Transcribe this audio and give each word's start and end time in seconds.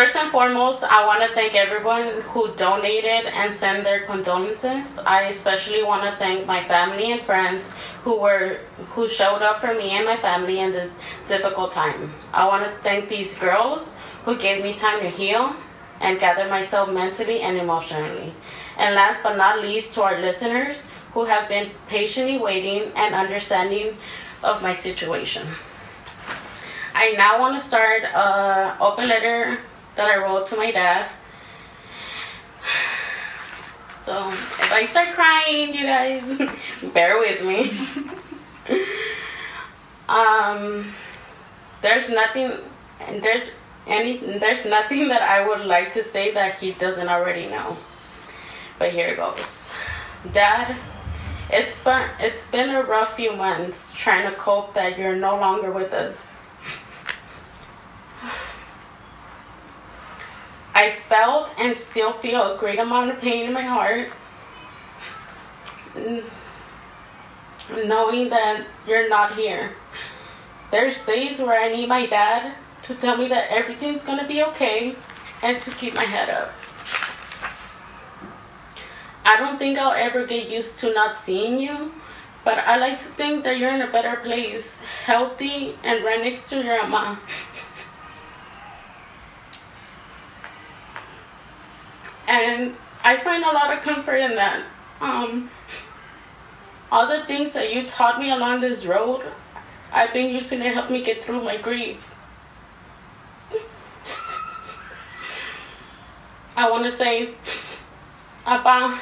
First 0.00 0.16
and 0.16 0.32
foremost, 0.32 0.82
I 0.82 1.04
want 1.04 1.20
to 1.20 1.28
thank 1.34 1.54
everyone 1.54 2.22
who 2.32 2.54
donated 2.54 3.26
and 3.34 3.52
sent 3.52 3.84
their 3.84 4.06
condolences. 4.06 4.98
I 5.04 5.24
especially 5.24 5.82
want 5.82 6.04
to 6.04 6.16
thank 6.16 6.46
my 6.46 6.64
family 6.64 7.12
and 7.12 7.20
friends 7.20 7.70
who 8.02 8.16
were 8.18 8.60
who 8.96 9.06
showed 9.06 9.42
up 9.42 9.60
for 9.60 9.74
me 9.74 9.90
and 9.90 10.06
my 10.06 10.16
family 10.16 10.58
in 10.58 10.72
this 10.72 10.94
difficult 11.28 11.72
time. 11.72 12.14
I 12.32 12.48
want 12.48 12.64
to 12.64 12.70
thank 12.80 13.10
these 13.10 13.36
girls 13.36 13.92
who 14.24 14.38
gave 14.38 14.62
me 14.62 14.72
time 14.72 15.00
to 15.00 15.10
heal 15.10 15.54
and 16.00 16.18
gather 16.18 16.48
myself 16.48 16.88
mentally 16.88 17.42
and 17.42 17.58
emotionally. 17.58 18.32
And 18.78 18.94
last 18.94 19.22
but 19.22 19.36
not 19.36 19.60
least, 19.60 19.92
to 19.96 20.02
our 20.02 20.18
listeners 20.18 20.86
who 21.12 21.26
have 21.26 21.46
been 21.46 21.72
patiently 21.88 22.38
waiting 22.38 22.90
and 22.96 23.14
understanding 23.14 23.98
of 24.42 24.62
my 24.62 24.72
situation. 24.72 25.46
I 26.94 27.10
now 27.18 27.38
want 27.38 27.60
to 27.60 27.60
start 27.60 28.04
a 28.04 28.78
open 28.80 29.06
letter 29.06 29.58
that 29.96 30.06
I 30.06 30.16
wrote 30.16 30.46
to 30.48 30.56
my 30.56 30.70
dad. 30.70 31.08
So 34.04 34.28
if 34.28 34.72
I 34.72 34.84
start 34.84 35.10
crying, 35.10 35.74
you 35.74 35.84
guys 35.84 36.38
bear 36.94 37.18
with 37.18 37.44
me. 37.44 37.70
um, 40.08 40.92
there's 41.82 42.10
nothing, 42.10 42.52
and 43.00 43.22
there's 43.22 43.50
any, 43.86 44.16
there's 44.16 44.66
nothing 44.66 45.08
that 45.08 45.22
I 45.22 45.46
would 45.46 45.66
like 45.66 45.92
to 45.92 46.04
say 46.04 46.32
that 46.34 46.58
he 46.58 46.72
doesn't 46.72 47.08
already 47.08 47.46
know. 47.46 47.76
But 48.78 48.92
here 48.92 49.08
it 49.08 49.16
goes, 49.16 49.72
Dad. 50.32 50.76
It's 51.52 51.82
been 51.82 52.08
it's 52.20 52.48
been 52.48 52.70
a 52.70 52.82
rough 52.82 53.16
few 53.16 53.34
months 53.34 53.92
trying 53.92 54.30
to 54.30 54.36
cope 54.36 54.74
that 54.74 54.96
you're 54.96 55.16
no 55.16 55.36
longer 55.36 55.72
with 55.72 55.92
us. 55.92 56.36
I 60.80 60.92
felt 60.92 61.50
and 61.58 61.78
still 61.78 62.10
feel 62.10 62.54
a 62.54 62.56
great 62.56 62.78
amount 62.78 63.10
of 63.10 63.20
pain 63.20 63.44
in 63.44 63.52
my 63.52 63.60
heart. 63.60 64.08
Knowing 67.84 68.30
that 68.30 68.64
you're 68.88 69.06
not 69.06 69.36
here. 69.36 69.72
There's 70.70 71.04
days 71.04 71.38
where 71.38 71.60
I 71.60 71.68
need 71.68 71.86
my 71.86 72.06
dad 72.06 72.54
to 72.84 72.94
tell 72.94 73.18
me 73.18 73.28
that 73.28 73.50
everything's 73.50 74.02
gonna 74.02 74.26
be 74.26 74.42
okay 74.42 74.96
and 75.42 75.60
to 75.60 75.70
keep 75.72 75.94
my 75.96 76.04
head 76.04 76.30
up. 76.30 76.50
I 79.26 79.36
don't 79.36 79.58
think 79.58 79.76
I'll 79.76 79.92
ever 79.92 80.24
get 80.24 80.48
used 80.48 80.78
to 80.78 80.94
not 80.94 81.18
seeing 81.18 81.60
you, 81.60 81.92
but 82.42 82.56
I 82.58 82.78
like 82.78 82.96
to 83.04 83.10
think 83.20 83.44
that 83.44 83.58
you're 83.58 83.68
in 83.68 83.82
a 83.82 83.92
better 83.92 84.16
place, 84.16 84.80
healthy, 85.04 85.76
and 85.84 86.02
right 86.02 86.24
next 86.24 86.48
to 86.48 86.64
your 86.64 86.86
mama. 86.88 87.20
And 92.30 92.76
I 93.02 93.16
find 93.16 93.42
a 93.42 93.50
lot 93.50 93.76
of 93.76 93.82
comfort 93.82 94.18
in 94.18 94.36
that. 94.36 94.62
Um, 95.00 95.50
all 96.92 97.08
the 97.08 97.24
things 97.24 97.54
that 97.54 97.74
you 97.74 97.88
taught 97.88 98.20
me 98.20 98.30
along 98.30 98.60
this 98.60 98.86
road, 98.86 99.22
I've 99.92 100.12
been 100.12 100.32
using 100.32 100.60
to 100.60 100.70
help 100.70 100.90
me 100.90 101.02
get 101.02 101.24
through 101.24 101.42
my 101.42 101.56
grief. 101.56 102.14
I 106.56 106.70
want 106.70 106.84
to 106.84 106.92
say, 106.92 107.30
Apa, 108.46 109.00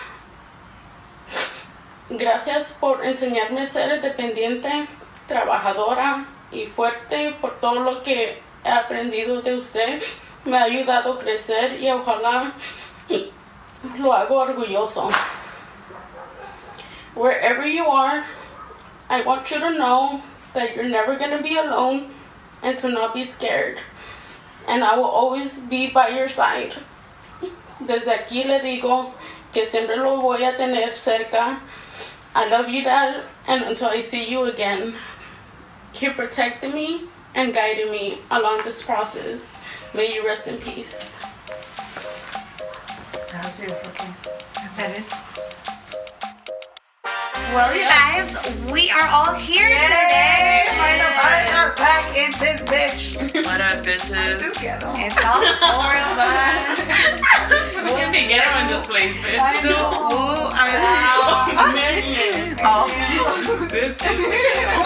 gracias 2.08 2.72
por 2.80 3.04
enseñarme 3.04 3.60
a 3.60 3.66
ser 3.66 4.00
dependiente, 4.00 4.88
trabajadora 5.28 6.24
y 6.50 6.64
fuerte 6.64 7.34
por 7.42 7.60
todo 7.60 7.80
lo 7.80 8.02
que 8.02 8.38
he 8.64 8.70
aprendido 8.70 9.42
de 9.42 9.54
usted. 9.54 10.02
Me 10.46 10.56
ha 10.56 10.62
ayudado 10.62 11.12
a 11.12 11.18
crecer 11.18 11.78
y 11.78 11.90
ojalá 11.90 12.52
lo 13.08 14.12
hago 14.12 14.46
orgulloso. 14.46 15.12
Wherever 17.14 17.66
you 17.66 17.86
are, 17.86 18.24
I 19.10 19.22
want 19.22 19.50
you 19.50 19.58
to 19.58 19.70
know 19.70 20.22
that 20.54 20.76
you're 20.76 20.88
never 20.88 21.16
going 21.16 21.36
to 21.36 21.42
be 21.42 21.56
alone 21.56 22.10
and 22.62 22.78
to 22.78 22.88
not 22.88 23.14
be 23.14 23.24
scared. 23.24 23.78
And 24.66 24.84
I 24.84 24.96
will 24.96 25.04
always 25.04 25.58
be 25.60 25.90
by 25.90 26.08
your 26.08 26.28
side. 26.28 26.74
Desde 27.80 28.12
aquí 28.12 28.44
le 28.44 28.60
digo 28.60 29.12
que 29.52 29.64
siempre 29.64 29.96
lo 29.96 30.20
voy 30.20 30.42
a 30.42 30.52
tener 30.56 30.92
cerca. 30.92 31.60
I 32.34 32.48
love 32.48 32.68
you, 32.68 32.84
Dad, 32.84 33.22
and 33.46 33.62
until 33.62 33.88
I 33.88 34.00
see 34.00 34.28
you 34.30 34.44
again, 34.44 34.94
keep 35.92 36.16
protecting 36.16 36.74
me 36.74 37.02
and 37.34 37.54
guiding 37.54 37.90
me 37.90 38.18
along 38.30 38.62
this 38.64 38.82
process. 38.82 39.56
May 39.94 40.14
you 40.14 40.26
rest 40.26 40.46
in 40.46 40.58
peace. 40.58 41.16
That 43.58 43.70
was 43.70 43.88
beautiful. 43.88 44.10
That 44.76 44.90
is. 44.96 45.10
Well, 47.50 47.74
you 47.74 47.82
guys, 47.88 48.28
we 48.70 48.90
are 48.90 49.08
all 49.08 49.34
here 49.34 49.66
today. 49.66 50.68
Like 50.78 51.00
the 51.02 51.10
bodies 51.18 51.50
are 51.58 51.72
back 51.74 52.06
in 52.14 52.30
this 52.38 52.60
bitch. 52.62 53.16
What 53.46 53.60
up, 53.60 53.82
bitches? 53.82 54.44
It's 54.46 55.18
all 55.24 55.42
four 55.42 55.90
of 55.90 56.18
us. 56.22 56.78
We 57.82 57.90
can 57.98 58.12
be 58.12 58.28
ghetto 58.28 58.46
in 58.62 58.66
this 58.68 58.86
place, 58.86 59.14
bitch. 59.26 59.40
I 59.42 59.58
So, 59.62 59.70
know. 59.74 60.06
ooh, 60.06 60.54
I 60.54 61.74
Man, 61.74 62.56
oh, 62.62 62.86
this 63.70 63.88
is 63.90 63.96
the 63.96 64.06
ghetto. 64.06 64.78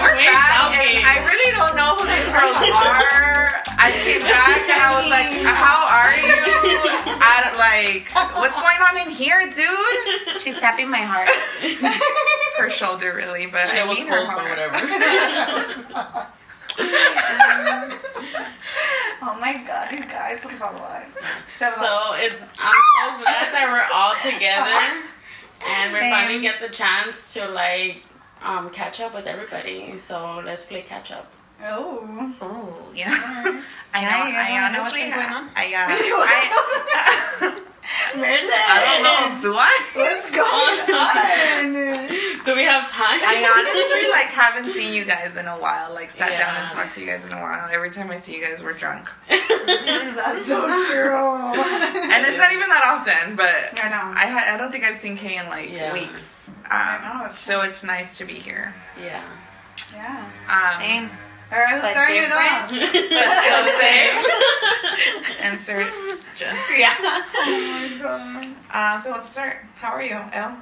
We're 0.00 0.16
Between 0.16 0.32
back, 0.32 0.48
Southgate. 0.56 0.96
and 0.96 1.04
I 1.04 1.16
really 1.28 1.50
don't 1.52 1.74
know 1.76 1.90
who 1.98 2.08
these 2.08 2.28
girls 2.32 2.56
are. 2.72 3.73
I 3.84 3.90
came 4.04 4.20
back 4.24 4.64
and 4.64 4.80
I 4.80 4.90
was 4.96 5.08
like, 5.12 5.32
"How 5.44 5.78
are 5.84 6.16
you?" 6.16 6.32
I 7.20 7.34
like, 7.58 8.08
what's 8.36 8.56
going 8.56 8.80
on 8.80 8.96
in 9.06 9.10
here, 9.12 9.40
dude? 9.50 10.40
she's 10.42 10.58
tapping 10.58 10.90
my 10.90 10.98
heart. 11.02 11.28
Her 12.58 12.70
shoulder, 12.70 13.12
really, 13.14 13.46
but 13.46 13.66
I 13.68 13.80
It 13.80 13.86
was 13.86 13.98
mean 13.98 14.06
her 14.08 14.18
cold, 14.26 14.30
heart. 14.30 14.48
whatever. 14.48 14.78
Oh 19.26 19.38
my 19.40 19.56
god, 19.66 19.90
you 19.92 20.00
guys, 20.04 20.40
por 20.40 20.50
favor. 20.50 21.06
Seven 21.56 21.78
So 21.78 22.12
it's 22.14 22.42
I'm 22.42 22.82
so 22.98 23.22
glad 23.22 23.52
that 23.54 23.66
we're 23.72 23.88
all 23.94 24.14
together 24.22 25.02
and 25.66 25.92
we're 25.92 26.00
Same. 26.00 26.10
finally 26.12 26.40
get 26.42 26.60
the 26.60 26.68
chance 26.68 27.32
to 27.34 27.48
like 27.48 28.02
um 28.42 28.68
catch 28.70 29.00
up 29.00 29.14
with 29.14 29.26
everybody. 29.26 29.96
So 29.96 30.42
let's 30.44 30.64
play 30.64 30.82
catch 30.82 31.10
up. 31.10 31.30
Oh. 31.66 32.32
Oh 32.40 32.92
yeah. 32.94 33.08
I 33.94 34.00
know. 34.02 34.08
Yeah, 34.10 34.28
you 34.28 34.58
I 34.58 34.60
don't 34.64 34.72
know 34.72 34.82
what's 34.82 34.94
honestly, 34.94 35.10
been 35.10 35.18
going 35.18 35.32
on? 35.32 35.50
I 35.56 35.64
uh, 35.74 35.86
I, 37.54 37.60
Merlin. 38.16 38.50
I 38.50 38.80
don't 38.84 39.02
know. 39.02 39.42
Do 39.42 39.56
I? 39.56 39.74
What's 39.94 40.30
going 40.30 40.80
on? 40.98 42.44
Do 42.44 42.54
we 42.54 42.64
have 42.64 42.88
time? 42.90 43.20
I 43.22 43.44
honestly 43.48 44.10
like 44.10 44.26
haven't 44.32 44.72
seen 44.72 44.92
you 44.94 45.04
guys 45.04 45.36
in 45.36 45.46
a 45.46 45.54
while. 45.56 45.92
Like 45.94 46.10
sat 46.10 46.36
down 46.38 46.56
and 46.56 46.68
talked 46.70 46.92
to 46.94 47.00
you 47.00 47.06
guys 47.06 47.24
in 47.24 47.32
a 47.32 47.40
while. 47.40 47.68
Every 47.72 47.90
time 47.90 48.10
I 48.10 48.16
see 48.18 48.34
you 48.36 48.42
guys, 48.44 48.62
we're 48.62 48.72
drunk, 48.74 49.08
That's 49.28 50.46
so 50.46 50.60
true. 50.90 51.16
and 51.16 52.26
it's 52.26 52.38
not 52.38 52.52
even 52.52 52.68
that 52.68 52.84
often. 52.86 53.36
But 53.36 53.80
I 53.82 53.88
know. 53.88 54.18
I 54.18 54.26
ha- 54.26 54.54
I 54.54 54.56
don't 54.56 54.70
think 54.72 54.84
I've 54.84 54.96
seen 54.96 55.16
Kay 55.16 55.36
in 55.38 55.46
like 55.48 55.70
Yeah. 55.70 55.92
weeks. 55.92 56.48
Um, 56.48 56.54
I 56.70 57.18
know, 57.20 57.26
it's 57.26 57.38
so 57.38 57.62
it's 57.62 57.82
nice 57.84 58.18
to 58.18 58.24
be 58.24 58.34
here. 58.34 58.74
Yeah. 59.00 59.22
Yeah. 59.92 60.24
Um, 60.48 60.80
Same. 60.80 61.10
All 61.54 61.60
right, 61.60 61.78
who's 61.78 61.90
starting 61.94 62.18
it 62.18 62.32
off? 62.34 62.66
but 62.66 63.28
still 63.38 63.62
the 63.62 63.76
same. 63.78 64.14
Insert. 65.52 65.86
J- 66.34 66.50
Yeah. 66.78 66.94
Oh 66.98 67.46
my 67.46 67.98
god. 68.02 68.46
Um, 68.74 68.98
so 69.00 69.10
let's 69.12 69.28
start. 69.30 69.58
How 69.78 69.92
are 69.92 70.02
you, 70.02 70.18
El? 70.32 70.58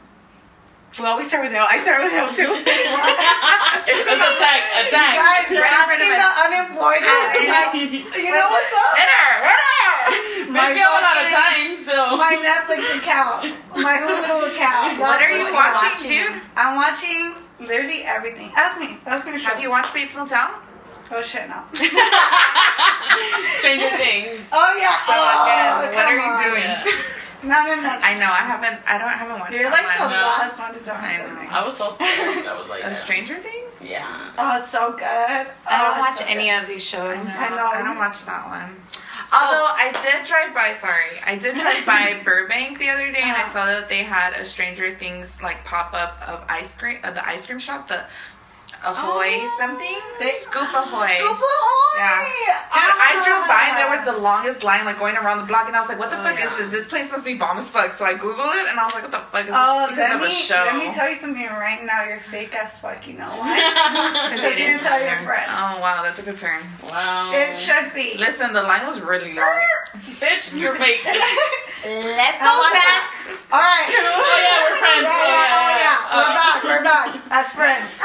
Well, 1.00 1.16
we 1.16 1.24
start 1.24 1.44
with 1.48 1.54
L. 1.56 1.64
I 1.64 1.78
start 1.80 2.04
with 2.04 2.12
L 2.12 2.28
too. 2.36 2.52
Let's 2.52 4.20
attack, 4.28 4.60
attack. 4.76 5.16
Guys, 5.16 5.48
you're 5.48 5.64
asking 5.64 6.04
the 6.04 6.28
unemployed. 6.44 7.00
Like, 7.00 7.72
you 8.20 8.28
know 8.28 8.48
what's 8.52 8.74
up? 8.76 8.92
Winner! 9.00 9.28
Winner! 9.40 10.52
My 10.52 10.68
I'm 10.68 10.76
out 10.76 11.16
of 11.16 11.32
time, 11.32 11.80
so 11.80 11.96
My 12.20 12.36
Netflix 12.44 12.84
account, 12.98 13.56
my 13.80 13.96
Hulu 14.04 14.52
account. 14.52 14.98
What 15.00 15.22
are 15.22 15.30
you 15.30 15.48
That's 15.50 15.56
watching, 15.56 16.10
dude? 16.12 16.42
I'm 16.56 16.76
watching 16.76 17.34
literally 17.58 18.02
everything. 18.04 18.52
Ask 18.56 18.78
me. 18.78 18.98
Ask 19.06 19.24
me 19.24 19.32
to 19.32 19.38
show. 19.38 19.48
Have 19.48 19.60
you 19.60 19.70
watched 19.70 19.94
Bates 19.94 20.14
Motel? 20.14 20.60
Oh 21.14 21.20
shit, 21.22 21.48
no. 21.48 21.62
Stranger 23.58 23.90
Things. 23.96 24.50
Oh 24.52 24.74
yeah. 24.80 24.96
So 25.06 25.12
oh, 25.14 25.44
again, 25.44 25.76
what 25.76 25.92
come 25.94 26.08
are 26.08 26.14
you 26.16 26.20
on. 26.22 26.44
doing? 26.50 26.62
Yeah. 27.42 27.48
No, 27.48 27.74
no, 27.74 27.74
no. 27.82 27.88
I 27.88 28.14
know. 28.20 28.26
I 28.30 28.46
haven't. 28.46 28.78
I 28.86 28.98
don't. 28.98 29.08
I 29.08 29.18
haven't 29.18 29.40
watched 29.40 29.54
You're 29.58 29.68
that 29.68 29.72
like 29.82 29.98
the 29.98 30.04
one. 30.04 30.12
No. 30.14 30.22
last 30.22 30.60
one 30.60 30.72
to 30.74 30.78
tell 30.78 30.94
me 31.02 31.08
I 31.08 31.16
know. 31.18 31.26
something. 31.26 31.48
I 31.50 31.64
was 31.66 31.76
so 31.76 31.90
scared. 31.90 32.46
I 32.46 32.56
was 32.56 32.68
like, 32.68 32.84
A. 32.86 32.94
Stranger 32.94 33.34
Things? 33.34 33.68
yeah. 33.82 34.30
Oh, 34.38 34.58
it's 34.60 34.70
so 34.70 34.92
good. 34.92 35.02
I 35.02 35.50
Oh, 35.66 35.90
don't 35.90 35.98
watch 36.06 36.18
so 36.20 36.24
any 36.28 36.46
good. 36.50 36.62
of 36.62 36.68
these 36.68 36.84
shows. 36.84 37.18
I 37.18 37.48
know. 37.50 37.66
I 37.66 37.82
don't 37.82 37.98
watch 37.98 38.24
that 38.26 38.46
one. 38.46 38.76
Although 39.34 39.66
I 39.74 39.90
did 40.06 40.24
drive 40.28 40.54
by, 40.54 40.72
sorry, 40.78 41.18
I 41.26 41.34
did 41.36 41.56
drive 41.56 41.84
by 41.84 42.20
Burbank 42.24 42.78
the 42.78 42.90
other 42.90 43.10
day, 43.10 43.22
and 43.26 43.32
I 43.34 43.40
Uh-huh. 43.42 43.52
saw 43.52 43.66
that 43.66 43.88
they 43.88 44.04
had 44.04 44.34
a 44.34 44.44
Stranger 44.44 44.92
Things 44.92 45.42
like 45.42 45.64
pop 45.64 45.94
up 45.94 46.22
of 46.28 46.44
ice 46.48 46.76
cream, 46.76 46.98
uh, 47.02 47.10
the 47.10 47.26
ice 47.26 47.46
cream 47.46 47.58
shop, 47.58 47.88
the 47.88 48.04
Ahoy 48.84 49.46
something? 49.58 49.98
They- 50.18 50.30
Scoop 50.30 50.68
Ahoy. 50.74 51.06
Scoop 51.18 51.38
Ahoy! 51.38 51.98
Yeah. 51.98 52.58
Dude, 52.72 52.98
I 52.98 53.12
drove 53.24 53.46
by 53.46 53.62
and 53.68 53.76
there 53.78 53.90
was 53.90 54.00
Ah. 54.08 54.12
the 54.12 54.18
longest 54.18 54.64
line 54.64 54.84
like 54.84 54.98
going 54.98 55.16
around 55.16 55.38
the 55.38 55.44
block 55.44 55.66
and 55.68 55.76
I 55.76 55.80
was 55.80 55.88
like, 55.88 55.98
what 55.98 56.10
the 56.10 56.18
Oh, 56.18 56.24
fuck 56.24 56.38
yeah. 56.38 56.50
is 56.50 56.56
this? 56.58 56.68
This 56.72 56.88
place 56.88 57.10
must 57.12 57.24
be 57.24 57.34
bomb 57.34 57.58
as 57.58 57.68
fuck. 57.70 57.92
So 57.92 58.04
I 58.04 58.14
Googled 58.14 58.54
it 58.56 58.66
and 58.68 58.80
I 58.80 58.84
was 58.84 58.94
like, 58.94 59.02
what 59.04 59.12
the 59.12 59.18
fuck 59.30 59.46
is 59.46 59.54
Oh, 59.54 59.86
this? 59.88 59.98
let 59.98 60.08
Because 60.08 60.14
of 60.14 60.20
me, 60.20 60.26
a 60.26 60.30
show. 60.30 60.64
let 60.66 60.76
me 60.88 60.94
tell 60.94 61.08
you 61.10 61.16
something 61.16 61.46
right 61.46 61.84
now. 61.84 62.02
You're 62.04 62.18
fake 62.20 62.54
as 62.56 62.78
fuck, 62.80 63.06
you 63.06 63.14
know 63.14 63.30
why? 63.38 63.54
Because 64.34 64.50
you 64.50 64.56
didn't 64.66 64.80
tell 64.82 65.00
your 65.00 65.16
friends. 65.22 65.50
Oh 65.52 65.78
wow, 65.80 66.02
that's 66.02 66.18
a 66.18 66.22
good 66.22 66.38
turn. 66.38 66.60
wow. 66.84 67.30
It 67.32 67.54
should 67.56 67.92
be. 67.94 68.16
Listen, 68.18 68.52
the 68.52 68.62
line 68.62 68.86
was 68.86 69.00
really 69.00 69.34
long. 69.34 69.60
Bitch, 70.18 70.58
you're 70.58 70.74
fake. 70.76 71.00
Let's 71.84 72.38
go 72.38 72.46
about 72.46 72.72
back. 72.72 73.02
All 73.50 73.58
right. 73.58 73.88
oh 73.90 74.38
yeah, 74.38 74.58
we're 74.70 74.76
friends. 74.78 75.02
Yeah, 75.02 75.18
Oh, 75.18 75.26
yeah, 75.26 75.58
oh, 75.58 75.72
yeah. 75.82 75.98
Oh. 76.12 76.16
We're 76.22 76.34
back. 76.34 76.58
We're 76.64 76.84
back 76.84 77.08
as 77.30 77.46
friends. 77.52 77.90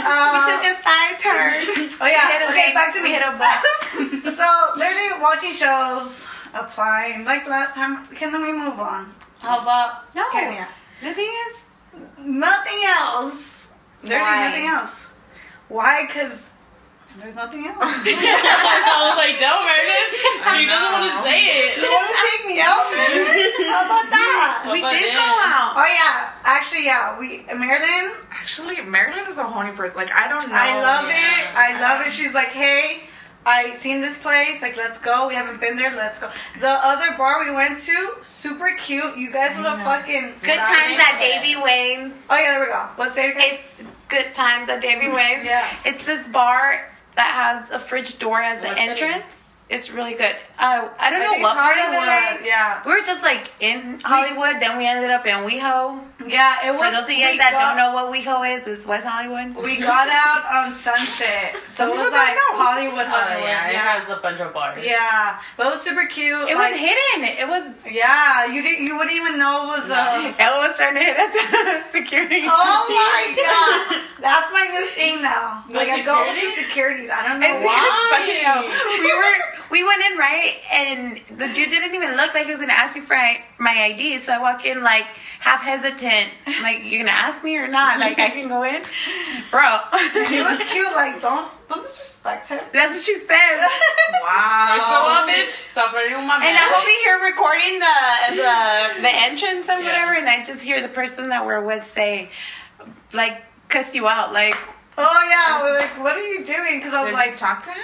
Uh, 0.00 0.30
We 0.32 0.52
took 0.52 0.62
a 0.64 0.74
side 0.80 1.16
turn. 1.18 1.88
oh 2.00 2.06
yeah. 2.06 2.48
Okay, 2.50 2.72
back 2.74 2.94
to 2.94 3.02
me. 3.02 3.10
Hit 3.10 3.22
a 3.22 3.32
back. 3.36 3.62
So 4.38 4.46
literally 4.76 5.20
watching 5.20 5.52
shows, 5.52 6.26
applying. 6.54 7.24
Like 7.24 7.48
last 7.48 7.74
time. 7.74 8.06
Can 8.14 8.32
we 8.40 8.52
move 8.52 8.78
on? 8.78 9.10
How 9.40 9.60
about 9.62 10.14
No. 10.14 10.28
Kenya? 10.30 10.68
The 11.02 11.14
thing 11.14 11.32
is, 11.48 11.56
Nothing 12.18 12.80
else. 13.00 13.68
There's 14.02 14.22
Why? 14.22 14.48
nothing 14.48 14.66
else. 14.66 15.06
Why? 15.68 16.06
Because 16.06 16.47
there's 17.16 17.34
nothing 17.34 17.64
else. 17.64 17.80
I 17.80 19.00
was 19.08 19.16
like, 19.16 19.40
don't, 19.40 19.64
Meredith. 19.64 20.12
She 20.52 20.68
doesn't 20.68 20.92
want 20.92 21.08
to 21.08 21.16
say 21.24 21.40
it. 21.48 21.80
you 21.80 21.88
it. 21.88 21.92
want 21.96 22.08
to 22.12 22.18
take 22.20 22.42
me 22.44 22.56
out, 22.60 22.84
man? 22.92 23.10
How 23.72 23.88
about 23.88 24.06
that? 24.12 24.62
What 24.68 24.72
we 24.72 24.80
about 24.84 24.92
did 24.92 25.08
it? 25.08 25.16
go 25.16 25.24
out. 25.24 25.72
Oh 25.80 25.88
yeah, 25.88 26.36
actually 26.44 26.84
yeah. 26.84 27.18
We 27.18 27.42
Marilyn, 27.48 28.28
Actually, 28.30 28.80
Marilyn 28.82 29.24
is 29.28 29.36
a 29.36 29.44
horny 29.44 29.72
person. 29.72 29.96
Like 29.96 30.12
I 30.12 30.28
don't 30.28 30.46
know. 30.48 30.56
I 30.56 30.80
love 30.80 31.08
yeah. 31.08 31.16
it. 31.16 31.44
I 31.56 31.80
love 31.80 32.06
it. 32.06 32.12
She's 32.12 32.32
like, 32.32 32.48
hey, 32.48 33.02
I 33.44 33.74
seen 33.76 34.00
this 34.00 34.16
place. 34.16 34.62
Like, 34.62 34.76
let's 34.76 34.98
go. 34.98 35.28
We 35.28 35.34
haven't 35.34 35.60
been 35.60 35.76
there. 35.76 35.94
Let's 35.94 36.18
go. 36.18 36.30
The 36.60 36.68
other 36.68 37.16
bar 37.16 37.44
we 37.44 37.54
went 37.54 37.78
to, 37.80 38.14
super 38.20 38.74
cute. 38.78 39.16
You 39.16 39.32
guys 39.32 39.56
would 39.56 39.66
have 39.66 39.80
fucking 39.80 40.34
Good 40.42 40.56
times 40.56 41.00
at 41.00 41.18
Davey 41.18 41.60
Wayne's. 41.60 42.20
Oh 42.30 42.36
yeah, 42.36 42.52
there 42.52 42.60
we 42.60 42.66
go. 42.72 42.88
Let's 42.96 43.14
say 43.14 43.28
it 43.28 43.36
again. 43.36 43.58
It's 43.58 43.88
good 44.08 44.34
times 44.34 44.70
at 44.70 44.80
Davey 44.80 45.08
Wayne's. 45.08 45.44
Yeah. 45.44 45.78
It's 45.84 46.04
this 46.04 46.26
bar 46.28 46.90
that 47.18 47.32
has 47.34 47.70
a 47.72 47.80
fridge 47.80 48.18
door 48.18 48.40
as 48.40 48.64
an 48.64 48.78
entrance. 48.78 49.44
It's 49.68 49.90
really 49.90 50.14
good. 50.14 50.36
Uh, 50.58 50.90
I 50.98 51.06
don't 51.10 51.22
I 51.22 51.24
know 51.24 51.38
what 51.38 51.54
it's 51.54 51.62
part 51.62 51.78
of 51.78 51.86
Hollywood. 51.94 52.42
Yeah, 52.44 52.82
We 52.84 52.90
were 52.90 53.06
just 53.06 53.22
like 53.22 53.46
in 53.60 54.00
Hollywood, 54.02 54.58
then 54.58 54.74
we 54.76 54.86
ended 54.90 55.10
up 55.14 55.22
in 55.24 55.46
WeHo. 55.46 56.02
yeah. 56.26 56.66
It 56.66 56.74
was. 56.74 56.82
For 56.82 56.90
those 56.98 57.06
of 57.06 57.14
you 57.14 57.30
that 57.38 57.54
got- 57.54 57.62
don't 57.62 57.76
know 57.78 57.94
what 57.94 58.10
WeHo 58.10 58.42
is, 58.42 58.66
it's 58.66 58.82
West 58.84 59.06
Hollywood. 59.06 59.54
We 59.54 59.78
got 59.78 60.10
out 60.10 60.42
on 60.50 60.74
Sunset, 60.74 61.54
so 61.70 61.86
it 61.86 61.94
was 61.94 62.10
like 62.10 62.34
know. 62.34 62.58
Hollywood, 62.58 63.06
Oh 63.06 63.14
Hollywood. 63.14 63.46
yeah, 63.46 63.70
it 63.70 63.78
has 63.78 64.10
a 64.10 64.18
bunch 64.18 64.40
of 64.42 64.50
bars. 64.52 64.82
Yeah, 64.82 65.38
but 65.56 65.70
it 65.70 65.78
was 65.78 65.82
super 65.82 66.06
cute. 66.10 66.50
It 66.50 66.58
like, 66.58 66.74
was 66.74 66.80
hidden. 66.82 67.22
It 67.38 67.46
was. 67.46 67.62
Yeah, 67.86 68.50
you 68.50 68.58
didn't. 68.58 68.82
You 68.82 68.98
wouldn't 68.98 69.14
even 69.14 69.38
know 69.38 69.70
it 69.70 69.78
was 69.78 69.86
a. 69.94 70.34
Ella 70.42 70.58
was 70.66 70.74
trying 70.74 70.98
to 70.98 71.02
hit 71.06 71.14
at 71.14 71.30
the 71.30 71.86
security. 72.02 72.42
Oh 72.50 72.82
my 72.90 73.22
god, 73.38 74.02
that's 74.18 74.50
my 74.50 74.66
new 74.74 74.86
thing 74.90 75.22
now. 75.22 75.62
The 75.70 75.78
like 75.78 75.88
I 75.88 76.02
go 76.02 76.18
with 76.26 76.34
the 76.34 76.50
securities. 76.66 77.10
I 77.14 77.22
don't 77.30 77.38
know 77.38 77.46
It's 77.46 77.62
why. 77.62 77.78
because 77.78 78.26
fucking 78.26 78.42
Why? 78.42 78.66
no. 78.66 79.06
We 79.06 79.12
were 79.14 79.38
we 79.70 79.84
went 79.84 80.02
in 80.10 80.18
right, 80.18 80.56
and 80.72 81.20
the 81.38 81.46
dude 81.48 81.70
didn't 81.70 81.94
even 81.94 82.16
look 82.16 82.32
like 82.34 82.46
he 82.46 82.52
was 82.52 82.60
gonna 82.60 82.72
ask 82.72 82.94
me 82.94 83.02
for 83.02 83.14
my, 83.14 83.42
my 83.58 83.70
ID. 83.70 84.18
So 84.18 84.32
I 84.32 84.38
walk 84.40 84.64
in 84.64 84.82
like 84.82 85.04
half 85.40 85.62
hesitant, 85.62 86.28
I'm 86.46 86.62
like 86.62 86.84
you're 86.84 87.00
gonna 87.00 87.10
ask 87.16 87.42
me 87.44 87.56
or 87.58 87.68
not? 87.68 88.00
Like 88.00 88.18
I 88.18 88.30
can 88.30 88.48
go 88.48 88.62
in, 88.64 88.82
bro. 89.50 89.78
He 90.26 90.40
was 90.40 90.58
cute. 90.70 90.92
Like 90.96 91.20
don't 91.26 91.50
don't 91.68 91.82
disrespect 91.82 92.48
him. 92.48 92.60
That's 92.72 92.94
what 92.94 93.02
she 93.02 93.18
said. 93.18 93.66
Wow. 94.22 94.74
First 94.74 94.88
of 94.88 95.02
all, 95.04 95.26
bitch, 95.28 95.48
stop 95.48 95.92
my 95.92 96.00
And. 96.02 96.56
I'm 96.58 96.74
over 96.74 96.90
here 97.04 97.20
recording 97.30 97.78
the 97.78 98.36
the 98.36 99.02
the 99.02 99.10
entrance 99.14 99.68
and 99.68 99.80
Yeah. 99.80 99.84
whatever, 99.84 100.12
and 100.14 100.28
I 100.28 100.44
just 100.44 100.62
hear 100.62 100.80
the 100.80 100.88
person 100.88 101.28
that 101.28 101.44
we're 101.44 101.60
with 101.62 101.84
say, 101.86 102.30
like, 103.12 103.42
cuss 103.68 103.94
you 103.94 104.06
out, 104.08 104.32
like 104.32 104.56
Oh 105.00 105.28
yeah, 105.30 105.62
we're 105.62 105.78
like 105.78 106.02
what 106.02 106.16
are 106.16 106.26
you 106.26 106.44
doing? 106.44 106.78
Because 106.78 106.94
I 106.94 107.02
was 107.02 107.10
Did 107.12 107.16
like, 107.16 107.30
you 107.32 107.36
talk 107.36 107.62
to 107.64 107.70
him? 107.70 107.80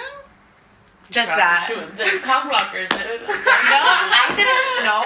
Just 1.11 1.29
Right, 1.29 1.37
that. 1.37 1.65
Shoot, 1.69 1.95
the 1.97 2.07
cock 2.25 2.49
blockers. 2.49 2.89
No, 2.95 3.79
I 3.81 4.25
didn't. 4.37 4.85
No, 4.85 4.97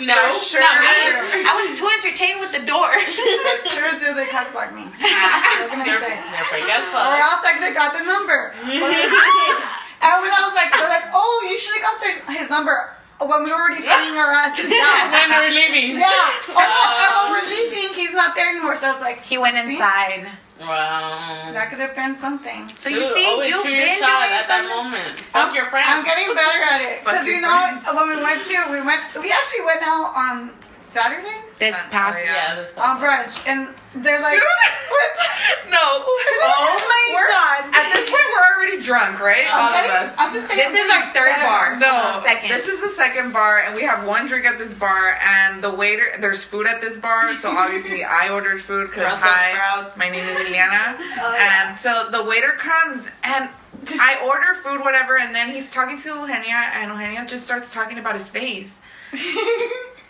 No, 0.00 0.16
For 0.40 0.56
sure. 0.56 0.60
not 0.64 0.80
I 0.80 0.80
me. 0.80 0.88
was, 0.88 1.44
I 1.44 1.52
was 1.60 1.68
too 1.76 1.88
entertained 2.00 2.40
with 2.40 2.52
the 2.56 2.64
door. 2.64 2.88
That's 2.92 3.68
true. 3.72 3.92
Do 4.00 4.16
they 4.16 4.26
cut 4.32 4.48
block 4.52 4.72
me? 4.72 4.88
What 5.00 5.68
can 5.72 5.80
I 5.80 5.84
They're, 5.84 6.00
say? 6.00 6.16
they're 6.16 6.48
fake 6.52 6.68
as 6.72 6.88
Or 6.88 7.16
else 7.20 7.44
I 7.44 7.52
could 7.60 7.68
have 7.72 7.76
got 7.76 7.92
the 7.92 8.04
number. 8.08 8.52
and 8.64 10.16
when 10.24 10.32
I 10.32 10.40
was 10.48 10.54
like, 10.56 10.72
they're 10.72 10.88
like, 10.88 11.08
oh, 11.12 11.46
you 11.50 11.56
should 11.60 11.76
have 11.76 11.84
got 11.84 11.96
their, 12.00 12.14
his 12.36 12.48
number 12.48 12.92
when 13.20 13.44
we 13.44 13.52
were 13.52 13.60
already 13.60 13.84
sending 13.84 14.16
our 14.16 14.32
asses 14.32 14.64
down. 14.72 15.04
When 15.12 15.28
we're 15.28 15.52
leaving. 15.52 16.00
Yeah. 16.00 16.08
Oh 16.08 16.56
no, 16.56 16.80
and 16.96 17.10
when 17.20 17.26
uh, 17.28 17.32
we're 17.36 17.48
leaving, 17.52 17.92
he's 17.92 18.14
not 18.16 18.34
there 18.34 18.48
anymore. 18.48 18.74
So 18.76 18.88
I 18.88 18.92
was 18.96 19.02
like, 19.04 19.20
He 19.20 19.36
went 19.36 19.56
see? 19.60 19.76
inside. 19.76 20.28
Wow. 20.60 21.50
That 21.56 21.70
could 21.70 21.80
have 21.80 21.96
been 21.96 22.16
something. 22.16 22.68
So 22.76 22.90
Dude, 22.92 23.00
you 23.00 23.14
see, 23.16 23.48
you've 23.48 23.64
your 23.64 23.80
been 23.80 23.96
shot 23.96 24.28
doing 24.28 24.36
at 24.36 24.46
that 24.52 24.68
moment. 24.68 25.16
Fuck 25.32 25.56
your 25.56 25.72
friends. 25.72 25.88
I'm 25.88 26.04
getting 26.04 26.28
better 26.36 26.60
at 26.60 26.80
it. 26.84 27.00
Because 27.00 27.24
you 27.26 27.40
know, 27.40 27.56
when 27.96 28.12
we 28.12 28.20
went 28.20 28.44
to, 28.44 28.56
we 28.68 28.84
went, 28.84 29.00
we 29.16 29.32
actually 29.32 29.64
went 29.64 29.80
out 29.80 30.12
on 30.12 30.52
Saturday 30.90 31.36
This 31.58 31.74
past. 31.90 32.18
Oh, 32.20 32.24
yeah, 32.24 32.54
this 32.56 32.72
past 32.72 32.88
on 32.88 33.00
brunch, 33.00 33.46
and 33.46 33.68
they're 34.04 34.20
like, 34.20 34.34
Dude. 34.34 34.42
what? 34.90 35.10
No. 35.70 35.78
Oh 35.80 36.76
my 36.90 37.14
We're- 37.14 37.30
god. 37.32 37.64
At 37.74 37.92
this 37.94 38.10
point, 38.10 38.22
we're 38.34 38.56
already 38.56 38.82
drunk, 38.82 39.20
right? 39.20 39.46
All 39.50 39.68
I'm, 39.68 39.72
getting, 39.72 39.90
of 39.90 40.02
us. 40.08 40.14
I'm 40.18 40.32
just 40.34 40.48
saying. 40.48 40.72
This 40.72 40.84
is 40.84 40.90
our 40.92 41.06
third 41.14 41.36
bar. 41.42 41.76
No, 41.78 41.88
uh, 41.88 42.22
Second. 42.22 42.50
this 42.50 42.66
is 42.68 42.80
the 42.82 42.88
second 42.88 43.32
bar, 43.32 43.60
and 43.60 43.74
we 43.74 43.82
have 43.82 44.06
one 44.06 44.26
drink 44.26 44.44
at 44.46 44.58
this 44.58 44.74
bar, 44.74 45.16
and 45.24 45.62
the 45.62 45.72
waiter. 45.72 46.04
There's 46.20 46.44
food 46.44 46.66
at 46.66 46.80
this 46.80 46.98
bar, 46.98 47.34
so 47.34 47.50
obviously 47.56 48.04
I 48.04 48.28
ordered 48.30 48.60
food 48.60 48.88
because 48.88 49.04
Brussels 49.04 49.22
hi, 49.32 49.52
sprouts. 49.54 49.96
my 49.96 50.10
name 50.10 50.24
is 50.24 50.38
Ileana, 50.46 50.96
Oh, 50.98 51.34
yeah. 51.34 51.68
and 51.68 51.76
so 51.76 52.08
the 52.10 52.24
waiter 52.24 52.52
comes 52.58 53.06
and. 53.22 53.48
I 53.92 54.20
order 54.26 54.60
food, 54.60 54.80
whatever, 54.84 55.16
and 55.18 55.34
then 55.34 55.48
he's 55.48 55.70
talking 55.72 55.96
to 55.98 56.08
Eugenia, 56.10 56.70
and 56.74 56.90
Eugenia 56.92 57.24
just 57.26 57.44
starts 57.46 57.72
talking 57.72 57.98
about 57.98 58.14
his 58.14 58.28
face. 58.28 58.78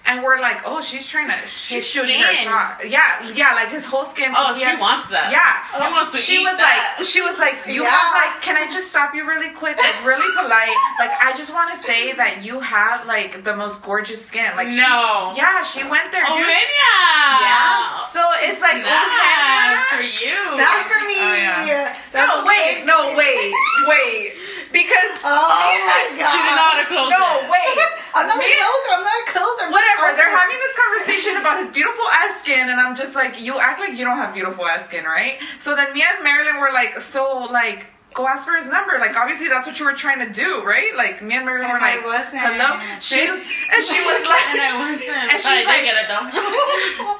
And 0.06 0.24
we're 0.24 0.40
like, 0.40 0.62
oh, 0.66 0.80
she's 0.80 1.06
trying 1.06 1.28
to, 1.28 1.38
she's 1.46 1.76
His 1.76 1.86
shooting 1.86 2.18
her 2.18 2.32
shot. 2.34 2.80
Yeah, 2.82 3.22
yeah, 3.32 3.54
like 3.54 3.68
his 3.70 3.86
whole 3.86 4.04
skin. 4.04 4.32
Oh, 4.34 4.56
she 4.58 4.64
had- 4.64 4.80
wants 4.80 5.06
that. 5.14 5.30
Yeah, 5.30 5.62
She 5.70 5.86
wants 5.92 6.10
to 6.10 6.18
she 6.18 6.34
eat 6.42 6.44
was 6.50 6.56
that. 6.58 6.96
like, 6.98 7.06
she 7.06 7.20
was 7.22 7.38
like, 7.38 7.54
you 7.70 7.84
Yeah. 7.86 7.94
have 7.94 8.10
like, 8.18 8.42
can 8.42 8.56
I 8.58 8.66
just 8.74 8.90
stop 8.90 9.14
you 9.14 9.22
really 9.22 9.54
quick, 9.54 9.78
like 9.78 9.94
really 10.02 10.26
polite? 10.34 10.74
Like, 10.98 11.14
I 11.22 11.30
just 11.38 11.54
want 11.54 11.70
to 11.70 11.76
say 11.78 12.10
that 12.18 12.42
you 12.42 12.58
have 12.58 13.06
like 13.06 13.44
the 13.44 13.54
most 13.54 13.86
gorgeous 13.86 14.18
skin. 14.18 14.50
Like, 14.58 14.74
she- 14.74 14.82
No. 14.82 15.30
yeah, 15.38 15.62
she 15.62 15.86
went 15.86 16.10
there, 16.10 16.26
Oh, 16.26 16.34
dude. 16.34 16.48
yeah. 16.48 17.46
Yeah. 17.46 18.02
So 18.10 18.18
it's 18.42 18.58
like, 18.58 18.82
Nice 18.82 18.90
Eugenia. 18.90 19.94
for 19.94 20.02
you. 20.02 20.38
Not 20.58 20.90
for 20.90 21.00
me. 21.06 21.18
Oh, 21.22 21.38
yeah. 21.70 21.94
That's 22.10 22.18
No, 22.26 22.42
wait, 22.42 22.82
no, 22.82 23.14
wait, 23.14 23.54
wait, 23.86 24.34
because 24.74 25.12
Oh 25.22 25.38
my 25.86 26.18
god. 26.18 26.34
She 26.34 26.38
didn't 26.42 26.56
know 26.58 26.66
how 26.66 26.78
to 26.82 26.86
close 26.90 27.10
no, 27.14 27.46
wait. 27.46 27.78
I'm 28.16 28.26
not 28.26 28.34
a 28.34 28.38
Me- 28.42 28.58
closer. 28.58 28.90
I'm 28.98 29.04
not 29.06 29.18
a 29.22 29.26
closer. 29.30 29.64
I'm 29.70 29.70
just 29.70 29.89
Whatever. 29.98 30.16
They're 30.16 30.30
having 30.38 30.56
this 30.56 30.74
conversation 30.76 31.36
about 31.40 31.58
his 31.58 31.70
beautiful 31.72 32.04
ass 32.22 32.40
skin, 32.42 32.68
and 32.70 32.78
I'm 32.80 32.94
just 32.94 33.14
like, 33.14 33.40
you 33.40 33.58
act 33.58 33.80
like 33.80 33.98
you 33.98 34.04
don't 34.04 34.16
have 34.18 34.32
beautiful 34.34 34.64
ass 34.66 34.86
skin, 34.86 35.04
right? 35.04 35.38
So 35.58 35.74
then 35.74 35.92
me 35.92 36.02
and 36.06 36.22
Marilyn 36.22 36.60
were 36.60 36.72
like, 36.72 37.00
so 37.00 37.48
like. 37.50 37.86
Go 38.12 38.26
ask 38.26 38.42
for 38.44 38.56
his 38.56 38.68
number. 38.68 38.98
Like 38.98 39.14
obviously 39.14 39.46
that's 39.46 39.68
what 39.68 39.78
you 39.78 39.86
were 39.86 39.92
trying 39.94 40.18
to 40.26 40.32
do, 40.34 40.64
right? 40.66 40.90
Like 40.96 41.22
me 41.22 41.36
and 41.36 41.46
Marilyn 41.46 41.70
And 41.70 41.74
were 41.78 42.10
like. 42.10 42.26
"Hello." 42.34 42.74
She 43.00 43.22
was, 43.30 43.38
and 43.38 43.84
she 43.86 44.00
was 44.02 44.26
like, 44.26 44.46
And 44.50 44.60
I 44.66 44.74
wasn't. 44.82 45.30
And 45.30 45.38
she's 45.38 45.64
like- 45.64 45.86
get 45.86 45.94
it 45.94 46.08
though. 46.10 46.26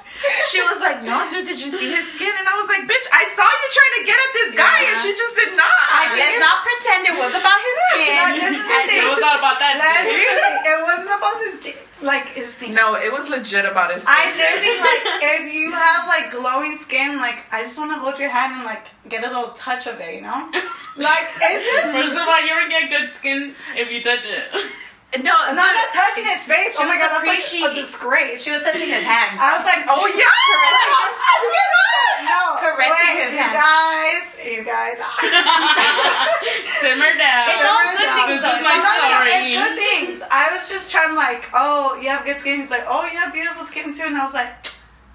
she 0.53 0.61
was 0.63 0.79
like, 0.81 1.03
"No, 1.03 1.25
dude, 1.29 1.47
did 1.47 1.61
you 1.61 1.71
see 1.71 1.89
his 1.91 2.07
skin?" 2.13 2.31
And 2.31 2.47
I 2.47 2.55
was 2.61 2.69
like, 2.69 2.85
"Bitch, 2.85 3.07
I 3.13 3.25
saw 3.33 3.47
you 3.47 3.67
trying 3.73 3.95
to 4.01 4.03
get 4.07 4.19
at 4.19 4.33
this 4.37 4.51
guy, 4.57 4.79
and 4.91 4.97
she 5.01 5.11
just 5.17 5.35
did 5.37 5.53
not." 5.57 5.71
I 5.71 6.05
did 6.17 6.37
not 6.41 6.57
pretend 6.65 7.01
it 7.09 7.17
was 7.17 7.33
about 7.35 7.61
his 7.61 7.77
skin. 7.91 8.17
Like, 8.21 8.37
this 8.41 8.55
is 8.61 8.67
the 8.67 8.81
thing. 8.89 9.01
it 9.01 9.09
was 9.11 9.23
not 9.23 9.37
about 9.41 9.57
that. 9.61 9.75
Let's 9.81 10.09
dude. 10.09 10.21
just 10.21 10.45
it 10.69 10.79
wasn't 10.85 11.13
about 11.17 11.37
his 11.45 11.55
dick, 11.65 11.77
like 12.03 12.27
his 12.37 12.55
penis. 12.55 12.77
no, 12.77 12.97
it 12.97 13.13
was 13.13 13.29
legit 13.29 13.65
about 13.65 13.93
his. 13.93 14.03
Skin. 14.03 14.13
I 14.13 14.23
literally 14.37 14.77
like 14.89 15.05
if 15.41 15.43
you 15.53 15.73
have 15.73 16.03
like 16.09 16.27
glowing 16.33 16.77
skin, 16.77 17.17
like 17.19 17.45
I 17.53 17.63
just 17.63 17.79
want 17.79 17.91
to 17.93 17.99
hold 17.99 18.19
your 18.19 18.31
hand 18.31 18.53
and 18.57 18.65
like 18.65 18.89
get 19.09 19.25
a 19.25 19.29
little 19.29 19.53
touch 19.57 19.87
of 19.87 20.01
it, 20.01 20.15
you 20.17 20.23
know? 20.23 20.51
Like 21.01 21.29
it's 21.41 21.65
just 21.65 21.93
First 21.95 22.13
of 22.13 22.29
all, 22.29 22.43
you 22.43 22.49
don't 22.49 22.69
get 22.69 22.91
good 22.91 23.09
skin 23.11 23.55
if 23.77 23.91
you 23.91 24.03
touch 24.03 24.27
it. 24.27 24.51
no, 25.19 25.35
I'm 25.35 25.59
not 25.59 25.75
not 25.75 25.91
touching 25.91 26.23
his 26.23 26.47
face. 26.47 26.79
Oh 26.79 26.87
my 26.87 26.95
god, 26.95 27.11
that's 27.11 27.27
like 27.27 27.43
a 27.43 27.75
disgrace. 27.75 28.47
She 28.47 28.55
was 28.55 28.63
touching 28.63 28.87
his 28.87 29.03
hand. 29.03 29.43
I 29.43 29.59
was 29.59 29.67
like, 29.67 29.83
Oh 29.91 30.07
yeah. 30.07 30.31
no, 32.31 32.63
Caressing 32.63 32.95
wait, 32.95 33.27
his 33.27 33.35
you 33.35 33.43
hand. 33.43 33.59
guys, 33.59 34.23
you 34.39 34.63
guys. 34.63 35.03
Simmer 36.79 37.11
down. 37.19 37.51
It's 37.51 37.67
all 37.67 37.83
good 37.91 37.99
This 37.99 38.15
things 38.23 38.39
is 38.39 38.47
though. 38.47 38.63
my 38.63 38.79
No, 38.79 38.87
no, 38.87 39.11
no, 39.11 39.19
it's 39.27 39.51
good 39.59 39.75
things. 39.83 40.23
I 40.31 40.55
was 40.55 40.69
just 40.69 40.93
trying 40.93 41.17
like, 41.17 41.49
oh, 41.55 41.99
you 42.01 42.09
have 42.09 42.25
good 42.25 42.39
skin. 42.39 42.61
He's 42.61 42.71
like, 42.71 42.85
oh, 42.87 43.05
you 43.11 43.19
have 43.19 43.33
beautiful 43.33 43.65
skin 43.65 43.93
too, 43.93 44.05
and 44.07 44.17
I 44.17 44.25
was 44.25 44.35
like, 44.35 44.49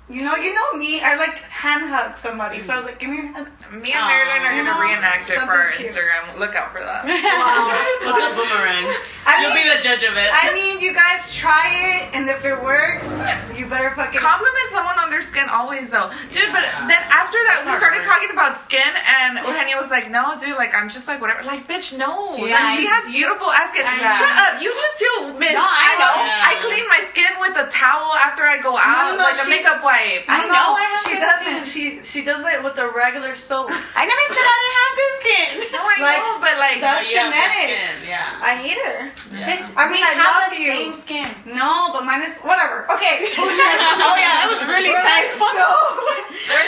You 0.07 0.21
know, 0.21 0.35
you 0.37 0.53
know 0.53 0.77
me. 0.77 1.01
I 1.01 1.17
like 1.17 1.33
hand 1.49 1.89
hug 1.89 2.13
somebody, 2.15 2.59
so 2.61 2.73
I 2.73 2.77
was 2.77 2.85
like, 2.85 2.99
"Give 3.01 3.09
me 3.09 3.25
your 3.25 3.33
hand." 3.33 3.49
Me 3.73 3.89
and 3.89 4.05
Marilyn 4.05 4.45
are 4.45 4.53
gonna 4.53 4.77
reenact 4.77 5.33
it 5.33 5.41
for 5.41 5.49
our 5.49 5.73
cute. 5.73 5.89
Instagram. 5.89 6.37
Look 6.37 6.53
out 6.53 6.69
for 6.77 6.85
that. 6.85 7.09
What's 8.05 8.21
a 8.21 8.29
boomerang? 8.37 8.85
I 9.25 9.41
You'll 9.41 9.57
mean, 9.57 9.65
be 9.65 9.73
the 9.73 9.81
judge 9.81 10.05
of 10.05 10.13
it. 10.13 10.29
I 10.29 10.53
mean, 10.53 10.77
you 10.77 10.93
guys 10.93 11.33
try 11.33 11.65
it, 12.05 12.13
and 12.13 12.29
if 12.29 12.45
it 12.45 12.53
works, 12.61 13.09
you 13.57 13.65
better 13.65 13.89
fucking. 13.97 14.21
Compliment 14.21 14.69
someone 14.69 14.93
on 15.01 15.09
their 15.09 15.25
skin 15.25 15.49
always 15.49 15.89
though, 15.89 16.13
dude. 16.29 16.53
But 16.53 16.61
Yeah. 16.69 16.85
then 16.85 17.01
after 17.09 17.41
that, 17.49 17.65
That's 17.65 17.73
we 17.73 17.81
started 17.81 18.05
right. 18.05 18.13
talking 18.13 18.29
about 18.29 18.61
skin, 18.61 18.85
and 19.25 19.41
Eugenia 19.41 19.81
was 19.81 19.89
like, 19.89 20.13
"No, 20.13 20.37
dude, 20.37 20.53
like 20.61 20.77
I'm 20.77 20.85
just 20.85 21.09
like 21.09 21.17
whatever." 21.17 21.41
Like, 21.49 21.65
bitch, 21.65 21.97
no. 21.97 22.37
Yeah, 22.37 22.61
like, 22.61 22.77
she 22.77 22.85
I- 22.85 22.93
has 22.93 23.09
beautiful 23.09 23.49
ass 23.49 23.73
skin. 23.73 23.89
I- 23.89 24.13
Shut 24.21 24.37
up, 24.37 24.61
you 24.61 24.69
do 24.69 24.87
too, 25.01 25.17
miss. 25.41 25.57
No, 25.57 25.65
I 25.65 25.91
know. 25.97 26.13
Yeah. 26.21 26.45
I 26.45 26.53
clean 26.61 26.85
my 26.93 27.01
skin 27.09 27.33
with 27.41 27.57
a 27.57 27.65
towel 27.73 28.13
after 28.21 28.45
I 28.45 28.61
go 28.61 28.77
out, 28.77 29.09
no, 29.09 29.17
no, 29.17 29.25
like 29.25 29.41
a 29.41 29.49
makeup 29.49 29.81
wipe. 29.81 29.93
I 30.27 30.45
No, 30.45 30.53
know 30.53 30.67
I 30.75 30.83
have 30.91 31.03
she 31.07 31.15
doesn't. 31.19 31.63
She 31.71 31.83
she 32.03 32.19
does 32.25 32.43
it 32.45 32.63
with 32.63 32.75
the 32.75 32.87
regular 32.91 33.35
soap. 33.35 33.69
I 33.71 34.03
never 34.05 34.23
said 34.31 34.45
I 34.45 34.57
didn't 34.61 34.79
have 34.83 34.93
good 34.99 35.13
skin. 35.21 35.51
No, 35.75 35.81
I 35.83 35.95
Like, 35.99 36.19
know, 36.23 36.35
but 36.39 36.55
like 36.59 36.77
that's 36.79 37.07
But 37.07 37.11
you 37.11 37.19
have 37.19 37.31
good 37.31 37.41
genetics. 37.41 38.07
yeah. 38.07 38.39
I 38.39 38.53
hate 38.59 38.79
her. 38.79 38.99
Yeah. 39.35 39.67
I 39.75 39.83
mean, 39.91 39.99
we 39.99 40.07
I 40.07 40.13
have 40.15 40.35
love 40.47 40.51
the 40.55 40.61
you. 40.63 40.71
same 40.71 40.93
skin. 40.95 41.27
No, 41.51 41.91
but 41.91 42.03
mine 42.07 42.21
is 42.23 42.35
whatever. 42.43 42.87
Okay. 42.95 43.27
Oh, 43.35 43.43
oh 43.43 44.15
yeah, 44.15 44.33
that 44.39 44.47
was 44.55 44.61
really 44.67 44.91
We're 44.91 45.03
like 45.03 45.31
so. 45.31 45.47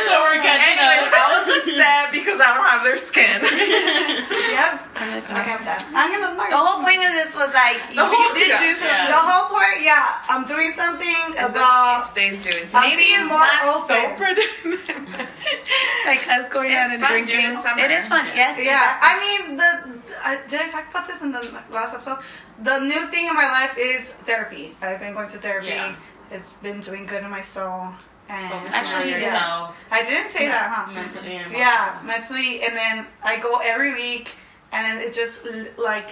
So 0.08 0.16
we're 0.24 0.40
catching 0.42 0.80
Anyways, 0.80 1.12
up. 1.12 1.20
I 1.20 1.26
was 1.38 1.46
upset 1.60 2.10
because 2.16 2.40
I 2.40 2.56
don't 2.56 2.66
have 2.66 2.82
their 2.84 2.98
skin. 2.98 3.38
Yep. 3.44 4.72
Okay, 4.98 5.54
I'm 5.54 5.64
done. 5.64 5.82
I'm 5.94 6.10
gonna 6.16 6.34
The 6.50 6.58
whole 6.58 6.82
point 6.82 6.98
of 7.04 7.12
this 7.14 7.32
was 7.36 7.52
like 7.54 7.78
The 7.94 8.02
whole- 8.08 8.34
did 8.34 8.48
yeah. 8.48 8.58
do 8.60 8.72
something. 8.74 8.88
Yeah. 8.88 9.08
The 9.14 9.22
whole 9.22 9.46
point, 9.54 9.78
yeah, 9.84 10.18
I'm 10.32 10.44
doing 10.48 10.72
something 10.74 11.38
about. 11.38 12.08
stays 12.10 12.42
doing 12.42 12.66
something. 12.68 12.96
Maybe 12.96 13.14
being 13.18 13.30
it's 13.30 13.34
more 13.34 13.42
not 13.42 13.66
open. 13.74 14.08
so 14.18 15.26
like 16.06 16.28
us 16.28 16.50
going 16.50 16.72
out 16.74 16.92
and 16.92 17.02
fun, 17.02 17.12
drinking. 17.12 17.52
It's 17.52 17.64
summer. 17.64 17.82
It 17.82 17.92
is 17.92 18.08
fun. 18.08 18.26
Yes. 18.28 18.60
Yeah, 18.62 18.98
I 19.02 19.14
mean 19.20 19.58
the. 19.58 19.72
I, 20.24 20.42
did 20.48 20.62
I 20.62 20.70
talk 20.70 20.90
about 20.90 21.08
this 21.08 21.22
in 21.22 21.32
the 21.32 21.42
last 21.72 21.94
episode? 21.94 22.20
The 22.64 22.80
new 22.80 23.02
thing 23.08 23.28
in 23.28 23.36
my 23.36 23.50
life 23.52 23.76
is 23.78 24.10
therapy. 24.26 24.76
I've 24.82 25.00
been 25.00 25.14
going 25.14 25.30
to 25.30 25.38
therapy. 25.38 25.68
Yeah. 25.68 25.96
It's 26.32 26.54
been 26.54 26.80
doing 26.80 27.06
good 27.06 27.24
in 27.24 27.30
my 27.30 27.42
soul. 27.42 27.90
And 28.30 28.52
Focusing 28.52 28.76
Actually, 28.76 29.14
on 29.14 29.22
yeah. 29.22 29.72
I 29.90 30.04
didn't 30.04 30.32
say 30.32 30.48
that, 30.48 30.70
huh? 30.70 30.92
mentally 30.92 31.38
and 31.38 31.52
Yeah, 31.54 31.98
mentally, 32.04 32.62
and 32.62 32.76
then 32.76 33.06
I 33.24 33.40
go 33.40 33.60
every 33.64 33.94
week, 33.94 34.36
and 34.74 34.84
then 34.84 35.08
it 35.08 35.14
just 35.14 35.48
like 35.78 36.10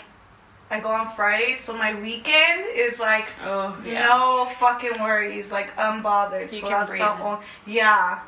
I 0.72 0.80
go 0.80 0.90
on 0.90 1.08
Fridays, 1.10 1.60
so 1.60 1.74
my 1.74 1.94
weekend 2.02 2.66
is 2.74 3.00
like 3.00 3.28
Oh, 3.44 3.78
yeah. 3.86 4.02
no 4.06 4.46
fucking 4.60 5.02
worries, 5.02 5.52
like 5.52 5.76
unbothered. 5.78 6.52
You 6.52 6.60
so 6.60 6.68
can 6.68 6.70
that's 6.72 6.90
breathe. 6.90 7.02
the 7.02 7.22
only, 7.22 7.46
yeah, 7.68 8.20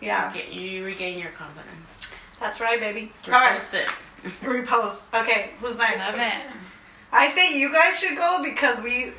yeah, 0.00 0.32
You, 0.34 0.40
get, 0.40 0.52
you 0.52 0.84
regain 0.84 1.18
your 1.18 1.30
confidence. 1.30 2.10
that's 2.38 2.60
right, 2.60 2.78
baby. 2.78 3.10
All 3.26 3.32
right, 3.32 3.56
it. 3.74 3.88
repost. 4.42 5.04
Okay, 5.22 5.50
who's 5.60 5.78
next? 5.78 5.98
Love 5.98 6.14
it. 6.18 6.42
I 7.12 7.32
say 7.32 7.58
you 7.58 7.72
guys 7.72 7.98
should 7.98 8.16
go 8.16 8.40
because 8.44 8.80
we 8.82 9.12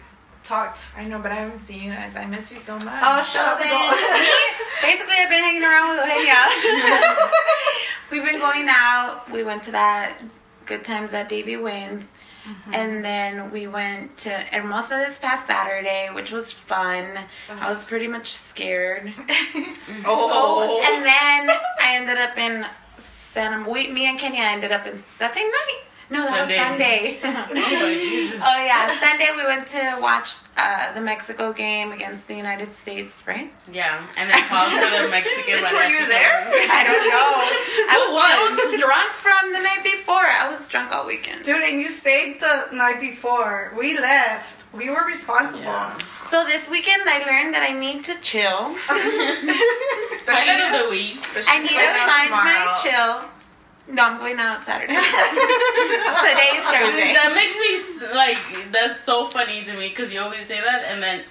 talked. 0.44 0.92
I 0.96 1.06
know, 1.06 1.20
but 1.20 1.32
I 1.32 1.36
haven't 1.36 1.60
seen 1.60 1.84
you 1.84 1.92
guys. 1.92 2.16
I 2.16 2.26
miss 2.26 2.52
you 2.52 2.58
so 2.60 2.76
much. 2.76 2.86
Oh, 2.88 3.22
shut 3.24 3.46
up. 3.48 3.60
Then, 3.60 3.72
basically, 4.84 5.16
I've 5.20 5.30
been 5.30 5.44
hanging 5.44 5.64
around 5.64 5.98
with 5.98 6.08
Eugenia. 6.08 7.28
We've 8.12 8.24
been 8.24 8.40
going 8.40 8.68
out. 8.70 9.30
We 9.32 9.44
went 9.44 9.64
to 9.64 9.72
that 9.72 10.18
Good 10.68 10.84
Times 10.84 11.14
at 11.14 11.28
Davey 11.30 11.58
Wins. 12.46 12.76
And 12.76 13.06
then 13.06 13.52
we 13.52 13.68
went 13.68 14.18
to 14.20 14.30
Hermosa 14.30 14.96
this 14.96 15.18
past 15.18 15.48
Saturday, 15.48 16.10
which 16.14 16.32
was 16.32 16.52
fun. 16.52 17.06
I 17.50 17.70
was 17.70 17.84
pretty 17.84 18.08
much 18.08 18.32
scared. 18.32 19.14
Oh. 20.06 20.82
And 20.86 21.06
then 21.06 21.58
I 21.82 21.96
ended 21.96 22.18
up 22.18 22.38
in 22.38 22.66
Santa 22.98 23.70
we, 23.70 23.88
me 23.92 24.08
and 24.08 24.18
Kenya 24.18 24.42
ended 24.44 24.72
up 24.72 24.88
in 24.88 25.02
that 25.20 25.34
same 25.34 25.48
night. 25.48 25.82
No, 26.12 26.26
that 26.28 26.48
Sunday. 26.48 27.14
was 27.14 27.22
Sunday. 27.22 27.56
Oh, 27.56 27.86
my 27.88 27.94
Jesus. 28.04 28.42
oh 28.44 28.60
yeah, 28.66 29.00
Sunday 29.00 29.30
we 29.36 29.46
went 29.48 29.66
to 29.68 29.98
watch 30.02 30.30
uh, 30.58 30.94
the 30.94 31.00
Mexico 31.02 31.54
game 31.54 31.92
against 31.94 32.28
the 32.28 32.36
United 32.36 32.74
States, 32.74 33.24
right? 33.26 33.52
Yeah, 33.72 34.06
and 34.18 34.30
then 34.30 34.44
called 34.52 34.70
for 34.74 34.90
the 34.92 35.08
Mexican. 35.10 35.56
Bitch, 35.60 35.72
were 35.72 35.88
you 35.88 36.06
there? 36.08 36.36
I 36.52 36.84
don't 36.84 37.08
know. 37.16 37.30
I 37.88 37.96
Who 37.96 38.14
was 38.14 38.72
won? 38.72 38.80
drunk 38.80 39.10
from 39.26 39.54
the 39.54 39.60
night 39.62 39.84
before. 39.84 40.16
I 40.42 40.50
was 40.52 40.68
drunk 40.68 40.92
all 40.94 41.08
weekend. 41.08 41.46
Dude, 41.46 41.64
and 41.64 41.80
you 41.80 41.88
stayed 41.90 42.40
the 42.42 42.68
night 42.74 43.00
before. 43.00 43.72
We 43.80 43.98
left. 43.98 44.60
We 44.74 44.90
were 44.90 45.06
responsible. 45.06 45.64
Yeah. 45.64 45.98
So 46.30 46.46
this 46.46 46.70
weekend 46.70 47.04
I 47.08 47.20
learned 47.26 47.54
that 47.56 47.64
I 47.64 47.74
need 47.78 48.04
to 48.06 48.16
chill. 48.22 48.76
But 50.24 50.38
she's, 50.38 50.48
Highlight 50.48 50.76
of 50.80 50.86
the 50.86 50.90
week. 50.92 51.18
but 51.34 51.44
I 51.50 51.60
need 51.60 51.70
to 51.70 51.76
out 51.76 52.10
find 52.14 52.30
my 52.30 52.78
chill. 52.84 53.30
No, 53.92 54.06
I'm 54.06 54.18
going 54.20 54.40
out 54.40 54.64
Saturday. 54.64 54.94
Today's 54.96 56.64
Thursday. 56.72 57.14
That 57.14 57.32
makes 57.36 57.56
me 57.58 58.16
like 58.16 58.72
that's 58.72 59.00
so 59.02 59.26
funny 59.26 59.64
to 59.64 59.74
me 59.74 59.90
because 59.90 60.12
you 60.12 60.20
always 60.22 60.46
say 60.48 60.62
that, 60.62 60.84
and 60.86 61.02
then 61.04 61.24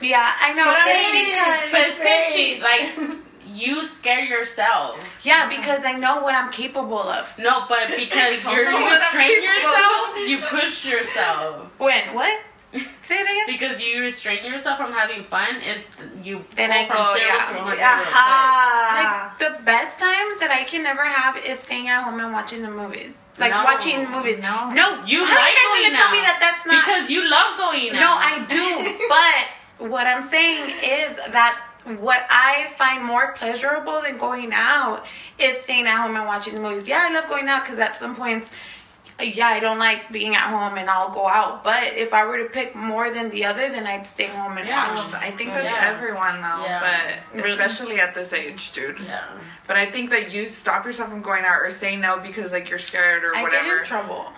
Yeah, 0.00 0.28
I 0.40 0.52
know. 0.54 0.66
She's 0.84 1.30
Because- 1.30 1.70
but 1.72 1.80
it's 1.80 1.98
because 1.98 2.24
she 2.34 2.60
like 2.60 3.18
you 3.54 3.84
scare 3.84 4.24
yourself. 4.24 4.98
yeah, 5.24 5.48
because 5.48 5.84
I 5.84 5.92
know 5.92 6.20
what 6.22 6.34
I'm 6.34 6.50
capable 6.50 6.98
of. 6.98 7.32
No, 7.38 7.64
but 7.68 7.88
because 7.96 8.44
you're 8.52 8.70
you 8.70 8.90
restrain 8.90 9.42
yourself, 9.42 10.18
you 10.26 10.38
push 10.48 10.84
yourself. 10.86 11.66
When? 11.78 12.14
What? 12.14 12.40
Say 13.02 13.16
it 13.16 13.28
again. 13.28 13.46
Because 13.46 13.80
you 13.80 14.00
restrain 14.00 14.44
yourself 14.44 14.78
from 14.78 14.92
having 14.92 15.22
fun 15.24 15.56
is 15.60 15.78
you 16.24 16.44
Then 16.54 16.70
go 16.70 16.76
I 16.76 16.86
from 16.86 16.96
go, 16.96 17.14
zero 17.14 17.28
yeah. 17.28 17.44
to 17.44 17.52
100 17.54 17.76
real. 17.76 17.84
Aha. 17.84 18.96
Like 18.96 19.38
the 19.38 19.62
best 19.64 19.98
times 19.98 20.40
that 20.40 20.50
I 20.50 20.64
can 20.64 20.82
never 20.82 21.04
have 21.04 21.36
is 21.36 21.58
staying 21.60 21.88
at 21.88 22.02
home 22.02 22.18
and 22.20 22.32
watching 22.32 22.62
the 22.62 22.70
movies. 22.70 23.28
Like 23.38 23.52
No. 23.52 23.64
watching 23.64 24.08
movies. 24.10 24.40
No. 24.40 24.70
no. 24.72 25.04
You 25.04 25.24
How 25.24 25.36
like 25.36 25.44
are 25.44 25.48
you 25.48 25.56
guys 25.56 25.68
going 25.68 25.84
gonna 25.84 25.96
tell 26.00 26.12
me 26.12 26.20
that 26.24 26.38
that's 26.40 26.64
not? 26.66 26.84
Because 26.84 27.10
you 27.10 27.28
love 27.28 27.56
going 27.58 27.90
out. 27.92 28.00
no, 28.00 28.10
I 28.16 28.32
do. 28.48 28.66
but 29.80 29.90
what 29.90 30.06
I'm 30.06 30.22
saying 30.28 30.70
is 30.82 31.16
that 31.32 31.60
what 31.98 32.24
I 32.30 32.70
find 32.76 33.04
more 33.04 33.32
pleasurable 33.32 34.00
than 34.02 34.16
going 34.16 34.50
out 34.54 35.04
is 35.38 35.62
staying 35.64 35.86
at 35.86 36.00
home 36.00 36.14
and 36.16 36.26
watching 36.26 36.54
the 36.54 36.60
movies. 36.60 36.86
Yeah, 36.86 37.08
I 37.10 37.12
love 37.12 37.28
going 37.28 37.48
out 37.48 37.64
because 37.64 37.78
at 37.80 37.96
some 37.96 38.14
points. 38.14 38.52
Yeah, 39.20 39.46
I 39.48 39.60
don't 39.60 39.78
like 39.78 40.10
being 40.10 40.34
at 40.34 40.48
home 40.50 40.78
and 40.78 40.88
I'll 40.90 41.10
go 41.10 41.28
out. 41.28 41.62
But 41.62 41.94
if 41.94 42.12
I 42.12 42.24
were 42.24 42.38
to 42.38 42.46
pick 42.46 42.74
more 42.74 43.10
than 43.12 43.30
the 43.30 43.44
other, 43.44 43.68
then 43.68 43.86
I'd 43.86 44.06
stay 44.06 44.26
home 44.26 44.58
and 44.58 44.66
Yeah. 44.66 44.88
watch. 44.94 45.12
I 45.14 45.30
think 45.30 45.52
that's 45.52 45.64
Yeah. 45.64 45.90
everyone 45.90 46.40
though, 46.42 46.64
Yeah. 46.64 46.80
but 46.80 47.36
Really? 47.38 47.52
especially 47.52 48.00
at 48.00 48.14
this 48.14 48.32
age, 48.32 48.72
dude. 48.72 48.98
Yeah. 49.00 49.20
But 49.66 49.76
I 49.76 49.84
think 49.86 50.10
that 50.10 50.32
you 50.32 50.46
stop 50.46 50.84
yourself 50.84 51.10
from 51.10 51.22
going 51.22 51.44
out 51.44 51.60
or 51.60 51.70
say 51.70 51.94
no 51.96 52.18
because 52.18 52.52
like 52.52 52.68
you're 52.68 52.78
scared 52.80 53.22
or 53.24 53.36
I 53.36 53.42
whatever. 53.42 53.64
get 53.68 53.78
in 53.78 53.84
trouble. 53.84 54.32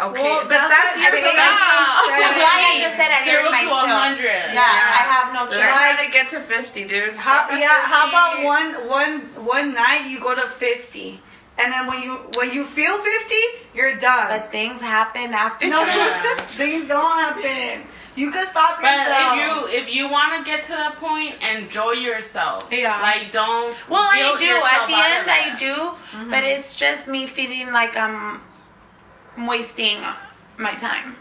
Okay, 0.00 0.22
Well, 0.22 0.40
but 0.42 0.48
that's 0.48 0.68
that's, 0.68 0.86
what 0.96 0.98
your 0.98 1.06
everything 1.08 1.36
That's 1.36 2.38
why 2.38 2.72
I 2.74 2.80
just 2.82 2.96
said 2.96 3.10
I 3.12 3.24
Zero 3.24 3.50
my 3.50 3.62
to 3.62 3.68
100. 3.68 4.24
Yeah, 4.54 4.60
I 4.62 5.02
have 5.12 5.34
no 5.34 5.42
Learn 5.44 5.52
chill. 5.52 5.62
how 5.62 6.02
to 6.02 6.10
get 6.10 6.28
to 6.30 6.40
fifty, 6.40 6.84
dude. 6.84 7.10
How, 7.16 7.46
Stop 7.46 7.52
at 7.52 7.58
yeah, 7.60 7.68
how 7.68 8.08
about 8.08 8.42
one 8.42 8.88
one 8.88 9.20
one 9.44 9.74
night 9.74 10.06
you 10.06 10.18
go 10.20 10.34
to 10.34 10.48
fifty, 10.48 11.22
and 11.58 11.72
then 11.72 11.86
when 11.86 12.02
you 12.02 12.12
when 12.36 12.52
you 12.52 12.64
feel 12.64 12.98
fifty, 12.98 13.42
you're 13.74 13.96
done. 13.96 14.28
But 14.28 14.50
things 14.52 14.80
happen 14.80 15.32
after. 15.34 15.68
no, 15.68 15.80
Yeah. 15.82 16.36
things 16.60 16.88
don't 16.88 17.10
happen. 17.18 17.86
You 18.14 18.30
can 18.30 18.46
stop 18.46 18.78
But 18.82 18.94
yourself. 18.94 19.38
if 19.38 19.72
you 19.74 19.80
if 19.82 19.94
you 19.94 20.08
want 20.10 20.36
to 20.38 20.44
get 20.50 20.62
to 20.64 20.72
that 20.72 20.96
point, 20.96 21.34
enjoy 21.42 21.92
yourself. 21.92 22.68
Yeah. 22.70 23.00
Like 23.00 23.32
don't. 23.32 23.74
Well, 23.88 24.02
I 24.02 24.36
do. 24.38 24.46
At 24.76 24.86
the 24.86 24.94
end, 24.94 25.30
I 25.30 25.54
it. 25.54 25.58
do. 25.58 25.74
Mm-hmm. 26.18 26.30
But 26.30 26.44
it's 26.44 26.76
just 26.76 27.08
me 27.08 27.26
feeling 27.26 27.72
like 27.72 27.96
I'm 27.96 28.40
wasting 29.48 29.98
my 30.58 30.74
time. 30.74 31.16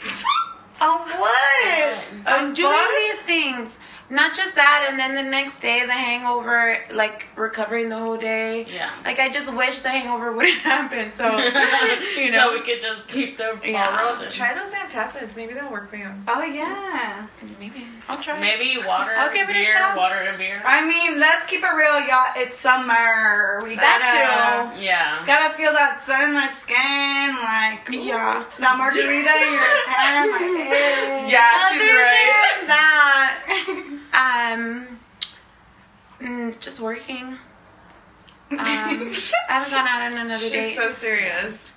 on 0.80 1.00
what? 1.00 1.98
I'm 2.26 2.52
doing 2.52 2.88
these 3.00 3.20
things. 3.22 3.78
Not 4.10 4.34
just 4.34 4.54
that, 4.56 4.86
and 4.90 4.98
then 4.98 5.14
the 5.14 5.22
next 5.22 5.60
day, 5.60 5.84
the 5.86 5.92
hangover, 5.92 6.76
like 6.92 7.26
recovering 7.36 7.88
the 7.88 7.98
whole 7.98 8.16
day. 8.18 8.66
Yeah. 8.72 8.90
Like, 9.04 9.18
I 9.18 9.30
just 9.30 9.52
wish 9.52 9.78
the 9.78 9.88
hangover 9.88 10.32
wouldn't 10.32 10.58
happen. 10.58 11.12
So, 11.14 11.24
you 12.20 12.30
know. 12.30 12.50
so 12.50 12.52
we 12.52 12.60
could 12.60 12.80
just 12.80 13.08
keep 13.08 13.38
the 13.38 13.58
ball 13.62 13.70
Yeah. 13.70 13.98
rolling. 14.12 14.30
Try 14.30 14.52
those 14.54 14.72
antacids. 14.74 15.36
Maybe 15.36 15.54
they'll 15.54 15.70
work 15.72 15.88
for 15.90 15.96
you. 15.96 16.10
Oh 16.28 16.42
yeah. 16.44 17.26
Maybe. 17.58 17.86
I'll 18.08 18.18
try. 18.20 18.38
Maybe 18.38 18.76
water, 18.86 19.12
I'll 19.16 19.32
give 19.32 19.48
it 19.48 19.52
a 19.52 19.54
beer, 19.54 19.64
shot. 19.64 19.96
water 19.96 20.16
and 20.16 20.36
beer. 20.36 20.60
I 20.64 20.86
mean, 20.86 21.18
let's 21.18 21.46
keep 21.46 21.62
it 21.64 21.72
real, 21.74 21.98
y'all. 22.06 22.32
It's 22.36 22.58
summer. 22.58 23.60
We 23.64 23.74
That 23.76 24.68
gotta 24.68 24.82
Yeah. 24.82 25.16
gotta 25.26 25.54
feel 25.54 25.72
that 25.72 26.00
sun 26.04 26.30
in 26.30 26.36
our 26.36 26.48
skin, 26.50 27.34
like 27.40 27.88
Yeah. 28.04 28.44
that 28.58 28.76
margarita 28.76 29.32
in 29.32 29.52
your 29.52 29.88
hand, 29.88 30.30
my 30.30 30.38
head. 30.68 31.30
Yeah, 31.32 31.50
she's 31.72 31.82
Other 31.82 31.98
right. 31.98 32.54
than 32.60 32.68
that, 32.68 33.40
um, 34.14 34.86
mm, 36.20 36.58
just 36.60 36.80
working. 36.80 37.36
Um, 38.50 38.58
I 38.60 38.68
haven't 39.48 39.70
gone 39.72 39.86
out 39.88 40.02
on 40.12 40.18
another 40.18 40.38
She's 40.38 40.52
date. 40.52 40.74
so 40.74 40.90
serious. 40.90 41.72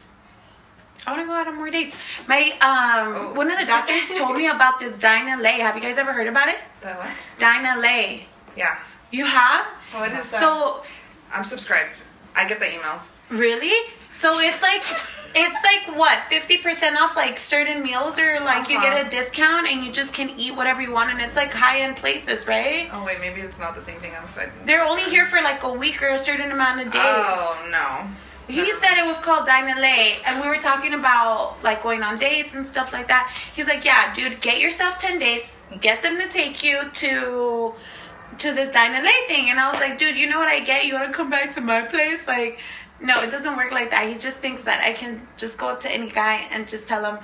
I 1.06 1.12
want 1.12 1.24
to 1.24 1.27
go 1.27 1.34
out 1.34 1.48
on 1.48 1.56
more 1.56 1.70
dates. 1.70 1.96
My 2.27 2.51
um, 2.62 3.13
Oh. 3.15 3.34
one 3.34 3.50
of 3.50 3.58
the 3.58 3.65
doctors 3.65 4.03
told 4.17 4.36
me 4.38 4.48
about 4.48 4.79
this 4.79 4.94
Dine 4.98 5.25
LA. 5.41 5.51
Have 5.63 5.75
you 5.75 5.82
guys 5.82 5.98
ever 5.98 6.12
heard 6.12 6.27
about 6.27 6.50
it? 6.50 6.58
That 6.82 6.98
what? 7.00 7.08
Dine 7.39 7.63
LA. 7.63 8.24
Yeah, 8.58 8.77
You 9.12 9.25
have? 9.25 9.65
What 9.94 10.12
is 10.12 10.29
that? 10.32 10.41
So 10.41 10.84
I'm 11.32 11.44
subscribed. 11.46 12.03
I 12.36 12.48
get 12.48 12.60
the 12.60 12.65
emails. 12.65 13.17
really? 13.29 13.74
So 14.13 14.34
it's 14.39 14.62
like 14.62 14.84
it's 15.36 15.63
like 15.63 15.98
what 15.98 16.19
fifty 16.29 16.57
percent 16.57 16.98
off 17.00 17.15
like 17.15 17.38
certain 17.39 17.84
meals 17.84 18.17
or 18.19 18.39
like 18.41 18.69
you 18.69 18.77
Uh-huh. 18.77 18.89
get 18.89 19.05
a 19.07 19.10
discount 19.10 19.67
and 19.67 19.84
you 19.86 19.91
just 19.91 20.13
can 20.13 20.29
eat 20.39 20.55
whatever 20.55 20.81
you 20.81 20.91
want 20.91 21.12
and 21.12 21.19
it's 21.22 21.36
like 21.36 21.53
high 21.53 21.79
end 21.81 21.96
places, 21.98 22.48
right? 22.48 22.89
Oh 22.93 23.03
wait, 23.05 23.19
maybe 23.19 23.41
it's 23.41 23.60
not 23.60 23.75
the 23.75 23.81
same 23.81 24.00
thing. 24.00 24.13
I'm 24.19 24.27
saying. 24.27 24.51
They're 24.65 24.84
only 24.86 25.03
here 25.03 25.25
for 25.25 25.41
like 25.41 25.63
a 25.63 25.72
week 25.74 26.01
or 26.01 26.10
a 26.10 26.17
certain 26.17 26.51
amount 26.51 26.81
of 26.81 26.91
days. 26.91 27.01
Oh 27.05 27.67
no. 27.72 28.07
He 28.48 28.72
said 28.81 28.98
it 28.98 29.05
was 29.05 29.17
called 29.17 29.46
Dine 29.46 29.67
LA, 29.75 30.19
and 30.25 30.39
we 30.41 30.48
were 30.48 30.57
talking 30.69 30.93
about 30.93 31.62
like 31.63 31.84
going 31.84 32.01
on 32.01 32.17
dates 32.17 32.55
and 32.55 32.65
stuff 32.65 32.93
like 32.93 33.10
that. 33.10 33.29
He's 33.53 33.67
like, 33.67 33.84
"Yeah, 33.84 34.13
dude, 34.13 34.39
get 34.39 34.62
yourself 34.62 35.00
ten 35.00 35.19
dates, 35.19 35.60
get 35.81 36.01
them 36.01 36.17
to 36.22 36.29
take 36.29 36.63
you 36.63 36.89
to 36.93 37.74
to 38.38 38.53
this 38.53 38.69
Dine 38.69 38.93
LA 39.03 39.12
thing." 39.27 39.50
And 39.50 39.60
I 39.60 39.69
was 39.69 39.81
like, 39.81 39.98
"Dude, 40.00 40.15
you 40.15 40.29
know 40.29 40.39
what 40.39 40.48
I 40.48 40.62
get? 40.62 40.86
You 40.86 40.93
want 40.93 41.12
to 41.12 41.13
come 41.13 41.29
back 41.29 41.51
to 41.53 41.62
my 41.62 41.81
place?" 41.81 42.25
Like, 42.25 42.60
no, 42.99 43.21
it 43.23 43.31
doesn't 43.31 43.55
work 43.57 43.71
like 43.71 43.91
that. 43.91 44.07
He 44.07 44.15
just 44.17 44.37
thinks 44.37 44.61
that 44.63 44.81
I 44.83 44.93
can 44.93 45.27
just 45.37 45.57
go 45.57 45.69
up 45.69 45.79
to 45.81 45.91
any 45.91 46.09
guy 46.09 46.47
and 46.51 46.67
just 46.67 46.87
tell 46.87 47.03
him, 47.05 47.19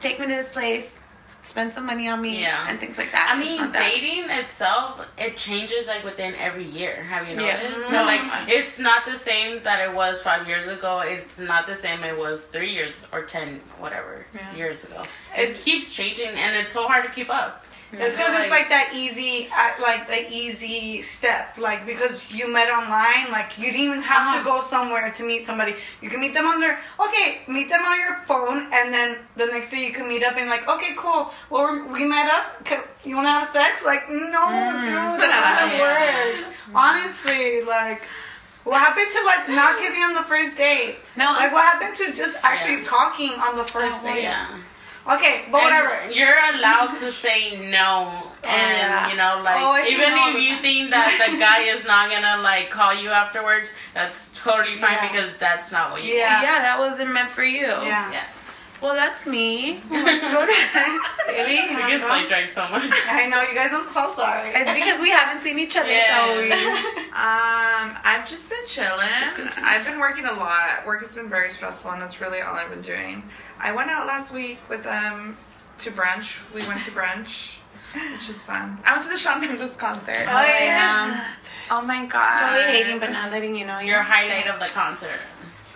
"Take 0.00 0.18
me 0.20 0.26
to 0.26 0.32
this 0.34 0.48
place." 0.48 0.96
Spend 1.42 1.72
some 1.74 1.86
money 1.86 2.08
on 2.08 2.20
me 2.20 2.42
Yeah. 2.42 2.66
and 2.68 2.78
things 2.78 2.96
like 2.98 3.10
that. 3.12 3.30
I 3.34 3.38
mean, 3.38 3.72
that. 3.72 3.80
dating 3.82 4.30
itself, 4.30 5.04
it 5.18 5.36
changes 5.36 5.86
like 5.88 6.04
within 6.04 6.34
every 6.36 6.64
year. 6.64 7.02
Have 7.02 7.28
you 7.28 7.40
Yeah. 7.40 7.56
noticed? 7.56 7.90
No. 7.90 7.98
So, 7.98 8.04
like, 8.04 8.20
it's 8.48 8.78
not 8.78 9.04
the 9.04 9.16
same 9.16 9.60
that 9.62 9.80
it 9.80 9.92
was 9.92 10.22
five 10.22 10.46
years 10.46 10.68
ago. 10.68 11.00
It's 11.00 11.38
not 11.40 11.66
the 11.66 11.74
same 11.74 12.04
it 12.04 12.16
was 12.16 12.44
three 12.44 12.72
years 12.72 13.04
or 13.12 13.22
ten, 13.22 13.60
whatever, 13.78 14.26
Yeah. 14.32 14.54
years 14.54 14.84
ago. 14.84 15.02
It's- 15.36 15.58
it 15.58 15.64
keeps 15.64 15.92
changing, 15.92 16.28
and 16.28 16.54
it's 16.56 16.72
so 16.72 16.86
hard 16.86 17.04
to 17.04 17.10
keep 17.10 17.30
up. 17.30 17.64
It's 17.92 18.14
because 18.16 18.38
it's 18.40 18.50
like 18.50 18.68
that 18.68 18.92
easy, 18.94 19.48
uh, 19.50 19.72
like 19.82 20.06
the 20.06 20.22
easy 20.30 21.02
step, 21.02 21.58
like 21.58 21.84
because 21.86 22.30
you 22.32 22.46
met 22.46 22.68
online, 22.70 23.32
like 23.32 23.58
you 23.58 23.66
didn't 23.72 23.80
even 23.80 24.02
have 24.02 24.28
Uh-huh. 24.28 24.38
to 24.38 24.44
go 24.44 24.60
somewhere 24.60 25.10
to 25.10 25.22
meet 25.24 25.44
somebody. 25.44 25.74
You 26.00 26.08
can 26.08 26.20
meet 26.20 26.32
them 26.34 26.46
on 26.46 26.60
their, 26.60 26.78
okay, 27.00 27.40
meet 27.48 27.68
them 27.68 27.82
on 27.84 27.98
your 27.98 28.20
phone, 28.26 28.68
and 28.72 28.94
then 28.94 29.18
the 29.36 29.46
next 29.46 29.70
day 29.72 29.84
you 29.84 29.92
can 29.92 30.06
meet 30.08 30.22
up 30.22 30.36
and 30.36 30.48
like, 30.48 30.68
okay, 30.68 30.94
cool. 30.96 31.32
Well, 31.50 31.64
we're- 31.64 31.82
we 31.90 32.04
met 32.06 32.30
up. 32.32 32.64
Can, 32.64 32.80
you 33.04 33.16
want 33.16 33.26
to 33.26 33.32
have 33.32 33.48
sex? 33.48 33.84
Like, 33.84 34.08
no, 34.08 34.18
dude, 34.80 34.90
how 34.94 35.66
it 35.66 35.76
Yeah. 35.76 35.80
works. 35.80 36.42
Honestly, 36.74 37.62
like. 37.62 38.02
What 38.62 38.78
happened 38.78 39.08
to 39.10 39.24
like 39.24 39.48
not 39.48 39.78
kissing 39.78 40.02
on 40.02 40.12
the 40.12 40.22
first 40.22 40.56
date? 40.58 40.94
No. 41.16 41.32
like 41.32 41.50
what 41.50 41.64
happened 41.64 41.94
to 41.96 42.12
just 42.12 42.36
actually 42.44 42.76
Yeah. 42.76 42.82
talking 42.94 43.32
on 43.40 43.56
the 43.56 43.64
first 43.64 44.04
date? 44.04 44.22
Yeah. 44.22 44.46
Okay, 45.06 45.44
but 45.50 45.62
And 45.62 45.64
whatever. 45.64 46.12
You're 46.12 46.54
allowed 46.54 46.94
to 47.00 47.10
say 47.10 47.56
no, 47.70 48.12
oh, 48.22 48.32
and 48.44 48.78
yeah. 48.78 49.08
you 49.10 49.16
know, 49.16 49.40
like 49.42 49.56
Oh, 49.58 49.82
even 49.88 50.10
no 50.10 50.28
if 50.36 50.42
you 50.42 50.52
time. 50.54 50.62
think 50.62 50.90
that 50.90 51.28
the 51.30 51.38
guy 51.40 51.60
is 51.62 51.84
not 51.84 52.10
gonna 52.10 52.42
like 52.42 52.70
call 52.70 52.94
you 52.94 53.08
afterwards, 53.10 53.72
that's 53.94 54.38
totally 54.38 54.76
fine 54.76 54.92
Yeah. 54.92 55.10
because 55.10 55.30
that's 55.38 55.72
not 55.72 55.90
what 55.92 56.04
you 56.04 56.14
Yeah. 56.14 56.42
yeah, 56.42 56.58
that 56.62 56.78
wasn't 56.78 57.12
meant 57.12 57.30
for 57.30 57.42
you. 57.44 57.62
Yeah. 57.66 58.12
Yeah. 58.12 58.24
Well, 58.82 58.94
that's 58.94 59.26
me. 59.26 59.80
Let's 59.90 60.32
go 60.32 60.46
to 60.46 60.52
Baby, 61.26 61.52
you 61.52 61.60
I 61.60 61.80
wanna 61.80 61.88
guess 61.88 62.00
go? 62.00 62.08
I 62.08 62.26
drank 62.26 62.50
so 62.50 62.66
much. 62.68 62.82
I 63.08 63.26
know 63.28 63.42
you 63.42 63.54
guys. 63.54 63.70
I'm 63.72 63.88
so 63.90 64.10
sorry. 64.12 64.50
It's 64.54 64.70
because 64.72 65.00
we 65.00 65.10
haven't 65.10 65.42
seen 65.42 65.58
each 65.58 65.76
other, 65.76 65.90
Yeah. 65.90 66.24
so 66.24 66.38
we. 66.38 67.00
Um, 67.10 67.96
I've 68.04 68.26
just 68.26 68.48
been 68.48 68.64
chilling. 68.66 69.50
I've 69.62 69.84
been 69.84 69.98
working 69.98 70.24
a 70.24 70.32
lot. 70.32 70.86
Work 70.86 71.00
has 71.00 71.14
been 71.14 71.28
very 71.28 71.50
stressful, 71.50 71.90
and 71.90 72.00
that's 72.00 72.20
really 72.20 72.40
all 72.40 72.54
I've 72.54 72.70
been 72.70 72.80
doing. 72.82 73.22
I 73.58 73.72
went 73.74 73.90
out 73.90 74.06
last 74.06 74.32
week 74.32 74.58
with 74.70 74.84
them 74.84 75.36
to 75.78 75.90
brunch. 75.90 76.38
We 76.54 76.66
went 76.66 76.82
to 76.84 76.92
brunch, 76.92 77.58
which 78.12 78.30
is 78.30 78.44
fun. 78.44 78.78
I 78.86 78.92
went 78.92 79.02
to 79.04 79.10
the 79.10 79.18
Shawn 79.18 79.40
Mendes 79.40 79.76
concert. 79.76 80.16
Oh, 80.20 80.46
yeah. 80.60 81.26
Oh 81.70 81.82
my 81.82 82.06
god. 82.06 82.38
Totally 82.56 82.78
hating, 82.78 83.00
but 83.00 83.10
not 83.10 83.30
letting 83.32 83.54
you 83.56 83.66
know. 83.66 83.80
Your 83.80 84.00
highlight 84.02 84.46
of 84.46 84.58
the 84.60 84.66
concert. 84.66 85.20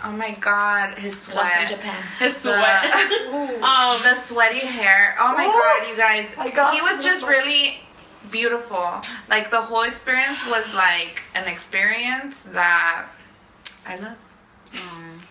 Oh 0.05 0.13
my 0.13 0.33
god, 0.33 0.99
his 0.99 1.29
Lost 1.35 1.51
in 1.57 1.67
sweat. 1.67 1.69
Japan. 1.71 2.03
His 2.19 2.35
The- 2.43 2.55
sweat. 2.57 3.63
um, 3.63 4.03
the 4.03 4.15
sweaty 4.15 4.61
hair. 4.61 5.15
Oh 5.19 5.35
my 5.35 5.47
Oof. 5.47 5.53
god, 5.53 5.89
you 5.89 5.97
guys. 5.97 6.35
I 6.39 6.75
He 6.75 6.81
was 6.83 7.03
just 7.05 7.21
sweat. 7.23 7.31
really 7.39 7.79
beautiful. 8.31 9.01
Like 9.29 9.51
the 9.51 9.61
whole 9.63 9.83
experience 9.83 10.45
was 10.47 10.73
like 10.75 11.23
an 11.35 11.47
experience 11.49 12.43
that 12.53 13.07
I 13.87 13.97
love. 13.97 14.17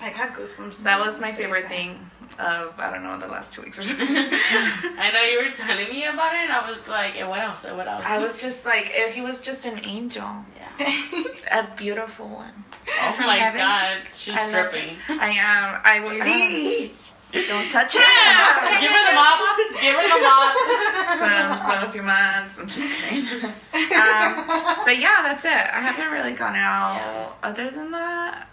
I 0.02 0.10
got 0.12 0.34
goosebumps. 0.34 0.84
That 0.84 1.00
was 1.00 1.20
my 1.20 1.32
favorite 1.32 1.66
thing 1.68 2.00
of 2.40 2.74
I 2.80 2.90
don't 2.92 3.04
know 3.04 3.18
the 3.20 3.28
last 3.28 3.54
two 3.54 3.62
weeks 3.62 3.78
or 3.80 3.84
something. 3.84 4.08
I 4.18 5.12
know 5.14 5.22
you 5.24 5.46
were 5.46 5.52
telling 5.52 5.90
me 5.90 6.06
about 6.06 6.34
it. 6.34 6.42
and 6.50 6.52
I 6.52 6.70
was 6.70 6.88
like, 6.88 7.20
and 7.20 7.30
what 7.30 7.42
else? 7.42 7.64
And 7.66 7.78
what 7.78 7.88
else? 7.88 8.04
I 8.06 8.22
was 8.24 8.42
just 8.42 8.66
like 8.66 8.88
he 8.88 9.22
was 9.22 9.40
just 9.42 9.66
an 9.66 9.80
angel, 9.86 10.30
Yeah. 10.80 11.60
a 11.60 11.68
beautiful 11.78 12.28
one. 12.28 12.54
Oh 12.90 13.16
my 13.20 13.36
heaven? 13.36 13.60
god, 13.62 13.98
she's 14.16 14.36
I 14.38 14.52
dripping. 14.52 14.96
I 15.10 15.30
am. 15.30 15.82
I 15.84 16.00
will. 16.02 16.14
Eee. 16.14 16.92
don't 17.32 17.70
touch 17.72 17.96
it. 17.96 18.02
Give 18.80 18.90
it. 18.90 18.96
her 18.96 19.10
the 19.10 19.16
mop. 19.16 19.40
Give 19.82 19.96
her 19.96 20.04
the 20.04 20.24
mop. 20.24 20.56
So 21.14 21.26
it's 21.30 21.66
been 21.66 21.84
a 21.84 21.92
few 21.92 22.02
months. 22.02 22.60
I'm 22.60 22.68
just 22.68 22.82
kidding. 22.82 23.46
Um, 23.46 24.46
but 24.84 24.98
yeah, 25.00 25.22
that's 25.22 25.46
it. 25.46 25.52
I 25.52 25.80
haven't 25.82 26.12
really 26.12 26.34
gone 26.34 26.56
out. 26.56 26.96
Yeah. 26.96 27.34
Other 27.44 27.70
than 27.70 27.92
that, 27.92 28.48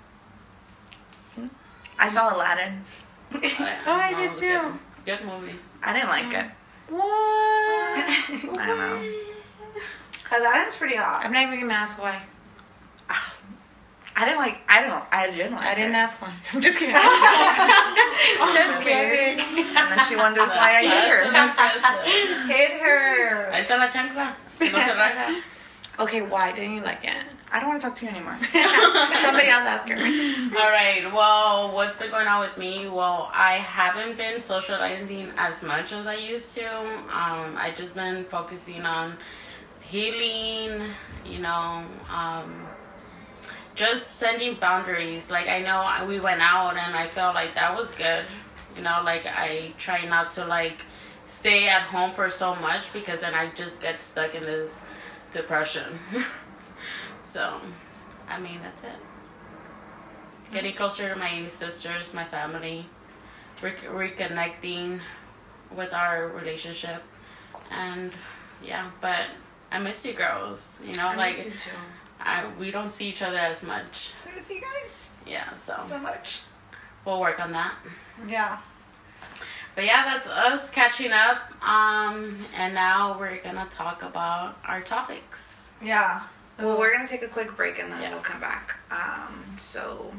I 1.98 2.12
saw 2.12 2.34
Aladdin. 2.34 2.82
Oh, 3.86 3.92
I 3.94 4.12
did 4.14 4.32
too. 4.34 4.60
Good, 5.04 5.18
good 5.20 5.26
movie. 5.26 5.54
I 5.82 5.92
didn't 5.94 6.08
like 6.08 6.32
it. 6.34 6.46
What? 6.90 7.02
I 8.58 8.64
don't 8.66 8.78
know. 8.78 9.12
Aladdin's 10.36 10.76
pretty 10.76 10.96
hot. 10.96 11.22
I'm 11.24 11.32
not 11.32 11.42
even 11.44 11.60
gonna 11.60 11.72
ask 11.74 12.00
why. 12.00 12.22
I 14.20 14.26
didn't 14.26 14.38
like. 14.38 14.60
I 14.68 14.82
don't. 14.82 15.04
I 15.10 15.30
didn't 15.30 15.56
like. 15.56 15.64
I 15.64 15.74
didn't 15.74 15.94
it. 15.94 16.04
ask 16.04 16.20
why. 16.20 16.28
I'm 16.52 16.60
just 16.60 16.78
kidding. 16.78 16.94
Just 18.52 18.82
kidding. 18.86 19.40
And 19.74 19.90
then 19.90 19.98
she 20.06 20.16
wonders 20.16 20.50
why 20.50 20.76
I 20.76 20.82
hate 20.84 21.08
her. 21.08 21.24
her. 21.24 22.52
Hit 22.52 22.80
her. 22.82 23.50
I 23.50 23.64
saw 23.64 23.76
la 23.76 23.88
chancla. 23.88 24.34
No 24.60 24.78
se 24.78 25.42
okay, 26.00 26.20
why 26.20 26.52
didn't 26.52 26.74
you 26.74 26.82
like 26.82 27.02
it? 27.02 27.16
I 27.50 27.60
don't 27.60 27.70
want 27.70 27.80
to 27.80 27.88
talk 27.88 27.96
to 27.96 28.04
you 28.04 28.10
anymore. 28.10 28.36
Somebody 28.52 29.48
else 29.48 29.66
ask 29.66 29.88
her. 29.88 29.96
All 29.96 30.70
right. 30.70 31.10
Well, 31.14 31.74
what's 31.74 31.96
been 31.96 32.10
going 32.10 32.26
on 32.26 32.40
with 32.40 32.58
me? 32.58 32.88
Well, 32.88 33.30
I 33.32 33.54
haven't 33.54 34.18
been 34.18 34.38
socializing 34.38 35.32
as 35.38 35.64
much 35.64 35.92
as 35.92 36.06
I 36.06 36.16
used 36.16 36.54
to. 36.56 36.68
Um, 36.70 37.56
I 37.56 37.72
just 37.74 37.94
been 37.94 38.24
focusing 38.24 38.82
on 38.82 39.16
healing. 39.80 40.90
You 41.24 41.38
know, 41.38 41.84
um, 42.12 42.66
just 43.80 44.16
sending 44.16 44.54
boundaries. 44.56 45.30
Like 45.30 45.48
I 45.48 45.60
know 45.60 45.78
I- 45.94 46.04
we 46.04 46.20
went 46.20 46.42
out 46.42 46.76
and 46.76 46.94
I 46.94 47.06
felt 47.06 47.34
like 47.34 47.54
that 47.54 47.74
was 47.74 47.94
good. 47.94 48.24
You 48.76 48.82
know, 48.82 49.00
like 49.04 49.24
I 49.26 49.72
try 49.78 50.04
not 50.04 50.30
to 50.32 50.44
like 50.44 50.84
stay 51.24 51.68
at 51.68 51.82
home 51.82 52.10
for 52.10 52.28
so 52.28 52.54
much 52.56 52.92
because 52.92 53.20
then 53.20 53.34
I 53.34 53.50
just 53.62 53.80
get 53.80 54.02
stuck 54.02 54.34
in 54.34 54.42
this 54.42 54.84
depression. 55.32 55.98
so, 57.20 57.60
I 58.28 58.38
mean, 58.38 58.60
that's 58.62 58.84
it 58.84 58.98
getting 60.52 60.74
closer 60.74 61.08
to 61.08 61.16
my 61.16 61.46
sisters, 61.46 62.12
my 62.12 62.24
family, 62.24 62.84
rec- 63.62 63.84
reconnecting 63.84 65.00
with 65.74 65.94
our 65.94 66.28
relationship, 66.28 67.02
and 67.70 68.12
yeah. 68.62 68.90
But 69.00 69.26
I 69.70 69.78
miss 69.78 70.04
you 70.04 70.12
girls. 70.12 70.80
You 70.84 70.92
know, 70.94 71.14
like 71.16 71.34
too. 71.36 71.70
I, 72.20 72.44
we 72.58 72.70
don't 72.70 72.92
see 72.92 73.08
each 73.08 73.22
other 73.22 73.38
as 73.38 73.62
much. 73.62 74.12
Good 74.24 74.34
to 74.36 74.42
see 74.42 74.56
you 74.56 74.60
guys 74.62 75.08
Yeah, 75.26 75.52
so 75.54 75.76
so 75.78 75.98
much. 75.98 76.42
we'll 77.04 77.20
work 77.20 77.40
on 77.40 77.52
that. 77.52 77.74
Yeah. 78.26 78.58
But 79.74 79.84
yeah, 79.84 80.04
that's 80.04 80.26
us 80.28 80.70
catching 80.70 81.12
up. 81.12 81.38
Um, 81.66 82.44
and 82.56 82.74
now 82.74 83.18
we're 83.18 83.40
gonna 83.42 83.66
talk 83.70 84.02
about 84.02 84.58
our 84.66 84.80
topics. 84.82 85.70
Yeah. 85.82 86.22
Well, 86.58 86.78
we're 86.78 86.92
gonna 86.94 87.08
take 87.08 87.22
a 87.22 87.28
quick 87.28 87.56
break 87.56 87.78
and 87.78 87.90
then 87.92 88.02
Yeah. 88.02 88.10
we'll 88.12 88.20
come 88.20 88.40
back. 88.40 88.76
Um, 88.90 89.44
so 89.58 90.12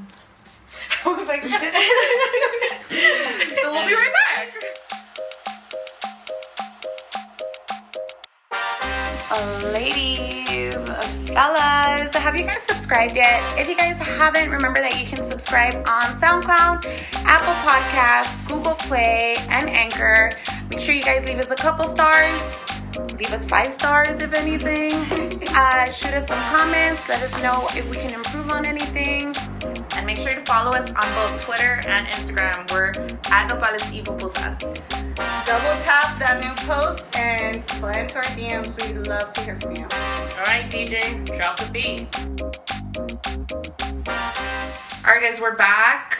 I 1.05 1.09
was 1.09 1.27
like, 1.27 1.43
so 3.61 3.71
we'll 3.71 3.87
be 3.87 3.93
right 3.93 4.13
back. 4.35 4.53
Ladies, 9.31 10.73
fellas, 11.29 12.13
have 12.13 12.35
you 12.35 12.43
guys 12.43 12.61
subscribed 12.67 13.15
yet? 13.15 13.41
If 13.57 13.69
you 13.69 13.77
guys 13.77 13.95
haven't, 14.05 14.49
remember 14.51 14.81
that 14.81 14.99
you 14.99 15.07
can 15.07 15.29
subscribe 15.31 15.73
on 15.87 16.01
SoundCloud, 16.19 16.83
Apple 17.23 17.53
Podcasts, 17.63 18.45
Google 18.49 18.73
Play, 18.73 19.37
and 19.47 19.69
Anchor. 19.69 20.31
Make 20.69 20.81
sure 20.81 20.93
you 20.93 21.01
guys 21.01 21.25
leave 21.29 21.39
us 21.39 21.49
a 21.49 21.55
couple 21.55 21.85
stars. 21.85 22.41
Leave 23.13 23.31
us 23.31 23.45
five 23.45 23.71
stars 23.71 24.21
if 24.21 24.33
anything. 24.33 24.91
Uh, 25.53 25.83
shoot 25.91 26.13
us 26.13 26.25
some 26.29 26.39
comments. 26.43 27.09
Let 27.09 27.21
us 27.23 27.43
know 27.43 27.67
if 27.75 27.85
we 27.89 27.97
can 27.97 28.13
improve 28.13 28.49
on 28.53 28.65
anything. 28.65 29.35
And 30.01 30.07
make 30.07 30.17
sure 30.17 30.33
to 30.33 30.41
follow 30.45 30.71
us 30.71 30.89
on 30.89 31.13
both 31.13 31.43
Twitter 31.43 31.79
and 31.85 32.07
Instagram. 32.07 32.71
We're 32.71 32.89
at 33.31 33.51
Nopales 33.51 33.93
Evil 33.93 34.17
Pusas. 34.17 34.59
double 35.45 35.83
tap 35.83 36.17
that 36.17 36.43
new 36.43 36.51
post 36.65 37.05
and 37.15 37.63
slide 37.69 37.97
into 37.97 38.15
our 38.17 38.23
DMs. 38.23 38.81
We'd 38.81 39.05
love 39.05 39.31
to 39.35 39.41
hear 39.41 39.59
from 39.59 39.75
you. 39.75 39.83
All 39.83 40.45
right, 40.45 40.67
DJ, 40.71 41.23
drop 41.37 41.57
the 41.57 41.69
beat. 41.71 42.07
All 45.05 45.13
right, 45.13 45.21
guys, 45.21 45.39
we're 45.39 45.55
back. 45.55 46.17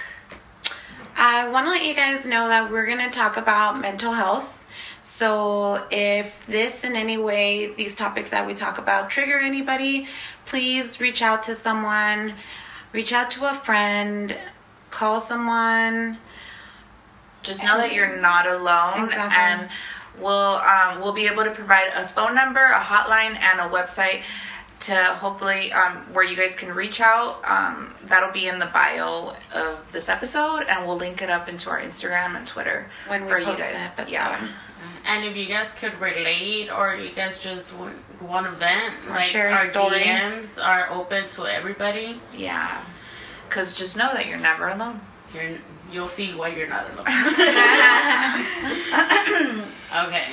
I 1.16 1.50
want 1.50 1.66
to 1.66 1.72
let 1.72 1.84
you 1.84 1.96
guys 1.96 2.28
know 2.28 2.50
that 2.50 2.72
we're 2.72 2.86
going 2.86 3.00
to 3.00 3.10
talk 3.10 3.36
about 3.36 3.82
mental 3.82 4.14
health. 4.14 4.68
So, 5.02 5.88
if 5.90 6.46
this 6.46 6.84
in 6.84 6.96
any 6.96 7.18
way, 7.18 7.74
these 7.74 7.96
topics 7.96 8.30
that 8.30 8.46
we 8.46 8.54
talk 8.54 8.78
about 8.78 9.10
trigger 9.10 9.40
anybody, 9.40 10.08
please 10.46 11.00
reach 11.00 11.24
out 11.24 11.42
to 11.46 11.56
someone, 11.56 12.36
reach 12.92 13.14
out 13.14 13.32
to 13.32 13.50
a 13.50 13.54
friend, 13.54 14.36
call 14.90 15.22
someone. 15.22 16.18
Just 17.44 17.64
know 17.64 17.78
that 17.78 17.92
you're 17.94 18.18
not 18.18 18.46
alone, 18.46 19.06
Exactly. 19.06 19.36
and 19.40 19.70
we'll 20.20 20.32
um, 20.58 21.00
we'll 21.02 21.14
be 21.14 21.26
able 21.28 21.44
to 21.44 21.52
provide 21.52 21.88
a 21.96 22.08
phone 22.08 22.36
number, 22.36 22.64
a 22.64 22.80
hotline, 22.80 23.36
and 23.42 23.60
a 23.60 23.68
website 23.70 24.22
to 24.82 24.96
hopefully 24.96 25.72
um, 25.74 25.98
where 26.14 26.24
you 26.24 26.36
guys 26.36 26.56
can 26.56 26.74
reach 26.74 27.02
out. 27.02 27.42
Um, 27.50 27.94
that'll 28.06 28.32
be 28.32 28.48
in 28.48 28.60
the 28.60 28.68
bio 28.68 29.34
of 29.56 29.92
this 29.92 30.08
episode, 30.08 30.66
and 30.70 30.86
we'll 30.86 30.98
link 30.98 31.22
it 31.24 31.30
up 31.32 31.50
into 31.50 31.70
our 31.72 31.80
Instagram 31.80 32.36
and 32.38 32.46
Twitter 32.46 32.88
When 33.08 33.24
we 33.24 33.30
for 33.30 33.40
you 33.40 33.46
post 33.46 33.58
the 33.58 33.64
guys. 33.64 33.76
episode. 34.00 34.12
Yeah, 34.12 34.48
And 35.06 35.26
if 35.26 35.36
you 35.36 35.46
guys 35.48 35.72
could 35.74 36.00
relate 36.00 36.70
or 36.70 36.96
you 36.96 37.10
guys 37.12 37.40
just 37.40 37.74
want, 37.78 37.96
want 38.22 38.46
to 38.46 38.52
vent, 38.54 38.94
Or 39.08 39.16
like 39.16 39.24
share 39.24 39.50
a 39.50 39.56
our 39.56 39.72
story. 39.72 40.00
DMs 40.02 40.64
are 40.64 40.90
open 40.92 41.28
to 41.30 41.46
everybody. 41.46 42.20
yeah. 42.34 42.82
Because 43.50 43.74
just 43.74 43.98
know 43.98 44.14
that 44.14 44.28
you're 44.28 44.38
never 44.40 44.70
alone. 44.70 45.02
You're 45.34 45.58
you'll 45.92 46.08
see 46.08 46.32
why 46.34 46.50
you're 46.50 46.70
not 46.70 46.86
alone. 46.92 47.06
okay, 50.08 50.26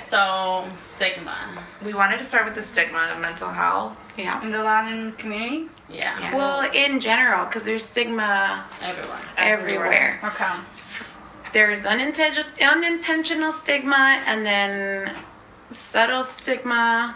so 0.00 0.66
stigma. 0.76 1.36
We 1.84 1.92
wanted 1.92 2.18
to 2.20 2.24
start 2.24 2.46
with 2.46 2.54
the 2.54 2.62
stigma 2.62 3.10
of 3.14 3.20
mental 3.20 3.50
health. 3.50 4.00
Yeah. 4.16 4.42
In 4.42 4.50
the 4.50 4.62
Latin 4.62 5.12
community? 5.12 5.68
Yeah, 5.90 6.18
Yeah. 6.20 6.34
Well, 6.36 6.70
in 6.72 7.00
general, 7.00 7.44
because 7.44 7.64
there's 7.64 7.84
stigma 7.84 8.64
everywhere. 8.80 9.20
everywhere. 9.36 10.20
Okay. 10.24 10.54
There's 11.54 11.86
unintentional, 11.86 12.50
unintentional 12.60 13.52
stigma 13.52 14.20
and 14.26 14.44
then 14.44 15.14
subtle 15.70 16.24
stigma. 16.24 17.14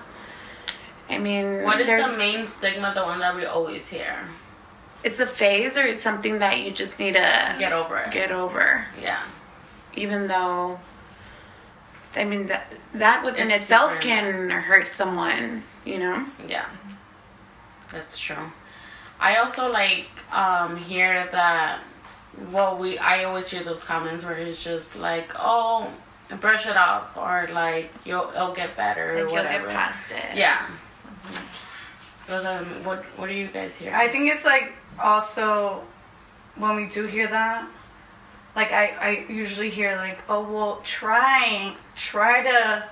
I 1.10 1.18
mean, 1.18 1.64
What 1.64 1.80
is 1.80 1.86
there's, 1.88 2.08
the 2.08 2.16
main 2.16 2.46
stigma? 2.46 2.92
The 2.94 3.02
one 3.02 3.18
that 3.18 3.34
we 3.34 3.44
always 3.44 3.88
hear. 3.88 4.28
It's 5.02 5.18
a 5.18 5.26
phase, 5.26 5.76
or 5.76 5.82
it's 5.82 6.04
something 6.04 6.38
that 6.38 6.60
you 6.60 6.70
just 6.70 7.00
need 7.00 7.14
to 7.14 7.56
Get 7.58 7.72
over 7.72 7.98
it. 7.98 8.12
get 8.12 8.30
over. 8.30 8.86
yeah. 9.02 9.22
Even 9.94 10.28
though, 10.28 10.78
I 12.14 12.22
mean 12.22 12.46
that 12.46 12.72
that 12.94 13.24
within 13.24 13.50
It's 13.50 13.62
itself 13.62 13.98
can 14.00 14.50
hurt 14.50 14.86
someone. 14.86 15.64
You 15.84 15.98
know. 15.98 16.26
Yeah, 16.46 16.66
that's 17.90 18.16
true. 18.18 18.52
I 19.18 19.36
also 19.38 19.68
like 19.72 20.06
um 20.32 20.76
hear 20.76 21.26
that. 21.32 21.80
Well, 22.52 22.78
we 22.78 22.98
I 22.98 23.24
always 23.24 23.48
hear 23.48 23.62
those 23.62 23.82
comments 23.84 24.24
where 24.24 24.34
it's 24.34 24.62
just 24.62 24.96
like, 24.96 25.32
oh, 25.38 25.88
brush 26.40 26.66
it 26.66 26.76
off, 26.76 27.16
or 27.16 27.48
like 27.52 27.92
you'll 28.04 28.30
it'll 28.34 28.52
get 28.54 28.76
better, 28.76 29.10
or 29.12 29.14
Like 29.14 29.18
you'll 29.24 29.32
whatever. 29.44 29.66
get 29.66 29.74
past 29.74 30.10
it. 30.12 30.36
Yeah. 30.36 30.66
Those 32.26 32.44
are, 32.44 32.62
what 32.84 33.04
What 33.16 33.28
do 33.28 33.34
you 33.34 33.48
guys 33.48 33.74
hear? 33.76 33.92
I 33.94 34.08
think 34.08 34.28
it's 34.32 34.44
like 34.44 34.72
also 35.02 35.82
when 36.56 36.76
we 36.76 36.86
do 36.86 37.06
hear 37.06 37.26
that, 37.26 37.68
like 38.54 38.70
I, 38.72 38.86
I 39.00 39.32
usually 39.32 39.70
hear 39.70 39.96
like, 39.96 40.18
oh 40.28 40.42
well, 40.42 40.80
try 40.84 41.74
try 41.96 42.42
to 42.42 42.84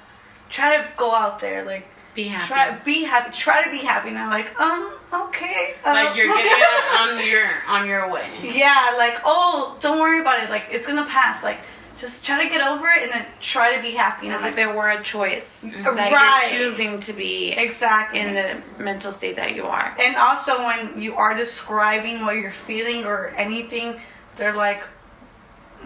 try 0.48 0.76
to 0.78 0.88
go 0.96 1.14
out 1.14 1.38
there, 1.38 1.64
like 1.64 1.86
Be 2.16 2.24
happy. 2.24 2.48
try 2.48 2.72
be 2.84 3.04
happy, 3.04 3.30
try 3.30 3.62
to 3.64 3.70
be 3.70 3.78
happy. 3.78 4.08
And 4.08 4.18
I'm 4.18 4.30
like, 4.30 4.58
um, 4.58 4.90
okay, 5.12 5.74
uh, 5.84 5.92
like 5.92 6.16
you're 6.16 6.26
getting 6.26 6.50
it 6.50 7.00
on 7.00 7.30
your 7.30 7.46
on 7.68 7.86
your 7.86 8.10
way. 8.10 8.28
yeah, 8.42 8.94
like 8.96 9.18
oh, 9.24 9.76
don't 9.80 10.00
worry 10.00 10.20
about 10.20 10.42
it, 10.42 10.50
like 10.50 10.64
it's 10.70 10.86
gonna 10.86 11.04
pass, 11.06 11.44
like 11.44 11.58
just 11.94 12.26
try 12.26 12.42
to 12.44 12.48
get 12.50 12.60
over 12.66 12.86
it 12.88 13.02
and 13.04 13.10
then 13.12 13.26
try 13.40 13.74
to 13.76 13.82
be 13.82 13.90
happy. 13.92 14.28
As 14.28 14.44
if 14.44 14.56
it 14.58 14.74
were 14.74 14.88
a 14.90 15.02
choice 15.02 15.60
that 15.62 15.84
Right. 16.12 16.50
you're 16.52 16.70
choosing 16.70 17.00
to 17.00 17.12
be 17.14 17.52
exactly 17.52 18.20
in 18.20 18.34
the 18.34 18.62
mental 18.82 19.12
state 19.12 19.36
that 19.36 19.54
you 19.54 19.64
are. 19.64 19.94
And 19.98 20.16
also, 20.16 20.58
when 20.58 21.00
you 21.00 21.14
are 21.16 21.32
describing 21.34 22.20
what 22.24 22.36
you're 22.36 22.50
feeling 22.50 23.04
or 23.06 23.28
anything, 23.36 23.98
they're 24.36 24.52
like, 24.54 24.82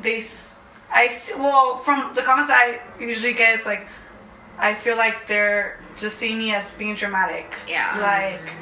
they, 0.00 0.24
I 0.92 1.16
well, 1.38 1.76
from 1.78 2.12
the 2.14 2.22
comments 2.22 2.50
I 2.52 2.80
usually 2.98 3.32
get, 3.34 3.54
it's 3.56 3.66
like, 3.66 3.86
I 4.58 4.74
feel 4.74 4.96
like 4.96 5.28
they're 5.28 5.78
just 6.00 6.18
see 6.18 6.34
me 6.34 6.54
as 6.54 6.70
being 6.72 6.94
dramatic. 6.94 7.54
Yeah. 7.68 7.98
Like, 8.00 8.52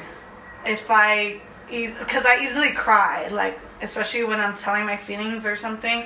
if 0.65 0.85
I, 0.89 1.39
because 1.69 2.25
I 2.25 2.43
easily 2.43 2.71
cry, 2.71 3.27
like, 3.29 3.59
especially 3.81 4.23
when 4.23 4.39
I'm 4.39 4.55
telling 4.55 4.85
my 4.85 4.97
feelings 4.97 5.45
or 5.45 5.55
something, 5.55 6.05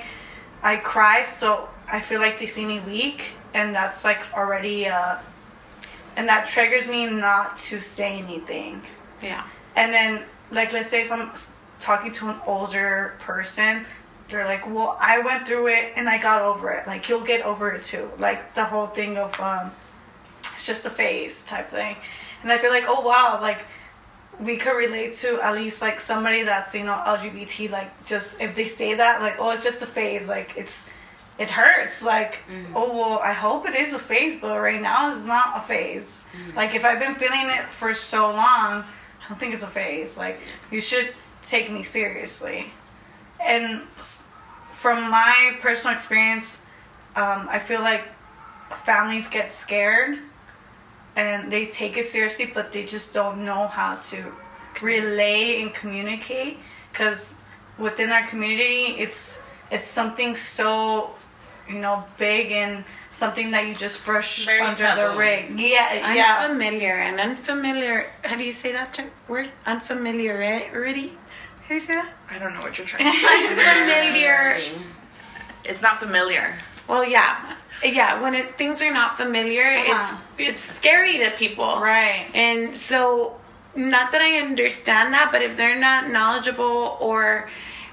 I 0.62 0.76
cry, 0.76 1.24
so 1.24 1.68
I 1.90 2.00
feel 2.00 2.20
like 2.20 2.38
they 2.38 2.46
see 2.46 2.64
me 2.64 2.80
weak, 2.80 3.32
and 3.52 3.74
that's 3.74 4.04
like 4.04 4.22
already, 4.34 4.86
uh, 4.86 5.18
and 6.16 6.28
that 6.28 6.46
triggers 6.46 6.88
me 6.88 7.10
not 7.10 7.56
to 7.56 7.80
say 7.80 8.18
anything. 8.18 8.82
Yeah. 9.20 9.44
And 9.76 9.92
then, 9.92 10.22
like, 10.50 10.72
let's 10.72 10.90
say 10.90 11.04
if 11.04 11.12
I'm 11.12 11.32
talking 11.78 12.12
to 12.12 12.30
an 12.30 12.36
older 12.46 13.14
person, 13.18 13.84
they're 14.28 14.46
like, 14.46 14.66
"Well, 14.66 14.96
I 15.00 15.18
went 15.20 15.46
through 15.46 15.68
it 15.68 15.92
and 15.96 16.08
I 16.08 16.22
got 16.22 16.40
over 16.40 16.70
it. 16.70 16.86
Like, 16.86 17.08
you'll 17.08 17.24
get 17.24 17.44
over 17.44 17.72
it 17.72 17.82
too." 17.82 18.10
Like 18.18 18.54
the 18.54 18.64
whole 18.64 18.86
thing 18.86 19.18
of 19.18 19.38
um, 19.40 19.70
it's 20.56 20.66
just 20.66 20.86
a 20.86 20.90
phase 20.90 21.42
type 21.44 21.68
thing. 21.68 21.96
And 22.42 22.50
I 22.50 22.58
feel 22.58 22.70
like, 22.70 22.84
oh 22.86 23.00
wow, 23.00 23.38
like 23.40 23.64
we 24.40 24.56
could 24.56 24.76
relate 24.76 25.14
to 25.14 25.40
at 25.40 25.54
least 25.54 25.80
like 25.80 26.00
somebody 26.00 26.42
that's 26.42 26.74
you 26.74 26.84
know 26.84 27.00
LGBT. 27.06 27.70
Like, 27.70 28.04
just 28.04 28.40
if 28.40 28.54
they 28.54 28.66
say 28.66 28.94
that, 28.94 29.20
like, 29.20 29.36
oh, 29.38 29.50
it's 29.50 29.64
just 29.64 29.82
a 29.82 29.86
phase. 29.86 30.26
Like, 30.26 30.54
it's 30.56 30.86
it 31.38 31.50
hurts. 31.50 32.02
Like, 32.02 32.40
oh 32.74 32.92
well, 32.92 33.18
I 33.18 33.32
hope 33.32 33.66
it 33.68 33.74
is 33.74 33.92
a 33.92 33.98
phase, 33.98 34.40
but 34.40 34.60
right 34.60 34.80
now 34.80 35.12
it's 35.12 35.24
not 35.24 35.56
a 35.56 35.60
phase. 35.60 36.24
Like, 36.54 36.74
if 36.74 36.84
I've 36.84 37.00
been 37.00 37.14
feeling 37.14 37.48
it 37.58 37.66
for 37.66 37.92
so 37.92 38.28
long, 38.30 38.84
I 38.84 39.28
don't 39.28 39.38
think 39.38 39.54
it's 39.54 39.62
a 39.62 39.68
phase. 39.68 40.16
Like, 40.16 40.38
you 40.70 40.80
should 40.80 41.12
take 41.42 41.70
me 41.70 41.82
seriously. 41.82 42.66
And 43.44 43.82
from 44.72 45.10
my 45.10 45.56
personal 45.60 45.94
experience, 45.94 46.58
um, 47.16 47.46
I 47.48 47.58
feel 47.58 47.80
like 47.80 48.04
families 48.84 49.28
get 49.28 49.52
scared 49.52 50.18
and 51.16 51.50
they 51.52 51.66
take 51.66 51.96
it 51.96 52.06
seriously, 52.06 52.50
but 52.52 52.72
they 52.72 52.84
just 52.84 53.14
don't 53.14 53.44
know 53.44 53.66
how 53.66 53.96
to 53.96 54.32
relay 54.82 55.62
and 55.62 55.72
communicate. 55.72 56.58
Because 56.90 57.34
within 57.78 58.10
our 58.10 58.26
community, 58.26 58.94
it's 58.98 59.40
it's 59.70 59.86
something 59.86 60.34
so 60.34 61.10
you 61.68 61.78
know 61.78 62.04
big 62.18 62.52
and 62.52 62.84
something 63.10 63.50
that 63.52 63.66
you 63.66 63.74
just 63.74 64.04
brush 64.04 64.44
Very 64.44 64.60
under 64.60 64.82
taboo. 64.82 65.12
the 65.12 65.18
rug. 65.18 65.58
Yeah, 65.58 66.14
yeah. 66.14 66.40
Unfamiliar 66.44 66.94
and 66.94 67.18
unfamiliar. 67.20 68.10
How 68.24 68.36
do 68.36 68.44
you 68.44 68.52
say 68.52 68.72
that 68.72 68.92
ter- 68.94 69.10
word? 69.28 69.50
Unfamiliarity. 69.66 71.12
How 71.62 71.68
do 71.68 71.74
you 71.74 71.80
say 71.80 71.94
that? 71.94 72.12
I 72.30 72.38
don't 72.38 72.52
know 72.54 72.60
what 72.60 72.76
you're 72.76 72.86
trying 72.86 73.04
to 73.10 73.18
say. 73.18 73.48
Unfamiliar. 73.48 74.80
it's 75.64 75.80
not 75.80 75.98
familiar. 75.98 76.56
Well, 76.88 77.04
yeah, 77.08 77.56
yeah. 77.84 78.20
When 78.20 78.34
it, 78.34 78.56
things 78.58 78.82
are 78.82 78.92
not 78.92 79.16
familiar, 79.16 79.62
Uh-huh. 79.64 80.16
it's 80.38 80.50
it's 80.50 80.62
scary 80.62 81.18
to 81.18 81.30
people, 81.30 81.78
Right. 81.80 82.26
And 82.34 82.76
so, 82.76 83.36
not 83.76 84.12
that 84.12 84.20
I 84.22 84.38
understand 84.38 85.12
that, 85.14 85.30
but 85.32 85.42
if 85.42 85.56
they're 85.56 85.78
not 85.78 86.08
knowledgeable 86.10 86.96
or 87.00 87.48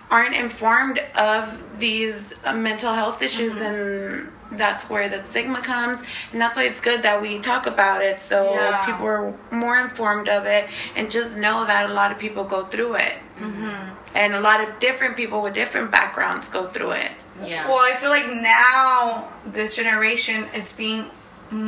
aren't 0.10 0.36
informed 0.36 1.00
of 1.16 1.80
these 1.80 2.34
uh, 2.44 2.54
mental 2.54 2.94
health 2.94 3.22
issues, 3.22 3.58
then 3.58 4.32
that's 4.52 4.90
where 4.90 5.08
the 5.10 5.24
stigma 5.24 5.62
comes, 5.62 6.02
and 6.32 6.42
that's 6.42 6.58
why 6.58 6.64
it's 6.64 6.82
good 6.82 7.04
that 7.04 7.22
we 7.22 7.40
talk 7.40 7.66
about 7.68 8.02
it 8.02 8.20
so 8.20 8.54
Yeah. 8.54 8.86
people 8.86 9.06
are 9.06 9.34
more 9.52 9.80
informed 9.80 10.30
of 10.30 10.46
it, 10.46 10.68
and 10.96 11.10
just 11.10 11.38
know 11.38 11.66
that 11.66 11.90
a 11.90 11.94
lot 11.94 12.12
of 12.12 12.18
people 12.20 12.44
go 12.44 12.66
through 12.66 12.96
it, 12.96 13.14
mm-hmm. 13.40 13.94
and 14.16 14.34
a 14.34 14.42
lot 14.42 14.62
of 14.62 14.80
different 14.80 15.16
people 15.18 15.42
with 15.42 15.54
different 15.54 15.90
backgrounds 15.92 16.50
go 16.50 16.68
through 16.68 16.92
it. 16.92 17.12
Yeah. 17.44 17.68
Well, 17.68 17.80
I 17.80 17.96
feel 17.96 18.10
like 18.10 18.28
now 18.28 19.30
this 19.46 19.76
generation 19.76 20.46
is 20.54 20.72
being 20.74 21.10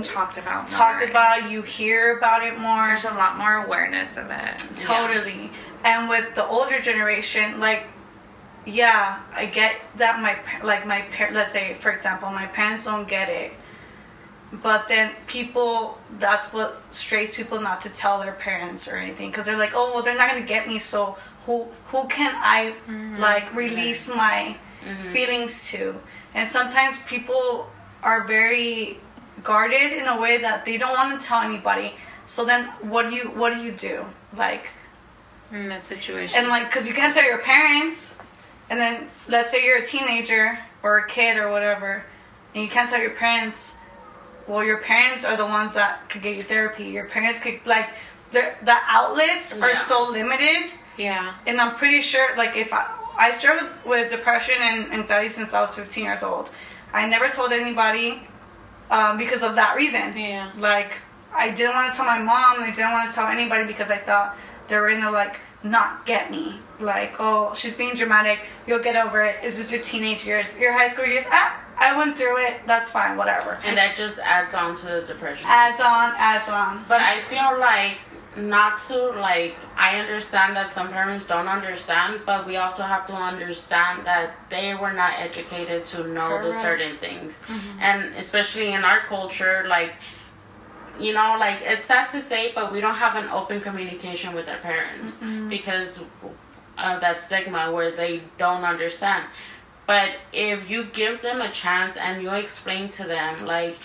Talked 0.01 0.37
about. 0.37 0.69
more. 0.71 0.79
talked 0.79 1.03
about. 1.09 1.51
You 1.51 1.61
hear 1.61 2.17
about 2.17 2.41
it 2.45 2.57
more. 2.57 2.87
There's 2.87 3.03
a 3.03 3.13
lot 3.15 3.37
more 3.37 3.65
awareness 3.65 4.15
of 4.15 4.31
it. 4.31 4.63
Totally. 4.77 5.51
And 5.83 6.07
with 6.07 6.35
the 6.35 6.45
older 6.45 6.79
generation, 6.79 7.59
like, 7.59 7.83
yeah, 8.65 9.21
I 9.33 9.45
get 9.45 9.79
that 9.97 10.21
my 10.21 10.37
like 10.65 10.87
my 10.87 11.05
let's 11.31 11.51
say 11.51 11.73
for 11.73 11.91
example, 11.91 12.29
my 12.29 12.45
parents 12.47 12.85
don't 12.85 13.07
get 13.07 13.29
it, 13.29 13.51
but 14.51 14.87
then 14.87 15.11
people 15.27 15.97
that's 16.19 16.47
what 16.53 16.81
strays 16.91 17.35
people 17.35 17.59
not 17.59 17.81
to 17.81 17.89
tell 17.89 18.19
their 18.19 18.33
parents 18.33 18.87
or 18.87 18.95
anything 18.95 19.29
because 19.29 19.45
they're 19.45 19.57
like, 19.57 19.73
oh 19.73 19.91
well, 19.93 20.03
they're 20.03 20.17
not 20.17 20.29
gonna 20.29 20.45
get 20.45 20.67
me, 20.67 20.79
so 20.79 21.17
who 21.45 21.67
who 21.87 22.07
can 22.07 22.33
I 22.35 22.73
mm-hmm. 22.87 23.19
like 23.19 23.53
release 23.53 24.07
my 24.07 24.55
mm-hmm. 24.83 25.07
feelings 25.09 25.67
to? 25.69 25.95
And 26.33 26.49
sometimes 26.49 27.01
people 27.03 27.69
are 28.01 28.25
very 28.25 28.97
guarded 29.43 29.93
in 29.93 30.07
a 30.07 30.19
way 30.19 30.39
that 30.39 30.65
they 30.65 30.77
don't 30.77 30.93
want 30.93 31.19
to 31.19 31.25
tell 31.25 31.41
anybody. 31.41 31.93
So 32.25 32.45
then, 32.45 32.65
what 32.81 33.09
do 33.09 33.15
you 33.15 33.25
what 33.29 33.53
do 33.53 33.61
you 33.61 33.71
do? 33.71 34.05
Like, 34.35 34.69
In 35.51 35.69
that 35.69 35.83
situation. 35.83 36.39
and 36.39 36.47
like, 36.47 36.69
cause 36.71 36.87
you 36.87 36.93
can't 36.93 37.13
tell 37.13 37.25
your 37.25 37.39
parents, 37.39 38.15
and 38.69 38.79
then 38.79 39.07
let's 39.27 39.51
say 39.51 39.65
you're 39.65 39.79
a 39.79 39.85
teenager 39.85 40.59
or 40.81 40.99
a 40.99 41.07
kid 41.07 41.37
or 41.37 41.51
whatever, 41.51 42.03
and 42.53 42.63
you 42.63 42.69
can't 42.69 42.89
tell 42.89 43.01
your 43.01 43.11
parents. 43.11 43.77
Well, 44.47 44.63
your 44.63 44.79
parents 44.79 45.23
are 45.23 45.37
the 45.37 45.45
ones 45.45 45.73
that 45.73 46.09
could 46.09 46.21
get 46.21 46.35
you 46.35 46.43
therapy. 46.43 46.85
Your 46.85 47.05
parents 47.05 47.39
could 47.39 47.65
like, 47.65 47.89
the 48.31 48.53
the 48.63 48.75
outlets 48.89 49.57
are 49.57 49.73
so 49.75 50.09
limited 50.11 50.71
yeah. 50.97 51.33
and 51.47 51.59
I'm 51.59 51.75
pretty 51.75 52.01
sure, 52.01 52.35
like, 52.37 52.55
if 52.55 52.73
I, 52.73 52.95
I 53.17 53.31
struggled 53.31 53.71
with 53.85 54.11
depression 54.11 54.55
and 54.59 54.91
anxiety 54.91 55.29
since 55.29 55.53
I 55.53 55.61
was 55.61 55.75
15 55.75 56.03
years 56.03 56.23
old, 56.23 56.49
I 56.91 57.07
never 57.07 57.29
told 57.29 57.51
anybody 57.51 58.21
um, 58.91 59.17
because 59.17 59.41
of 59.41 59.55
that 59.55 59.75
reason. 59.75 60.17
Yeah. 60.17 60.51
Like, 60.57 60.93
I 61.33 61.49
didn't 61.49 61.73
want 61.73 61.91
to 61.91 61.97
tell 61.97 62.05
my 62.05 62.19
mom. 62.19 62.61
I 62.61 62.71
didn't 62.75 62.91
want 62.91 63.09
to 63.09 63.15
tell 63.15 63.27
anybody 63.27 63.65
because 63.65 63.89
I 63.89 63.97
thought 63.97 64.37
they 64.67 64.77
were 64.77 64.89
gonna 64.89 65.11
like 65.11 65.39
not 65.63 66.05
get 66.05 66.31
me. 66.31 66.59
Like, 66.79 67.15
oh, 67.19 67.53
she's 67.53 67.75
being 67.75 67.95
dramatic. 67.95 68.39
You'll 68.67 68.79
get 68.79 68.95
over 68.95 69.23
it. 69.23 69.37
It's 69.41 69.57
just 69.57 69.71
your 69.71 69.81
teenage 69.81 70.25
years, 70.25 70.57
your 70.57 70.73
high 70.73 70.89
school 70.89 71.05
years. 71.05 71.23
Ah, 71.29 71.59
I 71.77 71.97
went 71.97 72.17
through 72.17 72.45
it. 72.45 72.61
That's 72.67 72.91
fine. 72.91 73.17
Whatever. 73.17 73.59
And 73.63 73.77
that 73.77 73.95
just 73.95 74.19
adds 74.19 74.53
on 74.53 74.75
to 74.77 74.85
the 74.85 75.01
depression. 75.01 75.45
Adds 75.47 75.79
on, 75.79 76.13
adds 76.17 76.49
on. 76.49 76.83
But 76.87 77.01
I 77.01 77.21
feel 77.21 77.59
like 77.59 77.97
not 78.35 78.79
to 78.79 79.09
like 79.11 79.55
I 79.77 79.99
understand 79.99 80.55
that 80.55 80.73
some 80.73 80.89
parents 80.89 81.27
don't 81.27 81.47
understand, 81.47 82.21
but 82.25 82.47
we 82.47 82.57
also 82.57 82.83
have 82.83 83.05
to 83.05 83.13
understand 83.13 84.05
that 84.05 84.35
they 84.49 84.73
were 84.73 84.93
not 84.93 85.13
educated 85.19 85.85
to 85.85 86.07
know 86.07 86.41
the 86.41 86.53
certain 86.53 86.95
things. 86.97 87.43
And 87.79 88.15
especially 88.15 88.73
in 88.73 88.83
our 88.83 89.01
culture, 89.05 89.65
like 89.67 89.93
you 90.99 91.13
know, 91.13 91.37
like 91.39 91.59
it's 91.63 91.85
sad 91.85 92.07
to 92.09 92.19
say, 92.21 92.51
but 92.53 92.71
we 92.71 92.79
don't 92.81 92.95
have 92.95 93.15
an 93.15 93.29
open 93.29 93.59
communication 93.61 94.33
with 94.35 94.47
our 94.47 94.57
parents 94.57 95.19
because 95.49 95.99
of 96.77 97.01
that 97.01 97.19
stigma 97.19 97.71
where 97.71 97.91
they 97.91 98.21
don't 98.37 98.63
understand. 98.63 99.25
But 99.85 100.11
if 100.31 100.69
you 100.69 100.85
give 100.85 101.21
them 101.21 101.41
a 101.41 101.51
chance 101.51 101.97
and 101.97 102.21
you 102.23 102.31
explain 102.33 102.89
to 102.89 103.03
them, 103.03 103.45
like, 103.45 103.75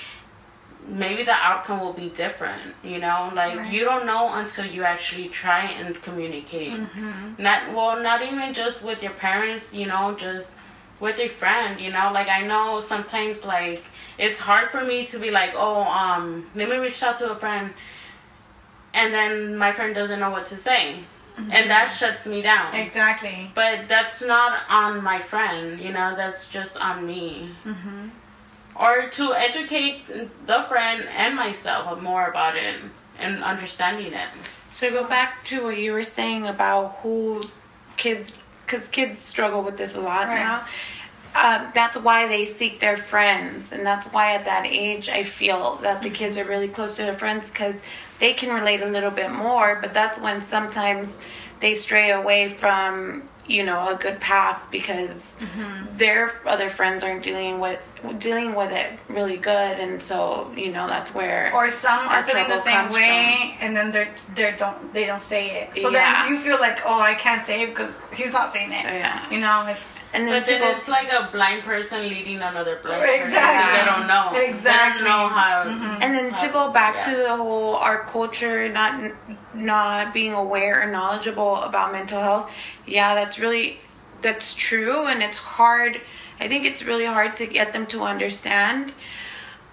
maybe 0.87 1.23
the 1.25 1.33
outcome 1.33 1.81
will 1.81 1.92
be 1.92 2.09
different, 2.09 2.62
you 2.85 2.99
know? 2.99 3.31
Like, 3.35 3.57
Right. 3.59 3.73
you 3.73 3.85
don't 3.85 4.07
know 4.07 4.33
until 4.33 4.64
you 4.64 4.85
actually 4.85 5.29
try 5.29 5.62
and 5.64 6.01
communicate. 6.01 6.73
Mm-hmm. 6.73 7.42
Not, 7.42 7.75
well, 7.75 8.01
not 8.01 8.23
even 8.23 8.55
just 8.55 8.83
with 8.83 9.03
your 9.03 9.12
parents, 9.12 9.75
you 9.75 9.87
know, 9.87 10.14
just 10.14 10.55
with 11.00 11.18
a 11.18 11.28
friend, 11.28 11.80
you 11.80 11.90
know? 11.90 12.11
Like, 12.12 12.28
I 12.28 12.46
know 12.46 12.80
sometimes, 12.80 13.44
like, 13.44 13.84
it's 14.18 14.38
hard 14.38 14.70
for 14.70 14.84
me 14.84 15.06
to 15.06 15.18
be 15.18 15.30
like, 15.30 15.52
oh, 15.54 15.82
um, 15.82 16.46
let 16.54 16.68
me 16.68 16.76
reach 16.76 17.02
out 17.02 17.16
to 17.18 17.30
a 17.30 17.37
friend, 17.37 17.72
and 18.94 19.14
then 19.14 19.56
my 19.56 19.72
friend 19.72 19.94
doesn't 19.94 20.18
know 20.18 20.30
what 20.30 20.46
to 20.46 20.56
say. 20.56 21.00
And 21.52 21.70
that 21.70 21.84
shuts 21.84 22.26
me 22.26 22.42
down. 22.42 22.74
Exactly. 22.74 23.48
But 23.54 23.87
that's 23.87 24.24
not 24.26 24.62
on 24.68 25.04
my 25.04 25.20
friend, 25.20 25.78
you 25.78 25.92
know, 25.92 26.16
that's 26.16 26.50
just 26.50 26.76
on 26.76 27.06
me. 27.06 27.50
Mm-hmm. 27.64 28.08
Or 28.74 29.08
to 29.08 29.34
educate 29.34 30.00
the 30.46 30.64
friend 30.68 31.06
and 31.14 31.37
myself 31.37 32.02
more 32.02 32.26
about 32.26 32.56
it 32.56 32.74
and 33.20 33.44
understanding 33.44 34.12
it. 34.12 34.28
So 34.72 34.90
go 34.90 35.06
back 35.06 35.44
to 35.44 35.62
what 35.62 35.78
you 35.78 35.92
were 35.92 36.02
saying 36.02 36.44
about 36.44 36.88
who 37.02 37.44
kids, 37.96 38.34
because 38.68 38.87
kids 38.88 39.18
struggle 39.18 39.62
with 39.62 39.76
this 39.78 39.94
a 39.96 40.00
lot 40.00 40.28
Right. 40.28 40.37
now. 40.37 40.64
Uh, 41.35 41.70
that's 41.74 41.96
why 41.96 42.26
they 42.26 42.44
seek 42.44 42.81
their 42.81 42.96
friends, 42.96 43.70
and 43.72 43.87
that's 43.87 44.09
why 44.09 44.35
at 44.35 44.44
that 44.46 44.66
age 44.66 45.09
I 45.09 45.22
feel 45.22 45.76
that 45.76 46.02
the 46.02 46.11
kids 46.11 46.37
are 46.37 46.44
really 46.44 46.68
close 46.68 46.96
to 46.96 47.02
their 47.02 47.14
friends 47.14 47.50
because 47.50 47.83
they 48.18 48.33
can 48.35 48.52
relate 48.52 48.81
a 48.81 48.87
little 48.87 49.11
bit 49.11 49.31
more. 49.31 49.78
But 49.81 49.94
that's 49.94 50.18
when 50.18 50.42
sometimes 50.42 51.16
they 51.61 51.74
stray 51.74 52.11
away 52.11 52.48
from 52.48 53.22
you 53.48 53.64
know 53.64 53.92
a 53.94 53.96
good 53.96 54.20
path 54.20 54.68
because 54.70 55.37
mm-hmm. 55.40 55.96
their 55.96 56.32
other 56.46 56.68
friends 56.68 57.02
aren't 57.02 57.22
dealing 57.22 57.58
with 57.58 57.80
dealing 58.18 58.54
with 58.54 58.72
it 58.72 58.98
really 59.08 59.37
good, 59.37 59.78
and 59.78 60.02
so 60.02 60.50
you 60.56 60.70
know 60.72 60.87
that's 60.87 61.14
where 61.14 61.52
Or 61.54 61.70
some 61.70 61.98
are 62.08 62.22
feeling 62.22 62.48
the 62.48 62.61
same 62.61 62.74
comes 62.74 62.94
way, 62.94 63.56
and 63.61 63.74
then 63.74 63.90
they're 63.90 64.11
they 64.34 64.54
don't 64.56 64.92
they 64.92 65.06
don't 65.06 65.20
say 65.20 65.62
it. 65.62 65.76
So 65.76 65.90
Yeah. 65.90 66.24
then 66.24 66.34
you 66.34 66.38
feel 66.38 66.61
like, 66.61 66.78
oh, 66.84 67.00
I 67.00 67.14
can't 67.14 67.44
say 67.46 67.62
it 67.62 67.70
because 67.70 67.98
he's 68.12 68.32
not 68.32 68.52
saying 68.52 68.70
it. 68.70 68.84
Yeah. 68.84 69.30
You 69.30 69.40
know, 69.40 69.66
it's 69.66 70.00
and 70.14 70.26
then 70.26 70.40
But 70.40 70.46
then 70.48 70.61
go 70.61 70.76
it's 70.76 70.88
like 70.88 71.12
a 71.12 71.28
blind 71.32 71.62
person 71.64 72.08
leading 72.08 72.40
another 72.40 72.78
blind 72.82 73.02
person. 73.02 73.26
Exactly. 73.26 73.78
They 73.78 73.84
don't 73.90 74.06
know. 74.06 74.30
Exactly. 74.34 74.70
They 74.70 74.78
don't 74.78 75.04
know 75.04 75.28
how. 75.28 75.64
Mm-hmm. 75.64 76.02
And 76.02 76.14
then 76.14 76.34
to 76.34 76.48
go 76.52 76.70
back 76.70 76.94
yeah. 76.96 77.11
to 77.11 77.16
the 77.16 77.37
whole 77.37 77.74
our 77.76 78.04
culture 78.04 78.68
not 78.68 78.92
not 79.59 80.12
being 80.14 80.33
aware 80.33 80.81
and 80.81 80.92
knowledgeable 80.92 81.57
about 81.62 81.92
mental 81.92 82.21
health, 82.21 82.55
yeah, 82.87 83.14
that's 83.14 83.38
really 83.38 83.79
that's 84.23 84.55
true, 84.55 85.07
and 85.07 85.23
it's 85.23 85.38
hard. 85.38 86.01
I 86.40 86.49
think 86.49 86.64
it's 86.64 86.83
really 86.85 87.07
hard 87.07 87.37
to 87.37 87.47
get 87.47 87.73
them 87.73 87.87
to 87.88 88.03
understand, 88.03 88.92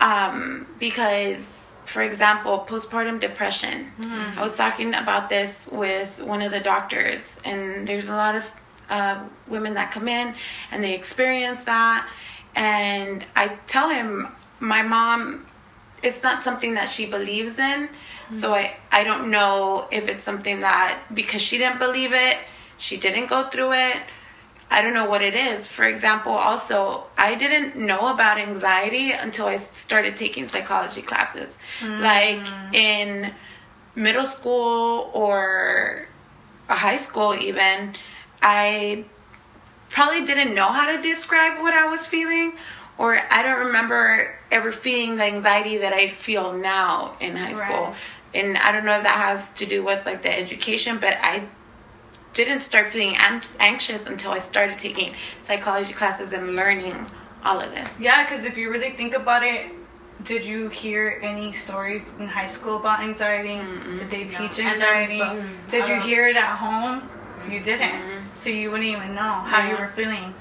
um, 0.01 0.67
because, 0.79 1.37
for 1.85 2.01
example, 2.01 2.65
postpartum 2.67 3.19
depression. 3.19 3.91
I 4.37 4.41
was 4.41 4.55
talking 4.55 4.93
about 4.93 5.29
this 5.29 5.67
with 5.71 6.21
one 6.21 6.41
of 6.41 6.51
the 6.51 6.59
doctors, 6.59 7.37
and 7.45 7.87
there's 7.87 8.09
a 8.09 8.15
lot 8.15 8.35
of 8.35 8.49
uh, 8.89 9.23
women 9.47 9.73
that 9.75 9.91
come 9.91 10.07
in 10.07 10.35
and 10.71 10.83
they 10.83 10.93
experience 10.93 11.63
that, 11.65 12.07
and 12.55 13.25
I 13.35 13.47
tell 13.67 13.89
him 13.89 14.27
my 14.59 14.81
mom 14.83 15.45
it's 16.03 16.21
not 16.21 16.43
something 16.43 16.75
that 16.75 16.89
she 16.89 17.05
believes 17.05 17.57
in. 17.57 17.89
So 18.33 18.53
I, 18.53 18.75
I 18.91 19.03
don't 19.03 19.29
know 19.29 19.87
if 19.91 20.07
it's 20.07 20.23
something 20.23 20.61
that 20.61 20.99
because 21.13 21.41
she 21.41 21.57
didn't 21.57 21.79
believe 21.79 22.13
it, 22.13 22.37
she 22.77 22.97
didn't 22.97 23.27
go 23.27 23.49
through 23.49 23.73
it. 23.73 23.97
I 24.69 24.81
don't 24.81 24.93
know 24.93 25.07
what 25.07 25.21
it 25.21 25.35
is. 25.35 25.67
For 25.67 25.85
example, 25.85 26.31
also, 26.31 27.03
I 27.17 27.35
didn't 27.35 27.75
know 27.75 28.11
about 28.13 28.39
anxiety 28.39 29.11
until 29.11 29.45
I 29.45 29.57
started 29.57 30.17
taking 30.17 30.47
psychology 30.47 31.03
classes. 31.03 31.57
Like 31.83 32.39
mm. 32.39 32.73
in 32.73 33.31
middle 33.93 34.25
school 34.25 35.11
or 35.13 36.07
a 36.67 36.75
high 36.75 36.97
school, 36.97 37.35
even, 37.35 37.93
I 38.41 39.05
probably 39.89 40.25
didn't 40.25 40.53
know 40.55 40.71
how 40.71 40.91
to 40.95 41.01
describe 41.01 41.61
what 41.61 41.73
I 41.73 41.85
was 41.85 42.05
feeling, 42.07 42.53
or 42.97 43.19
I 43.31 43.43
don't 43.43 43.67
remember 43.67 44.35
ever 44.51 44.71
feeling 44.71 45.17
the 45.17 45.23
anxiety 45.23 45.77
that 45.77 45.93
I 45.93 46.09
feel 46.09 46.53
now 46.53 47.15
in 47.19 47.35
high 47.35 47.53
school. 47.53 47.85
Right. 47.85 47.95
And 48.35 48.57
I 48.57 48.71
don't 48.71 48.85
know 48.85 48.97
if 48.97 49.03
that 49.03 49.15
has 49.17 49.49
to 49.53 49.65
do 49.65 49.83
with 49.83 50.05
like 50.05 50.21
the 50.21 50.37
education, 50.37 50.97
but 50.99 51.15
I 51.21 51.45
didn't 52.33 52.61
start 52.61 52.87
feeling 52.91 53.15
an- 53.17 53.41
anxious 53.59 54.05
until 54.05 54.31
I 54.31 54.39
started 54.39 54.77
taking 54.77 55.13
psychology 55.41 55.93
classes 55.93 56.33
and 56.33 56.55
learning 56.55 56.95
all 57.43 57.59
of 57.61 57.71
this. 57.71 57.95
yeah. 57.99 58.23
Because 58.23 58.43
if 58.45 58.57
you 58.57 58.71
really 58.71 58.89
think 58.91 59.13
about 59.13 59.43
it, 59.43 59.71
did 60.23 60.43
you 60.45 60.69
hear 60.69 61.19
any 61.21 61.51
stories 61.51 62.15
in 62.19 62.27
high 62.27 62.47
school 62.47 62.77
about 62.77 62.99
anxiety? 63.01 63.59
Did 63.97 64.09
they 64.09 64.23
teach 64.25 64.59
And 64.59 64.81
then, 64.81 65.11
anxiety? 65.11 65.43
Did 65.69 65.87
you 65.87 65.95
uh, 65.95 66.01
hear 66.01 66.27
it 66.27 66.35
at 66.35 66.55
home? 66.57 67.07
You 67.49 67.59
didn't. 67.59 68.01
So 68.33 68.49
you 68.49 68.71
wouldn't 68.71 68.89
even 68.89 69.13
know 69.13 69.21
how 69.51 69.69
you 69.69 69.77
were 69.77 69.87
feeling. 69.87 70.33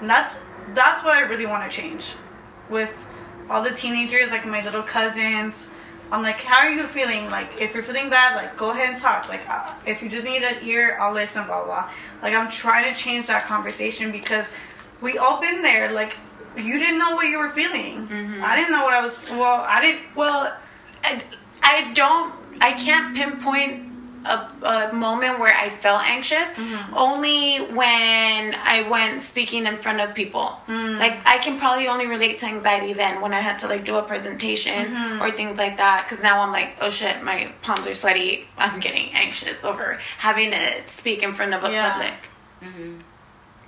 And 0.00 0.10
that's 0.10 0.38
that's 0.74 1.02
what 1.04 1.14
I 1.16 1.22
really 1.22 1.46
want 1.46 1.68
to 1.68 1.74
change 1.74 2.04
with 2.68 3.06
all 3.48 3.62
the 3.62 3.70
teenagers, 3.70 4.30
like 4.30 4.44
my 4.46 4.62
little 4.62 4.82
cousins. 4.82 5.66
I'm 6.12 6.22
like, 6.22 6.40
how 6.40 6.58
are 6.58 6.70
you 6.70 6.86
feeling? 6.86 7.30
Like, 7.30 7.60
if 7.60 7.72
you're 7.72 7.82
feeling 7.82 8.10
bad, 8.10 8.36
like, 8.36 8.54
go 8.56 8.70
ahead 8.70 8.90
and 8.90 8.98
talk. 8.98 9.30
Like, 9.30 9.48
uh, 9.48 9.72
if 9.86 10.02
you 10.02 10.10
just 10.10 10.26
need 10.26 10.42
an 10.42 10.56
ear, 10.62 10.98
I'll 11.00 11.14
listen, 11.14 11.46
blah, 11.46 11.64
blah. 11.64 11.90
Like, 12.22 12.34
I'm 12.34 12.50
trying 12.50 12.92
to 12.92 12.98
change 12.98 13.26
that 13.28 13.46
conversation 13.46 14.12
because 14.12 14.50
we 15.00 15.16
all 15.16 15.40
been 15.40 15.62
there. 15.62 15.90
Like, 15.90 16.14
you 16.54 16.78
didn't 16.78 16.98
know 16.98 17.14
what 17.14 17.26
you 17.28 17.38
were 17.38 17.48
feeling. 17.48 18.06
I 18.42 18.54
didn't 18.56 18.72
know 18.72 18.84
what 18.84 18.92
I 18.92 19.02
was, 19.02 19.26
well, 19.30 19.64
I 19.66 19.80
didn't, 19.80 20.14
Well, 20.14 20.54
I, 21.02 21.22
I 21.62 21.92
don't, 21.94 22.34
I 22.60 22.72
can't 22.74 23.16
pinpoint 23.16 23.91
a, 24.24 24.90
a 24.90 24.92
moment 24.92 25.38
where 25.40 25.54
I 25.54 25.68
felt 25.68 26.02
anxious. 26.02 26.46
Only 26.94 27.58
when 27.58 28.54
I 28.54 28.86
went 28.90 29.22
speaking 29.22 29.66
in 29.66 29.76
front 29.76 30.00
of 30.00 30.14
people. 30.14 30.58
Like 30.68 31.20
I 31.26 31.38
can 31.38 31.58
probably 31.58 31.88
only 31.88 32.06
relate 32.06 32.38
to 32.40 32.46
anxiety 32.46 32.92
then 32.92 33.20
when 33.20 33.32
I 33.34 33.40
had 33.40 33.58
to 33.60 33.68
like 33.68 33.84
do 33.84 33.96
a 33.96 34.02
presentation 34.02 34.96
or 35.20 35.30
things 35.32 35.58
like 35.58 35.76
that. 35.78 36.06
Because 36.08 36.22
now 36.22 36.40
I'm 36.40 36.52
like, 36.52 36.76
oh 36.80 36.90
shit, 36.90 37.22
my 37.22 37.52
palms 37.62 37.86
are 37.86 37.94
sweaty. 37.94 38.46
I'm 38.58 38.80
getting 38.80 39.10
anxious 39.12 39.64
over 39.64 39.98
having 40.18 40.50
to 40.52 40.60
speak 40.88 41.22
in 41.22 41.32
front 41.34 41.54
of 41.54 41.64
a 41.64 41.70
Yeah. 41.70 41.92
public 41.92 42.14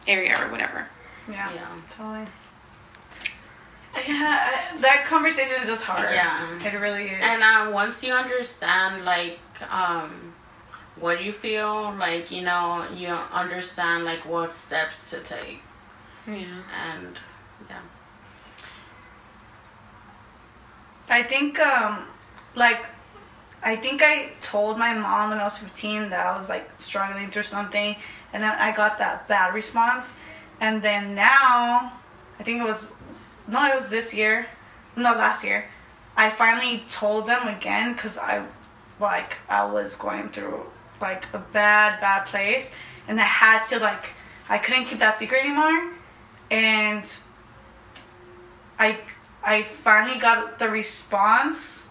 area 0.06 0.36
or 0.40 0.50
whatever. 0.50 0.86
yeah. 1.30 1.50
Yeah. 1.54 1.66
Totally. 1.90 2.26
Yeah, 4.08 4.76
that 4.80 5.04
conversation 5.06 5.62
is 5.62 5.68
just 5.68 5.84
hard. 5.84 6.10
Yeah. 6.12 6.58
It 6.64 6.76
really 6.80 7.04
is. 7.04 7.20
And 7.22 7.42
uh, 7.42 7.70
once 7.72 8.02
you 8.02 8.12
understand, 8.12 9.04
like, 9.04 9.38
um, 9.70 10.33
what 10.98 11.18
do 11.18 11.24
you 11.24 11.32
feel, 11.32 11.94
like, 11.98 12.30
you 12.30 12.42
know, 12.42 12.86
you 12.94 13.08
understand, 13.08 14.04
like, 14.04 14.24
what 14.24 14.52
steps 14.52 15.10
to 15.10 15.20
take. 15.20 15.62
Yeah. 16.26 16.44
And, 16.88 17.18
yeah. 17.68 17.80
I 21.08 21.22
think 21.22 21.58
um 21.60 22.06
like 22.54 22.86
I 23.62 23.76
think 23.76 24.02
I 24.02 24.30
told 24.40 24.78
my 24.78 24.94
mom 24.94 25.30
when 25.30 25.38
I 25.38 25.44
was 25.44 25.58
15 25.58 26.10
that 26.10 26.26
I 26.26 26.36
was 26.36 26.48
like 26.48 26.68
struggling 26.78 27.30
through 27.30 27.42
something 27.42 27.96
and 28.32 28.42
then 28.42 28.56
I 28.58 28.74
got 28.74 28.98
that 28.98 29.28
bad 29.28 29.54
response 29.54 30.14
and 30.60 30.82
then 30.82 31.14
now 31.14 31.92
I 32.38 32.42
think 32.42 32.60
it 32.60 32.64
was 32.64 32.88
no 33.48 33.66
it 33.66 33.74
was 33.74 33.90
this 33.90 34.14
year 34.14 34.46
no 34.96 35.12
last 35.12 35.44
year 35.44 35.66
I 36.16 36.30
finally 36.30 36.84
told 36.88 37.26
them 37.26 37.48
again 37.48 37.94
cuz 37.94 38.16
I 38.18 38.44
like 39.00 39.36
I 39.48 39.64
was 39.66 39.94
going 39.94 40.28
through 40.28 40.64
like 41.00 41.24
a 41.32 41.38
bad 41.38 42.00
bad 42.00 42.24
place 42.26 42.70
and 43.08 43.20
I 43.20 43.24
had 43.24 43.64
to 43.66 43.78
like 43.78 44.06
I 44.48 44.58
couldn't 44.58 44.86
keep 44.86 44.98
that 44.98 45.18
secret 45.18 45.44
anymore 45.44 45.92
and 46.50 47.18
I 48.78 48.98
I 49.42 49.62
finally 49.62 50.18
got 50.18 50.58
the 50.58 50.68
response 50.68 51.88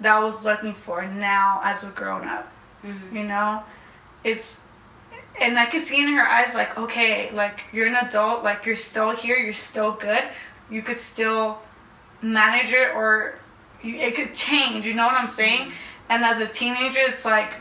that 0.00 0.14
I 0.14 0.24
was 0.24 0.44
looking 0.44 0.74
for 0.74 1.04
now 1.06 1.60
as 1.64 1.82
a 1.82 1.88
grown 1.88 2.26
up. 2.26 2.52
Mm-hmm. 2.84 3.16
You 3.16 3.24
know, 3.24 3.62
it's 4.22 4.60
and 5.40 5.58
I 5.58 5.66
could 5.66 5.82
see 5.82 6.02
in 6.02 6.12
her 6.14 6.22
eyes 6.22 6.54
like, 6.54 6.76
okay, 6.78 7.30
like 7.30 7.64
you're 7.72 7.86
an 7.86 7.94
adult, 7.94 8.42
like 8.42 8.66
you're 8.66 8.76
still 8.76 9.10
here, 9.10 9.36
you're 9.36 9.52
still 9.52 9.92
good. 9.92 10.24
You 10.70 10.82
could 10.82 10.98
still 10.98 11.60
manage 12.20 12.72
it, 12.72 12.94
or 12.94 13.38
you, 13.82 13.96
it 13.96 14.14
could 14.14 14.34
change. 14.34 14.84
You 14.84 14.94
know 14.94 15.06
what 15.06 15.14
I'm 15.14 15.28
saying? 15.28 15.62
Mm-hmm. 15.70 16.10
And 16.10 16.24
as 16.24 16.40
a 16.40 16.46
teenager, 16.46 16.98
it's 17.00 17.24
like, 17.24 17.54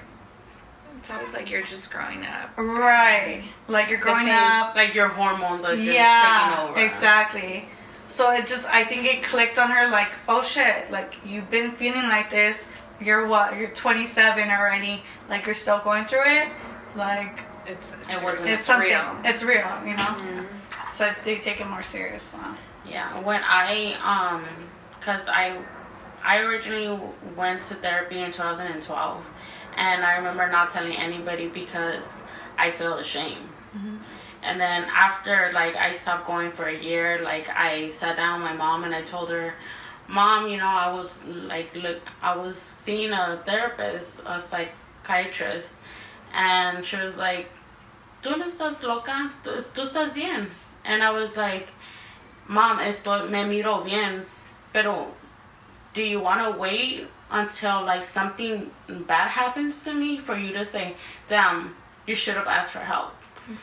It's 0.98 1.12
always 1.12 1.34
like 1.34 1.50
you're 1.52 1.62
just 1.64 1.92
growing 1.92 2.26
up. 2.26 2.58
right, 2.58 3.44
like 3.68 3.90
you're 3.90 4.00
growing 4.00 4.26
phase. 4.26 4.34
up. 4.36 4.76
Like 4.76 4.94
your 4.94 5.08
hormones 5.08 5.64
are 5.64 5.76
just 5.76 5.88
yeah, 5.88 6.50
taking 6.56 6.70
over. 6.70 6.80
exactly. 6.86 7.66
So 8.08 8.32
it 8.32 8.46
just, 8.46 8.66
I 8.68 8.84
think 8.86 9.06
it 9.06 9.24
clicked 9.24 9.58
on 9.58 9.70
her 9.70 9.90
like, 9.92 10.10
oh 10.30 10.42
shit, 10.42 10.90
like 10.92 11.16
you've 11.26 11.50
been 11.52 11.72
feeling 11.72 12.04
like 12.04 12.30
this. 12.30 12.66
You're 13.02 13.28
what? 13.28 13.58
You're 13.58 13.70
27 13.70 14.50
already. 14.50 15.04
Like 15.30 15.46
you're 15.46 15.54
still 15.56 15.80
going 15.80 16.06
through 16.06 16.24
it. 16.26 16.48
Like 16.96 17.40
It's 17.68 17.94
it's, 17.94 18.10
It 18.10 18.24
wasn't- 18.24 18.48
it's, 18.50 18.60
it's 18.60 18.66
something. 18.66 18.88
real. 18.90 19.18
It's 19.26 19.44
real, 19.44 19.68
you 19.86 19.96
know. 19.96 20.46
So 20.96 21.12
they 21.26 21.38
take 21.38 21.62
it 21.62 21.68
more 21.68 21.84
serious 21.84 22.34
now. 22.34 22.56
Yeah, 22.90 23.20
when 23.22 23.42
I 23.44 23.94
um, 24.02 24.44
cause 25.02 25.28
I, 25.28 25.60
I 26.24 26.38
originally 26.40 26.98
went 27.36 27.62
to 27.64 27.76
therapy 27.76 28.20
in 28.20 28.32
2012, 28.32 29.30
and 29.78 30.04
I 30.04 30.18
remember 30.18 30.48
not 30.50 30.72
telling 30.72 30.96
anybody 30.98 31.48
because 31.48 32.24
I 32.58 32.72
feel 32.72 32.96
ashamed. 32.96 33.50
Mm-hmm. 33.76 33.98
And 34.44 34.60
then 34.60 34.86
after 34.86 35.52
like 35.54 35.76
I 35.76 35.94
stopped 35.94 36.26
going 36.26 36.52
for 36.52 36.66
a 36.66 36.78
year, 36.78 37.22
like 37.24 37.50
I 37.50 37.90
sat 37.90 38.18
down 38.18 38.42
with 38.42 38.52
my 38.52 38.58
mom 38.58 38.84
and 38.84 38.94
I 38.94 39.02
told 39.02 39.30
her, 39.30 39.54
"Mom, 40.08 40.48
you 40.48 40.58
know 40.58 40.68
I 40.68 40.92
was 40.94 41.24
like 41.26 41.74
look, 41.76 42.00
I 42.22 42.36
was 42.36 42.58
seeing 42.58 43.12
a 43.12 43.42
therapist, 43.46 44.24
a 44.26 44.40
psychiatrist, 44.40 45.80
and 46.34 46.84
she 46.84 46.98
was 46.98 47.16
like, 47.18 47.52
"Tú 48.24 48.38
no 48.38 48.46
estás 48.46 48.84
loca, 48.84 49.32
tú, 49.44 49.64
tú 49.74 49.88
estás 49.88 50.14
bien." 50.14 50.50
And 50.86 51.04
I 51.04 51.12
was 51.12 51.36
like, 51.36 51.68
Mom, 52.48 52.80
esto 52.80 53.28
me 53.28 53.44
miro 53.44 53.84
bien, 53.84 54.26
pero 54.72 55.08
do 55.94 56.02
you 56.02 56.22
want 56.22 56.42
to 56.42 56.58
wait 56.58 57.08
until 57.32 57.84
like 57.84 58.04
something 58.04 58.72
bad 58.88 59.30
happens 59.30 59.84
to 59.84 59.94
me 59.94 60.18
for 60.18 60.38
you 60.38 60.54
to 60.54 60.64
say, 60.64 60.96
damn, 61.28 61.76
you 62.06 62.16
should 62.16 62.36
have 62.36 62.48
asked 62.48 62.72
for 62.72 62.80
help? 62.80 63.14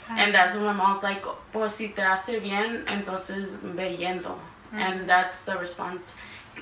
And 0.09 0.35
that's 0.35 0.55
when 0.55 0.64
my 0.64 0.72
mom's 0.72 1.03
like, 1.03 1.22
pues 1.53 1.74
si 1.74 1.88
te 1.88 2.03
hace 2.03 2.40
bien, 2.40 2.85
entonces 2.87 3.55
ve 3.62 3.96
yendo. 3.96 4.38
Mm. 4.72 4.79
And 4.79 5.09
that's 5.09 5.44
the 5.44 5.59
response. 5.59 6.14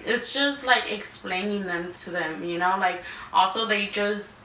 It's 0.04 0.32
just 0.32 0.66
like 0.66 0.90
explaining 0.90 1.66
them 1.66 1.92
to 1.92 2.10
them, 2.10 2.44
you 2.44 2.58
know, 2.58 2.76
like 2.78 3.02
also 3.32 3.66
they 3.66 3.86
just 3.86 4.41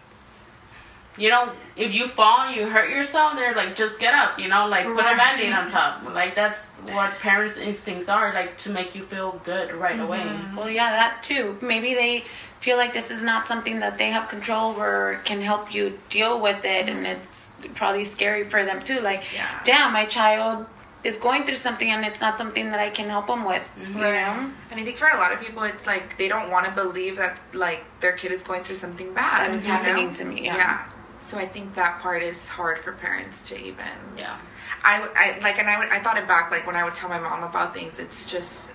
you 1.17 1.30
know, 1.30 1.51
if 1.75 1.93
you 1.93 2.08
fall 2.08 2.41
and 2.41 2.56
you 2.56 2.67
hurt 2.67 2.89
yourself, 2.89 3.36
they're 3.36 3.56
like, 3.56 3.75
just 3.75 3.99
get 3.99 4.13
up, 4.13 4.39
you 4.39 4.47
know, 4.47 4.67
like 4.67 4.86
put 4.86 4.99
a 4.99 5.03
Right. 5.03 5.17
band 5.17 5.41
aid 5.41 5.53
on 5.53 5.69
top. 5.69 6.03
Like, 6.13 6.36
that's 6.36 6.69
what 6.91 7.17
parents' 7.19 7.58
instincts 7.58 8.08
are, 8.10 8.34
like 8.34 8.58
to 8.60 8.69
make 8.69 8.95
you 8.95 9.03
feel 9.03 9.41
good 9.43 9.73
right 9.73 9.99
away. 9.99 10.19
Mm-hmm. 10.19 10.56
Well, 10.56 10.69
yeah, 10.69 10.91
that 10.91 11.23
too. 11.23 11.58
Maybe 11.62 11.93
they 11.93 12.23
feel 12.60 12.77
like 12.77 12.93
this 12.93 13.12
is 13.12 13.21
not 13.23 13.47
something 13.47 13.80
that 13.80 13.97
they 13.97 14.10
have 14.10 14.27
control 14.30 14.71
over 14.71 15.19
can 15.25 15.41
help 15.41 15.73
you 15.73 15.99
deal 16.10 16.39
with 16.41 16.65
it, 16.65 16.89
and 16.89 17.06
mm-hmm. 17.06 17.21
it's 17.21 17.49
probably 17.75 18.03
scary 18.03 18.43
for 18.43 18.63
them 18.65 18.82
too. 18.82 18.99
Like, 18.99 19.23
Yeah. 19.34 19.47
damn, 19.63 19.93
my 19.93 20.06
child 20.06 20.65
is 21.03 21.17
going 21.17 21.45
through 21.45 21.56
something, 21.56 21.89
and 21.89 22.03
it's 22.03 22.19
not 22.19 22.38
something 22.38 22.71
that 22.71 22.80
I 22.80 22.89
can 22.89 23.10
help 23.10 23.27
them 23.27 23.45
with. 23.45 23.69
You 23.80 23.86
mm-hmm. 23.86 24.01
Right. 24.01 24.13
know, 24.13 24.51
And 24.71 24.80
I 24.80 24.84
think 24.84 24.97
for 24.97 25.08
a 25.08 25.17
lot 25.17 25.32
of 25.32 25.39
people, 25.39 25.63
it's 25.63 25.86
like 25.88 26.17
they 26.17 26.27
don't 26.27 26.49
want 26.49 26.65
to 26.65 26.71
believe 26.71 27.17
that 27.17 27.39
like 27.53 27.84
their 28.01 28.13
kid 28.13 28.32
is 28.32 28.41
going 28.41 28.63
through 28.63 28.77
something 28.77 29.13
bad. 29.13 29.49
That 29.51 29.58
it's 29.58 29.67
you 29.67 29.73
know? 29.73 29.80
happening 29.80 30.13
to 30.15 30.25
me, 30.25 30.45
yeah. 30.45 30.89
So 31.28 31.38
I 31.38 31.46
think 31.46 31.76
that 31.76 32.00
part 32.00 32.24
is 32.24 32.48
hard 32.48 32.80
for 32.80 32.94
parents 32.94 33.48
to 33.50 33.60
even. 33.60 33.86
Yeah. 34.18 34.38
I, 34.82 35.10
I 35.13 35.40
like, 35.44 35.60
and 35.60 35.70
I, 35.70 35.78
would- 35.78 35.90
I 35.90 36.00
thought 36.00 36.18
it 36.18 36.26
back 36.26 36.52
like 36.52 36.66
when 36.66 36.78
I 36.78 36.86
would 36.86 36.96
tell 36.96 37.10
my 37.10 37.20
mom 37.20 37.44
about 37.44 37.74
things. 37.74 38.00
It's 38.00 38.32
just, 38.32 38.74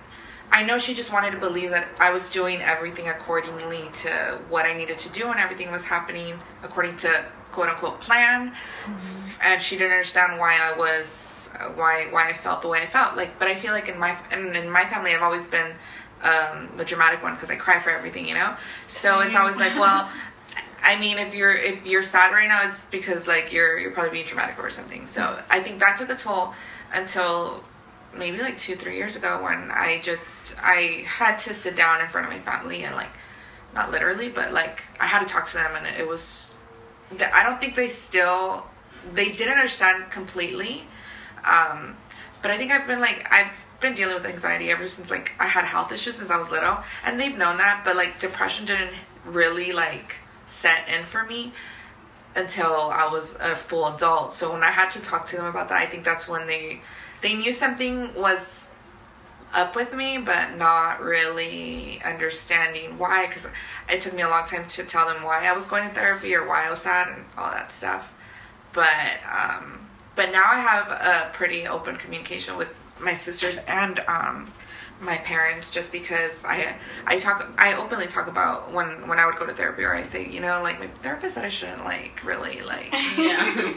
I 0.51 0.63
know 0.63 0.77
she 0.77 0.93
just 0.93 1.11
wanted 1.11 1.31
to 1.31 1.39
believe 1.39 1.71
that 1.71 1.87
I 1.99 2.11
was 2.11 2.29
doing 2.29 2.61
everything 2.61 3.09
accordingly 3.09 3.89
to 4.03 4.39
what 4.49 4.67
I 4.67 4.73
needed 4.75 4.99
to 4.99 5.09
do, 5.09 5.31
and 5.31 5.39
everything 5.39 5.71
was 5.71 5.83
happening 5.85 6.39
according 6.61 6.97
to 6.97 7.25
quote 7.51 7.69
unquote 7.69 7.99
plan. 7.99 8.53
And 9.41 9.59
she 9.59 9.75
didn't 9.75 9.93
understand 9.93 10.39
why 10.39 10.59
I 10.61 10.77
was, 10.77 11.49
why 11.73 12.05
why 12.11 12.29
I 12.29 12.33
felt 12.33 12.61
the 12.61 12.67
way 12.67 12.81
I 12.83 12.85
felt. 12.85 13.17
Like, 13.17 13.39
but 13.39 13.47
I 13.47 13.55
feel 13.55 13.71
like 13.71 13.89
in 13.89 13.97
my 13.97 14.15
in, 14.31 14.55
in 14.55 14.69
my 14.69 14.85
family, 14.85 15.15
I've 15.15 15.23
always 15.23 15.47
been 15.47 15.71
um, 16.21 16.69
the 16.77 16.85
dramatic 16.85 17.23
one 17.23 17.33
because 17.33 17.49
I 17.49 17.55
cry 17.55 17.79
for 17.79 17.89
everything, 17.89 18.27
you 18.27 18.35
know. 18.35 18.55
So 18.85 19.21
it's 19.21 19.35
always 19.35 19.57
like, 19.57 19.73
well. 19.79 20.07
I 20.83 20.99
mean, 20.99 21.17
if 21.17 21.33
you're 21.33 21.55
if 21.55 21.87
you're 21.87 22.03
sad 22.03 22.31
right 22.31 22.47
now, 22.47 22.67
it's 22.67 22.83
because 22.83 23.27
like 23.27 23.53
you're 23.53 23.79
you're 23.79 23.91
probably 23.91 24.11
being 24.11 24.25
dramatic 24.25 24.59
or 24.59 24.69
something. 24.69 25.07
So 25.07 25.41
I 25.49 25.61
think 25.61 25.79
that 25.79 25.95
took 25.95 26.09
a 26.09 26.15
toll 26.15 26.53
until 26.93 27.63
maybe 28.15 28.39
like 28.39 28.57
two 28.57 28.75
three 28.75 28.97
years 28.97 29.15
ago 29.15 29.41
when 29.41 29.71
I 29.71 30.01
just 30.03 30.55
I 30.61 31.03
had 31.07 31.37
to 31.39 31.53
sit 31.53 31.75
down 31.75 32.01
in 32.01 32.07
front 32.09 32.27
of 32.27 32.33
my 32.33 32.39
family 32.39 32.83
and 32.83 32.95
like 32.95 33.11
not 33.73 33.91
literally, 33.91 34.27
but 34.29 34.51
like 34.51 34.83
I 34.99 35.07
had 35.07 35.21
to 35.21 35.25
talk 35.25 35.47
to 35.47 35.53
them, 35.53 35.71
and 35.75 35.87
it 35.97 36.07
was 36.07 36.53
I 37.33 37.43
don't 37.43 37.59
think 37.59 37.75
they 37.75 37.87
still 37.87 38.67
they 39.13 39.29
didn't 39.29 39.53
understand 39.53 40.11
completely. 40.11 40.83
Um, 41.45 41.95
but 42.41 42.51
I 42.51 42.57
think 42.57 42.71
I've 42.71 42.87
been 42.87 42.99
like 42.99 43.25
I've 43.31 43.65
been 43.79 43.93
dealing 43.93 44.15
with 44.15 44.25
anxiety 44.25 44.69
ever 44.69 44.85
since 44.87 45.09
like 45.09 45.31
I 45.39 45.47
had 45.47 45.63
health 45.63 45.93
issues 45.93 46.15
since 46.15 46.29
I 46.29 46.37
was 46.37 46.51
little, 46.51 46.79
and 47.05 47.17
they've 47.17 47.37
known 47.37 47.57
that. 47.57 47.83
But 47.85 47.95
like 47.95 48.19
depression 48.19 48.65
didn't 48.65 48.91
really 49.25 49.71
like 49.71 50.17
set 50.53 50.87
in 50.87 51.03
for 51.03 51.23
me 51.25 51.51
until 52.35 52.89
I 52.91 53.07
was 53.11 53.35
a 53.39 53.55
full 53.55 53.87
adult. 53.93 54.33
So 54.33 54.53
when 54.53 54.63
I 54.63 54.71
had 54.71 54.89
to 54.91 55.01
talk 55.01 55.25
to 55.27 55.35
them 55.35 55.45
about 55.45 55.69
that, 55.69 55.79
I 55.81 55.85
think 55.85 56.03
that's 56.03 56.27
when 56.27 56.47
they 56.47 56.81
they 57.21 57.33
knew 57.35 57.53
something 57.53 58.13
was 58.13 58.75
up 59.53 59.75
with 59.75 59.93
me, 59.93 60.17
but 60.17 60.57
not 60.57 60.99
really 60.99 62.01
understanding 62.03 62.97
why. 62.97 63.27
Because 63.27 63.47
it 63.89 64.01
took 64.01 64.13
me 64.13 64.21
a 64.21 64.29
long 64.29 64.45
time 64.45 64.65
to 64.67 64.83
tell 64.83 65.07
them 65.07 65.23
why 65.23 65.45
I 65.45 65.53
was 65.53 65.65
going 65.65 65.87
to 65.87 65.93
therapy 65.93 66.35
or 66.35 66.47
why 66.47 66.65
I 66.67 66.69
was 66.69 66.79
sad 66.81 67.09
and 67.09 67.25
all 67.37 67.51
that 67.51 67.71
stuff. 67.71 68.13
But 68.73 69.19
um, 69.31 69.87
but 70.15 70.31
now 70.31 70.43
I 70.45 70.59
have 70.59 70.89
a 70.91 71.33
pretty 71.33 71.67
open 71.67 71.97
communication 71.97 72.57
with 72.57 72.73
my 72.99 73.13
sisters 73.13 73.59
and 73.67 73.99
um, 74.07 74.51
my 75.03 75.17
parents, 75.17 75.71
just 75.71 75.91
because 75.91 76.45
I 76.45 76.75
I 77.05 77.17
talk 77.17 77.47
I 77.57 77.75
openly 77.75 78.07
talk 78.07 78.27
about 78.27 78.71
when 78.71 79.07
when 79.07 79.19
I 79.19 79.25
would 79.25 79.35
go 79.35 79.45
to 79.45 79.53
therapy 79.53 79.83
or 79.83 79.93
I 79.93 80.03
say 80.03 80.27
you 80.27 80.41
know 80.41 80.61
like 80.61 80.79
my 80.79 80.87
therapist 80.87 81.35
said 81.35 81.45
I 81.45 81.49
shouldn't 81.49 81.83
like 81.83 82.21
really 82.23 82.61
like 82.61 82.91
Yeah. 83.17 83.73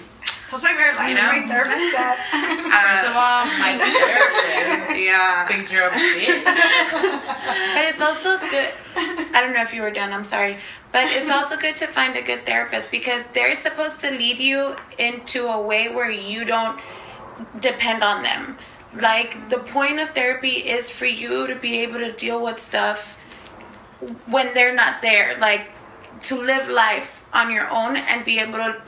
That's 0.51 0.63
my 0.63 0.75
favorite 0.75 0.97
line. 0.97 1.09
You 1.09 1.15
know? 1.17 1.23
My 1.23 1.47
therapist 1.49 1.93
said. 1.93 2.15
First 2.31 3.05
of 3.05 3.17
uh, 3.17 3.19
all, 3.19 3.45
my 3.59 3.77
therapist 3.79 5.01
yeah 5.01 5.47
thinks 5.49 5.73
you're 5.73 5.89
a 5.89 5.91
bitch. 5.91 6.45
but 6.45 7.85
it's 7.85 8.01
also 8.01 8.39
good. 8.39 8.73
I 8.97 9.41
don't 9.43 9.53
know 9.53 9.63
if 9.63 9.75
you 9.75 9.83
were 9.83 9.91
done. 9.91 10.13
I'm 10.13 10.25
sorry, 10.25 10.59
but 10.93 11.07
it's 11.11 11.31
also 11.31 11.57
good 11.57 11.77
to 11.77 11.87
find 11.87 12.17
a 12.17 12.23
good 12.23 12.47
therapist 12.47 12.91
because 12.91 13.27
they're 13.29 13.57
supposed 13.57 14.01
to 14.01 14.11
lead 14.11 14.39
you 14.39 14.77
into 14.99 15.47
a 15.47 15.61
way 15.61 15.89
where 15.93 16.11
you 16.11 16.45
don't 16.45 16.81
depend 17.61 18.03
on 18.03 18.23
them. 18.23 18.57
Like 18.95 19.49
the 19.51 19.59
point 19.59 19.99
of 19.99 20.11
therapy 20.11 20.49
is 20.69 20.89
for 20.89 21.07
you 21.07 21.47
to 21.47 21.55
be 21.55 21.79
able 21.81 21.99
to 21.99 22.13
deal 22.13 22.43
with 22.43 22.59
stuff 22.59 23.19
when 24.27 24.53
they're 24.55 24.75
not 24.75 25.03
there. 25.03 25.37
Like 25.39 25.71
to 26.25 26.37
live 26.37 26.69
life 26.69 27.25
on 27.33 27.53
your 27.53 27.69
own 27.71 27.97
and 27.97 28.25
be 28.25 28.39
able 28.39 28.59
to 28.59 28.81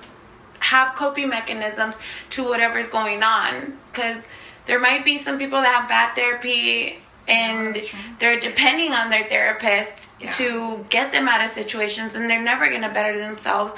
have 0.61 0.95
coping 0.97 1.29
mechanisms 1.29 1.99
to 2.31 2.49
whatever's 2.49 2.89
going 2.89 3.23
on 3.23 3.77
because 3.93 4.27
there 4.67 4.81
might 4.81 5.05
be 5.05 5.19
some 5.19 5.39
people 5.39 5.61
that 5.61 5.81
have 5.81 5.89
bad 5.89 6.15
therapy 6.15 6.99
and 7.29 7.77
they're 8.19 8.41
depending 8.41 8.93
on 8.93 9.11
their 9.11 9.25
therapist 9.29 10.11
Yeah. 10.21 10.31
to 10.31 10.85
get 10.91 11.13
them 11.13 11.29
out 11.29 11.45
of 11.45 11.51
situations 11.51 12.15
and 12.17 12.29
they're 12.29 12.43
never 12.43 12.69
going 12.69 12.83
to 12.83 12.89
better 12.89 13.17
themselves 13.19 13.75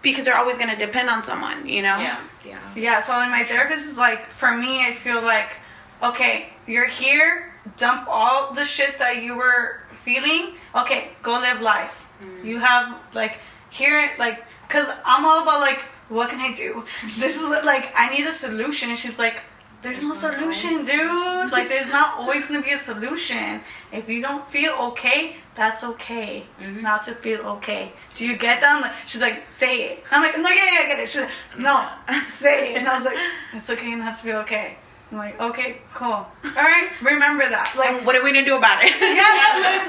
because 0.00 0.24
they're 0.24 0.38
always 0.38 0.56
going 0.56 0.70
to 0.70 0.76
depend 0.76 1.10
on 1.10 1.22
someone 1.22 1.68
you 1.68 1.82
know 1.82 1.98
Yeah. 1.98 2.18
Yeah 2.46 2.58
Yeah, 2.74 3.00
so 3.00 3.18
when 3.18 3.30
my 3.30 3.44
therapist 3.44 3.86
is 3.86 3.96
like, 3.96 4.26
for 4.40 4.56
me, 4.56 4.72
I 4.88 4.92
feel 4.92 5.22
like, 5.22 5.56
okay, 6.02 6.50
you're 6.66 6.86
here, 7.02 7.52
dump 7.76 8.06
all 8.08 8.52
the 8.52 8.64
shit 8.64 8.98
that 8.98 9.22
you 9.22 9.36
were 9.36 9.80
feeling, 10.04 10.54
okay, 10.74 11.10
go 11.22 11.32
live 11.32 11.60
life. 11.60 12.06
Mm. 12.22 12.44
You 12.44 12.58
have 12.58 12.96
like 13.14 13.38
here 13.70 14.10
like 14.18 14.44
cuz 14.68 14.86
I'm 15.04 15.24
all 15.26 15.42
about 15.42 15.60
like 15.60 15.80
what 16.08 16.30
can 16.30 16.40
I 16.40 16.52
do? 16.52 16.84
This 17.18 17.34
is 17.40 17.46
what 17.46 17.64
like 17.64 17.92
I 17.94 18.08
need 18.14 18.26
a 18.26 18.32
solution 18.32 18.90
and 18.90 18.98
she's 18.98 19.18
like 19.18 19.42
there's 19.82 20.02
no 20.02 20.12
solution, 20.12 20.84
dude. 20.84 21.52
Like 21.52 21.68
there's 21.68 21.88
not 21.88 22.18
always 22.18 22.46
going 22.46 22.60
to 22.62 22.66
be 22.66 22.74
a 22.74 22.78
solution. 22.78 23.60
If 23.92 24.08
you 24.08 24.20
don't 24.22 24.44
feel 24.46 24.72
okay, 24.90 25.36
that's 25.54 25.84
okay. 25.84 26.44
Mm-hmm. 26.60 26.82
Not 26.82 27.02
to 27.04 27.14
feel 27.14 27.40
okay. 27.56 27.92
Do 28.14 28.26
you 28.26 28.36
get 28.36 28.60
that? 28.60 28.80
Like, 28.82 28.92
she's 29.06 29.20
like, 29.20 29.50
say 29.50 29.92
it. 29.92 30.04
I'm 30.10 30.22
like, 30.22 30.36
no, 30.36 30.48
yeah, 30.48 30.72
yeah, 30.72 30.80
I 30.80 30.86
get 30.88 30.98
it. 31.00 31.08
She's 31.08 31.20
like, 31.22 31.30
no, 31.58 31.88
say 32.26 32.72
it. 32.74 32.78
And 32.78 32.88
I 32.88 32.96
was 32.96 33.04
like, 33.04 33.16
it's 33.52 33.70
okay 33.70 33.94
not 33.94 34.16
to 34.16 34.22
feel 34.22 34.36
okay. 34.38 34.76
I'm 35.12 35.18
like, 35.18 35.40
okay, 35.40 35.78
cool. 35.94 36.08
All 36.08 36.28
right, 36.44 36.90
remember 37.00 37.48
that. 37.48 37.72
Like, 37.78 38.04
What 38.04 38.16
are 38.16 38.24
we 38.24 38.32
gonna 38.32 38.44
do 38.44 38.58
about 38.58 38.82
it? 38.82 38.90
yeah, 39.00 39.14
yeah, 39.14 39.86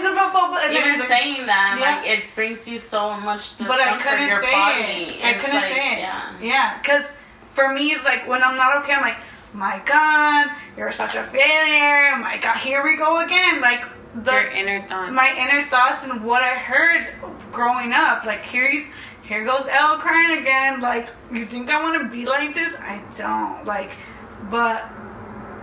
Even 0.77 0.99
like, 0.99 1.07
saying 1.07 1.45
that, 1.47 1.77
Yeah. 1.79 1.95
like, 1.97 2.07
it 2.07 2.35
brings 2.35 2.67
you 2.67 2.77
so 2.77 3.13
much 3.17 3.57
discomfort 3.57 3.67
but 3.67 3.79
I 3.79 3.97
couldn't 3.97 4.27
your 4.27 4.41
say 4.43 4.51
body. 4.51 5.17
it. 5.17 5.25
I 5.25 5.33
couldn't 5.33 5.55
like, 5.55 5.71
say 5.73 5.93
it. 5.93 5.99
Yeah. 5.99 6.33
Yeah, 6.41 6.77
because 6.77 7.05
for 7.49 7.73
me, 7.73 7.87
it's 7.91 8.05
like 8.05 8.27
when 8.27 8.43
I'm 8.43 8.55
not 8.57 8.77
okay, 8.83 8.93
I'm 8.93 9.01
like, 9.01 9.17
my 9.53 9.81
God, 9.85 10.49
you're 10.77 10.91
such 10.91 11.15
a 11.15 11.23
failure. 11.23 12.11
Oh 12.15 12.19
my 12.21 12.37
God, 12.41 12.57
here 12.57 12.83
we 12.83 12.97
go 12.97 13.23
again. 13.25 13.61
Like 13.61 13.83
the 14.23 14.31
Your 14.31 14.51
inner 14.51 14.87
thoughts. 14.87 15.11
my 15.13 15.33
inner 15.37 15.67
thoughts 15.69 16.03
and 16.03 16.23
what 16.23 16.41
I 16.43 16.55
heard 16.55 17.07
growing 17.51 17.91
up. 17.93 18.25
Like 18.25 18.43
here, 18.43 18.67
you, 18.67 18.85
here 19.23 19.45
goes 19.45 19.65
Elle 19.69 19.97
crying 19.97 20.39
again. 20.41 20.81
Like 20.81 21.09
you 21.31 21.45
think 21.45 21.69
I 21.69 21.81
want 21.81 22.01
to 22.01 22.09
be 22.09 22.25
like 22.25 22.53
this? 22.53 22.75
I 22.79 23.01
don't. 23.17 23.65
Like, 23.65 23.93
but 24.49 24.85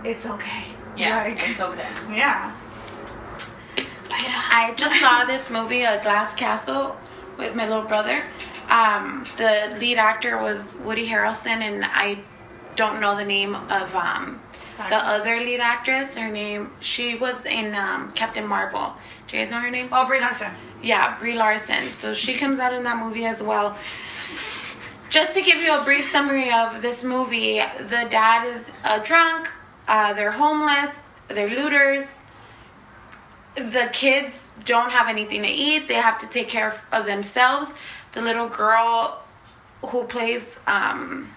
it's 0.03 0.25
okay. 0.25 0.65
Yeah, 0.97 1.23
Like, 1.23 1.49
it's 1.49 1.59
okay. 1.59 1.87
yeah. 2.09 2.55
Yeah. 4.23 4.41
I 4.51 4.73
just 4.77 4.97
saw 5.01 5.25
this 5.25 5.49
movie, 5.49 5.81
A 5.83 6.01
Glass 6.01 6.33
Castle, 6.35 6.95
with 7.37 7.53
my 7.55 7.67
little 7.67 7.83
brother. 7.83 8.23
Um, 8.69 9.25
the 9.37 9.75
lead 9.79 9.97
actor 9.97 10.37
was 10.41 10.75
Woody 10.85 11.05
Harrelson, 11.07 11.61
and 11.61 11.83
I 11.85 12.19
don't 12.75 12.99
know 12.99 13.15
the 13.15 13.25
name 13.25 13.55
of 13.55 13.95
um, 13.95 14.41
the 14.77 14.97
other 14.97 15.39
lead 15.39 15.59
actress. 15.59 16.17
Her 16.17 16.29
name, 16.29 16.71
she 16.79 17.15
was 17.15 17.45
in 17.45 17.75
um, 17.75 18.11
Captain 18.13 18.45
Marvel. 18.45 18.93
Do 19.27 19.37
you 19.37 19.43
guys 19.43 19.51
know 19.51 19.59
her 19.59 19.71
name? 19.71 19.89
Oh, 19.91 20.05
Brie 20.07 20.19
Larson. 20.19 20.51
Yeah, 20.83 21.17
Brie 21.17 21.37
Larson. 21.37 21.81
So 21.81 22.13
she 22.13 22.35
comes 22.35 22.59
out 22.59 22.73
in 22.73 22.83
that 22.83 22.97
movie 22.97 23.25
as 23.25 23.41
well. 23.41 23.77
Just 25.09 25.33
to 25.35 25.41
give 25.41 25.57
you 25.57 25.79
a 25.79 25.83
brief 25.83 26.11
summary 26.11 26.51
of 26.51 26.81
this 26.81 27.03
movie, 27.03 27.61
the 27.79 28.05
dad 28.09 28.45
is 28.47 28.65
a 28.83 28.99
drunk, 28.99 29.49
uh, 29.87 30.11
they're 30.13 30.31
homeless, 30.31 30.93
they're 31.29 31.49
looters. 31.49 32.25
The 33.55 33.89
kids 33.93 34.49
don't 34.65 34.91
have 34.91 35.07
anything 35.07 35.43
to 35.43 35.47
eat, 35.47 35.87
they 35.87 35.93
have 35.93 36.17
to 36.17 36.27
take 36.27 36.49
care 36.49 36.67
of, 36.67 36.81
of 36.91 37.05
themselves. 37.05 37.71
The 38.11 38.21
little 38.21 38.49
girl 38.49 39.23
who 39.85 40.03
plays, 40.03 40.59
um, 40.67 41.29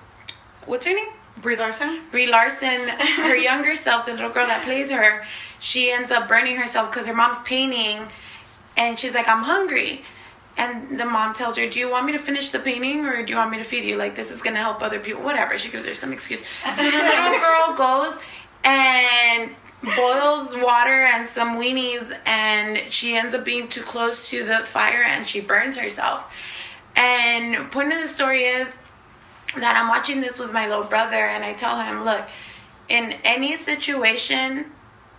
what's 0.67 0.85
her 0.85 0.95
name? 0.95 1.13
Brie 1.41 1.57
Larson. 1.57 2.01
Brie 2.11 2.31
Larson, 2.31 2.89
her 2.89 3.37
younger 3.51 3.75
self, 3.75 4.07
the 4.07 4.13
little 4.13 4.31
girl 4.31 4.47
that 4.47 4.63
plays 4.65 4.91
her, 4.91 5.25
she 5.59 5.91
ends 5.91 6.11
up 6.11 6.29
burning 6.29 6.57
herself 6.57 6.91
because 6.91 7.07
her 7.07 7.15
mom's 7.15 7.39
painting, 7.41 8.07
and 8.77 8.99
she's 8.99 9.15
like, 9.15 9.29
"I'm 9.29 9.43
hungry," 9.43 10.05
and 10.57 10.99
the 10.99 11.05
mom 11.05 11.35
tells 11.35 11.57
her, 11.57 11.69
"Do 11.69 11.79
you 11.79 11.91
want 11.91 12.07
me 12.07 12.13
to 12.13 12.19
finish 12.19 12.51
the 12.51 12.59
painting, 12.59 13.07
or 13.07 13.25
do 13.25 13.33
you 13.33 13.39
want 13.39 13.51
me 13.51 13.59
to 13.59 13.65
feed 13.65 13.85
you? 13.85 13.97
Like 13.97 14.15
this 14.15 14.31
is 14.31 14.43
gonna 14.43 14.59
help 14.59 14.83
other 14.83 14.99
people, 14.99 15.23
whatever." 15.23 15.59
She 15.59 15.71
gives 15.71 15.87
her 15.87 15.95
some 15.95 16.13
excuse. 16.13 16.45
So 16.77 16.83
the 16.83 16.91
little 16.91 17.41
girl 17.41 17.75
goes 17.77 18.19
and 18.65 19.55
boils 19.97 20.57
water 20.57 21.05
and 21.05 21.29
some 21.29 21.59
weenies, 21.59 22.17
and 22.27 22.81
she 22.93 23.17
ends 23.17 23.35
up 23.35 23.45
being 23.45 23.69
too 23.69 23.83
close 23.83 24.29
to 24.31 24.45
the 24.45 24.59
fire, 24.61 25.03
and 25.03 25.27
she 25.27 25.41
burns 25.41 25.77
herself. 25.77 26.25
And 26.97 27.71
point 27.71 27.93
of 27.93 28.01
the 28.01 28.09
story 28.09 28.43
is 28.43 28.75
that 29.57 29.77
I'm 29.77 29.89
watching 29.89 30.21
this 30.21 30.39
with 30.39 30.53
my 30.53 30.69
little 30.69 30.85
brother 30.85 31.17
and 31.17 31.45
I 31.45 31.55
tell 31.55 31.81
him, 31.81 32.05
look, 32.05 32.23
in 32.89 33.15
any 33.25 33.57
situation 33.57 34.67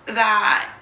that 0.06 0.74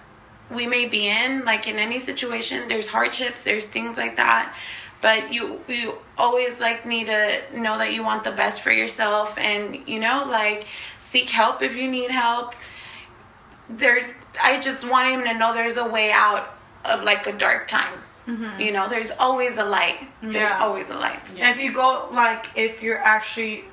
we 0.49 0.65
may 0.67 0.85
be 0.85 1.07
in, 1.07 1.43
like 1.45 1.67
in 1.67 1.77
any 1.77 1.99
situation, 1.99 2.67
there's 2.67 2.87
hardships, 2.87 3.43
there's 3.43 3.65
things 3.65 3.97
like 3.97 4.15
that. 4.17 4.55
But 4.99 5.31
you 5.31 5.61
you 5.67 5.97
always 6.17 6.59
like 6.59 6.85
need 6.85 7.07
to 7.07 7.41
know 7.53 7.77
that 7.77 7.93
you 7.93 8.03
want 8.03 8.23
the 8.23 8.31
best 8.31 8.61
for 8.61 8.71
yourself 8.71 9.37
and 9.37 9.87
you 9.87 9.99
know, 9.99 10.23
like 10.27 10.65
seek 10.97 11.29
help 11.29 11.61
if 11.61 11.75
you 11.75 11.89
need 11.89 12.09
help. 12.09 12.55
There's 13.69 14.11
I 14.41 14.59
just 14.59 14.87
want 14.87 15.09
him 15.09 15.23
to 15.25 15.33
know 15.37 15.53
there's 15.53 15.77
a 15.77 15.87
way 15.87 16.11
out 16.11 16.47
of 16.83 17.03
like 17.03 17.27
a 17.27 17.33
dark 17.33 17.67
time. 17.67 17.93
Mm-hmm. 18.27 18.59
You 18.61 18.71
know, 18.73 18.89
there's 18.89 19.11
always 19.11 19.57
a 19.57 19.63
light. 19.63 19.99
There's 20.21 20.35
Yeah. 20.49 20.59
always 20.63 20.89
a 20.89 20.95
light. 20.95 21.19
If 21.35 21.61
you 21.63 21.71
go 21.71 22.09
like 22.11 22.45
if 22.55 22.83
you're 22.83 22.99
actually 23.01 23.63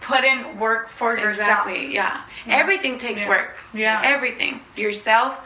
put 0.00 0.24
in 0.24 0.58
work 0.58 0.88
for 0.88 1.16
Exactly. 1.16 1.86
yourself. 1.92 2.22
Yeah. 2.46 2.54
Everything 2.62 2.98
takes 2.98 3.22
Yeah. 3.22 3.28
work. 3.28 3.64
Yeah. 3.72 4.00
Everything. 4.04 4.60
Yourself, 4.76 5.40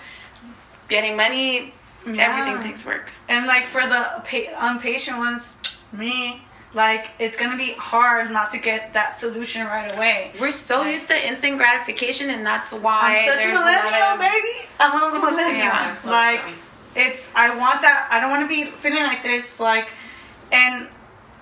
getting 0.88 1.16
money, 1.16 1.74
Yeah. 2.06 2.26
everything 2.28 2.62
takes 2.62 2.84
work. 2.84 3.10
And 3.28 3.46
like 3.46 3.64
for 3.66 3.82
the 3.82 4.02
pa- 4.28 4.70
impatient 4.70 5.18
ones, 5.18 5.56
me, 5.92 6.42
like 6.74 7.10
it's 7.18 7.36
gonna 7.36 7.56
be 7.56 7.72
hard 7.74 8.30
not 8.30 8.50
to 8.50 8.58
get 8.58 8.92
that 8.92 9.18
solution 9.18 9.66
right 9.66 9.90
away. 9.94 10.32
We're 10.38 10.50
so 10.50 10.82
Right. 10.82 10.94
used 10.94 11.08
to 11.08 11.28
instant 11.28 11.56
gratification, 11.58 12.30
and 12.30 12.46
that's 12.46 12.72
why 12.72 13.00
I'm 13.00 13.26
such 13.28 13.34
a 13.44 13.48
there's 13.48 13.58
millennial, 13.58 14.00
lot 14.00 14.14
of- 14.14 14.20
baby. 14.20 14.68
I'm 14.80 15.02
a 15.02 15.18
millennial. 15.30 15.64
Yeah, 15.64 15.96
like 16.04 16.40
awesome. 16.44 16.54
It's 16.96 17.30
I 17.34 17.50
want 17.56 17.82
that. 17.82 18.08
I 18.10 18.20
don't 18.20 18.30
want 18.30 18.42
to 18.42 18.48
be 18.48 18.64
feeling 18.70 19.02
like 19.02 19.22
this. 19.22 19.60
Like, 19.60 19.92
and 20.52 20.88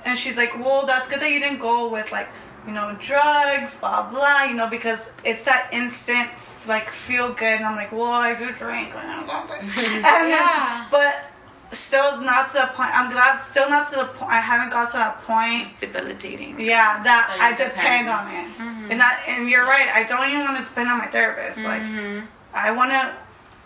and 0.05 0.19
she's 0.19 0.37
like, 0.37 0.59
well, 0.59 0.85
that's 0.87 1.09
good 1.09 1.21
that 1.21 1.31
you 1.31 1.41
didn't 1.41 1.61
go 1.61 1.89
with 1.89 2.11
like 2.13 2.29
you 2.67 2.73
know 2.73 2.97
drugs, 3.01 3.79
blah 3.79 4.09
blah. 4.11 4.45
You 4.45 4.55
know 4.55 4.69
because 4.69 5.11
it's 5.25 5.45
that 5.45 5.69
instant 5.73 6.29
like 6.67 6.89
feel 6.91 7.29
good. 7.33 7.57
And 7.61 7.65
I'm 7.65 7.77
like, 7.77 7.93
well, 7.93 8.05
I 8.11 8.35
do 8.35 8.51
drink. 8.53 8.89
and 8.95 9.71
then, 10.05 10.29
Yeah. 10.31 10.87
but 10.91 11.31
still 11.71 12.21
not 12.21 12.47
to 12.49 12.53
the 12.55 12.71
point. 12.75 12.91
I'm 12.97 13.11
glad 13.13 13.39
still 13.39 13.69
not 13.69 13.91
to 13.91 13.97
the 13.97 14.05
point. 14.07 14.31
I 14.31 14.41
haven't 14.41 14.71
got 14.71 14.91
to 14.93 14.97
that 14.97 15.23
point. 15.23 15.69
It's 15.71 15.81
debilitating. 15.81 16.59
Yeah, 16.61 17.03
that 17.03 17.05
That 17.05 17.39
I 17.41 17.51
depend. 17.53 17.75
depend 17.75 18.09
on 18.09 18.25
it, 18.31 18.47
Mm-hmm. 18.59 18.91
and 18.93 19.01
that 19.01 19.25
and 19.29 19.49
you're 19.51 19.65
right. 19.65 19.89
I 19.95 20.03
don't 20.05 20.27
even 20.29 20.41
want 20.47 20.59
to 20.59 20.65
depend 20.65 20.89
on 20.89 20.99
my 20.99 21.07
therapist. 21.07 21.59
Like 21.65 21.83
I 22.55 22.71
want 22.71 22.91
to 22.93 23.13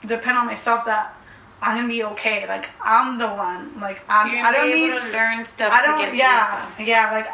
depend 0.06 0.38
on 0.38 0.46
myself 0.46 0.84
that 0.86 1.14
I'm 1.60 1.76
gonna 1.76 1.88
be 1.88 2.04
okay. 2.04 2.46
Like 2.46 2.68
I'm 2.82 3.18
the 3.18 3.28
one. 3.28 3.80
Like 3.80 4.02
I'm, 4.08 4.32
You're 4.32 4.44
I 4.44 4.52
don't 4.52 4.70
be 4.72 4.88
need. 4.88 4.98
to 4.98 5.08
learn 5.10 5.44
stuff 5.44 5.72
I 5.72 5.84
don't. 5.84 6.00
get 6.00 6.14
Yeah, 6.14 6.70
yeah. 6.78 7.10
Like 7.10 7.26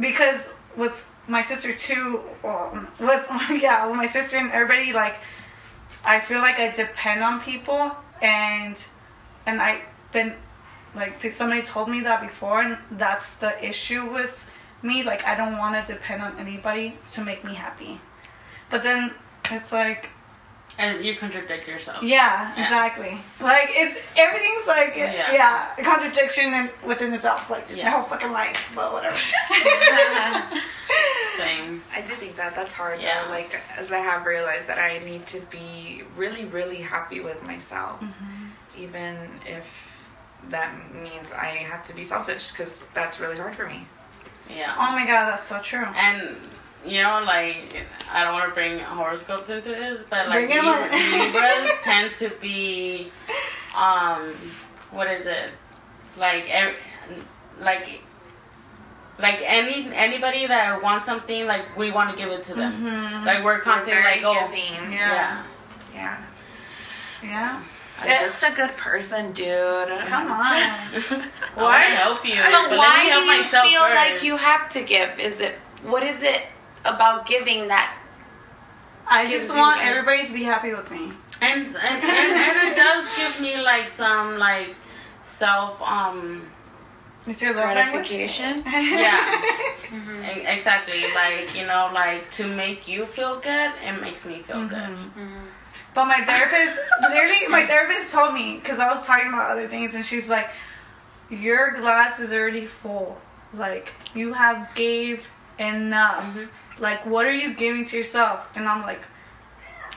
because 0.00 0.50
with 0.76 1.08
my 1.28 1.42
sister 1.42 1.74
too. 1.74 2.20
Well, 2.42 2.88
with 2.98 3.26
yeah, 3.62 3.86
with 3.86 3.96
my 3.96 4.06
sister 4.06 4.36
and 4.36 4.50
everybody. 4.50 4.92
Like 4.92 5.16
I 6.04 6.20
feel 6.20 6.40
like 6.40 6.58
I 6.58 6.74
depend 6.74 7.22
on 7.22 7.40
people, 7.40 7.92
and 8.20 8.82
and 9.46 9.60
I've 9.60 9.82
been 10.12 10.34
like 10.94 11.20
somebody 11.30 11.62
told 11.62 11.88
me 11.88 12.00
that 12.00 12.20
before, 12.20 12.62
and 12.62 12.78
that's 12.90 13.36
the 13.36 13.64
issue 13.64 14.10
with 14.10 14.44
me. 14.82 15.04
Like 15.04 15.24
I 15.24 15.36
don't 15.36 15.56
want 15.56 15.86
to 15.86 15.92
depend 15.92 16.22
on 16.22 16.36
anybody 16.38 16.96
to 17.12 17.22
make 17.22 17.44
me 17.44 17.54
happy. 17.54 18.00
But 18.70 18.82
then 18.82 19.12
it's 19.50 19.72
like 19.72 20.10
And 20.78 21.04
you 21.04 21.16
contradict 21.16 21.66
yourself. 21.66 22.02
yeah, 22.02 22.54
Yeah. 22.56 22.62
exactly. 22.62 23.18
Like 23.40 23.68
it's 23.70 23.98
everything's 24.16 24.66
like 24.66 24.94
yeah, 24.96 25.32
Yeah. 25.32 25.74
a 25.76 25.82
contradiction 25.82 26.52
in, 26.54 26.70
within 26.86 27.12
itself. 27.12 27.50
Like 27.50 27.66
Yeah. 27.68 27.84
the 27.86 27.90
whole 27.90 28.04
fucking 28.04 28.30
life, 28.32 28.70
but 28.76 28.92
whatever. 28.92 29.14
Same. 31.36 31.82
I 31.94 32.00
do 32.00 32.14
think 32.14 32.36
that 32.36 32.54
that's 32.54 32.74
hard 32.74 33.00
Yeah. 33.00 33.24
though. 33.24 33.30
Like 33.30 33.60
as 33.76 33.90
I 33.92 33.98
have 33.98 34.24
realized 34.26 34.66
that 34.68 34.78
I 34.78 34.98
need 35.04 35.26
to 35.26 35.40
be 35.50 36.02
really, 36.16 36.44
really 36.44 36.80
happy 36.80 37.20
with 37.20 37.42
myself, 37.44 38.00
mm-hmm. 38.00 38.82
even 38.82 39.16
if 39.46 39.66
that 40.50 40.70
means 40.94 41.32
I 41.32 41.46
have 41.70 41.82
to 41.84 41.94
be 41.94 42.02
selfish 42.04 42.50
because 42.52 42.84
that's 42.94 43.18
really 43.20 43.36
hard 43.36 43.54
for 43.56 43.66
me. 43.66 43.86
Yeah. 44.54 44.74
oh 44.78 44.92
my 44.92 45.04
god, 45.06 45.32
that's 45.32 45.46
so 45.48 45.60
true. 45.60 45.84
And 45.94 46.36
you 46.86 47.02
know, 47.02 47.22
like 47.24 47.84
I 48.12 48.24
don't 48.24 48.32
want 48.34 48.48
to 48.48 48.54
bring 48.54 48.78
horoscopes 48.78 49.50
into 49.50 49.68
this, 49.70 50.04
but 50.08 50.28
like 50.28 50.46
Bring 50.48 50.58
'em 50.58 50.66
Lib- 50.66 50.92
on. 50.92 51.18
Libras 51.18 51.70
tend 51.82 52.12
to 52.14 52.30
be, 52.40 53.08
um, 53.76 54.32
what 54.90 55.06
is 55.08 55.26
it? 55.26 55.50
Like, 56.16 56.48
ev- 56.50 56.74
like, 57.60 58.00
like 59.18 59.40
any 59.44 59.92
anybody 59.94 60.46
that 60.46 60.82
wants 60.82 61.04
something, 61.04 61.46
like 61.46 61.76
we 61.76 61.90
want 61.90 62.10
to 62.10 62.16
give 62.16 62.30
it 62.30 62.42
to 62.44 62.54
them. 62.54 63.24
Like 63.24 63.44
we're 63.44 63.58
constantly 63.60 64.02
very 64.02 64.22
like, 64.22 64.24
oh, 64.24 64.48
giving. 64.48 64.92
yeah. 64.92 65.42
Yeah. 65.94 66.22
Yeah. 67.22 67.62
I'm 68.00 68.08
Yeah. 68.08 68.20
just 68.22 68.42
a 68.44 68.52
good 68.52 68.76
person, 68.76 69.32
dude. 69.32 69.88
Come 70.04 70.30
on. 70.32 70.46
I 71.56 71.80
help 71.98 72.24
you, 72.24 72.36
But 72.36 72.50
but, 72.52 72.70
let 72.70 72.78
why 72.78 73.02
me 73.02 73.10
do 73.10 73.32
you 73.36 73.42
feel 73.42 73.80
first. 73.82 73.94
like 73.96 74.22
you 74.22 74.36
have 74.36 74.68
to 74.70 74.82
give? 74.82 75.18
Is 75.18 75.40
it 75.40 75.56
what 75.82 76.02
is 76.04 76.22
it 76.22 76.42
about 76.94 77.26
giving 77.26 77.68
that? 77.68 77.96
I 79.06 79.28
just 79.28 79.48
want 79.54 79.78
that- 79.78 79.86
everybody 79.88 80.26
to 80.26 80.32
be 80.32 80.42
happy 80.44 80.72
with 80.74 80.90
me. 80.90 81.12
And 81.40 81.66
and 81.66 81.66
and, 81.66 82.04
and 82.04 82.58
and 82.58 82.68
it 82.68 82.76
does 82.84 83.16
give 83.16 83.40
me 83.40 83.60
like 83.62 83.86
some 83.88 84.38
like 84.38 84.74
self 85.22 85.80
um 85.82 86.42
It's 87.26 87.40
your 87.40 87.54
love 87.54 87.64
language. 87.76 88.08
Gratification. 88.08 88.62
yeah 88.66 89.40
mm-hmm. 89.86 90.24
E- 90.24 90.46
exactly 90.46 91.02
like 91.14 91.54
you 91.56 91.64
know 91.66 91.90
like 91.94 92.28
to 92.32 92.44
make 92.46 92.88
you 92.88 93.06
feel 93.06 93.38
good 93.38 93.70
it 93.84 94.00
makes 94.00 94.24
me 94.24 94.40
feel 94.40 94.66
good 94.66 94.78
mm-hmm. 94.78 95.20
Mm-hmm. 95.20 95.44
But 95.94 96.04
my 96.04 96.20
therapist, 96.24 96.78
literally, 97.00 97.48
my 97.48 97.66
therapist 97.66 98.12
told 98.12 98.32
me 98.34 98.58
because 98.58 98.78
I 98.78 98.94
was 98.94 99.04
talking 99.06 99.28
about 99.28 99.50
other 99.50 99.66
things, 99.66 99.94
and 99.94 100.04
she's 100.04 100.28
like, 100.28 100.48
"Your 101.30 101.72
glass 101.72 102.20
is 102.20 102.30
already 102.30 102.66
full. 102.66 103.18
Like 103.54 103.92
you 104.14 104.32
have 104.34 104.72
gave 104.74 105.26
enough. 105.58 106.36
Like 106.80 107.06
what 107.06 107.26
are 107.26 107.32
you 107.32 107.54
giving 107.54 107.84
to 107.86 107.96
yourself?" 107.96 108.56
And 108.56 108.66
I'm 108.68 108.82
like, 108.82 109.02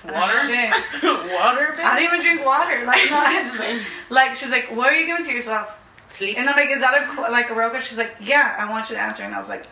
"Oh, 0.05 0.13
water 0.13 0.39
shit. 0.47 0.71
water 1.03 1.75
I 1.77 1.99
don't 1.99 2.03
even 2.03 2.21
drink 2.21 2.45
water. 2.45 2.86
Like 2.86 3.09
no, 3.09 3.17
I 3.17 3.41
just, 3.41 4.11
like 4.11 4.36
she's 4.36 4.51
like, 4.51 4.75
"What 4.75 4.91
are 4.91 4.95
you 4.95 5.05
giving 5.05 5.25
to 5.25 5.32
yourself?" 5.32 5.77
Sleep. 6.07 6.38
And 6.38 6.49
I'm 6.49 6.55
like, 6.55 6.69
"Is 6.69 6.82
that 6.82 7.17
a 7.17 7.32
like 7.32 7.49
a 7.49 7.55
real 7.55 7.69
question?" 7.69 7.89
She's 7.89 7.97
like, 7.97 8.17
"Yeah, 8.21 8.55
I 8.57 8.69
want 8.69 8.89
you 8.89 8.95
to 8.95 9.01
answer." 9.01 9.23
And 9.23 9.34
I 9.34 9.38
was 9.38 9.49
like, 9.49 9.65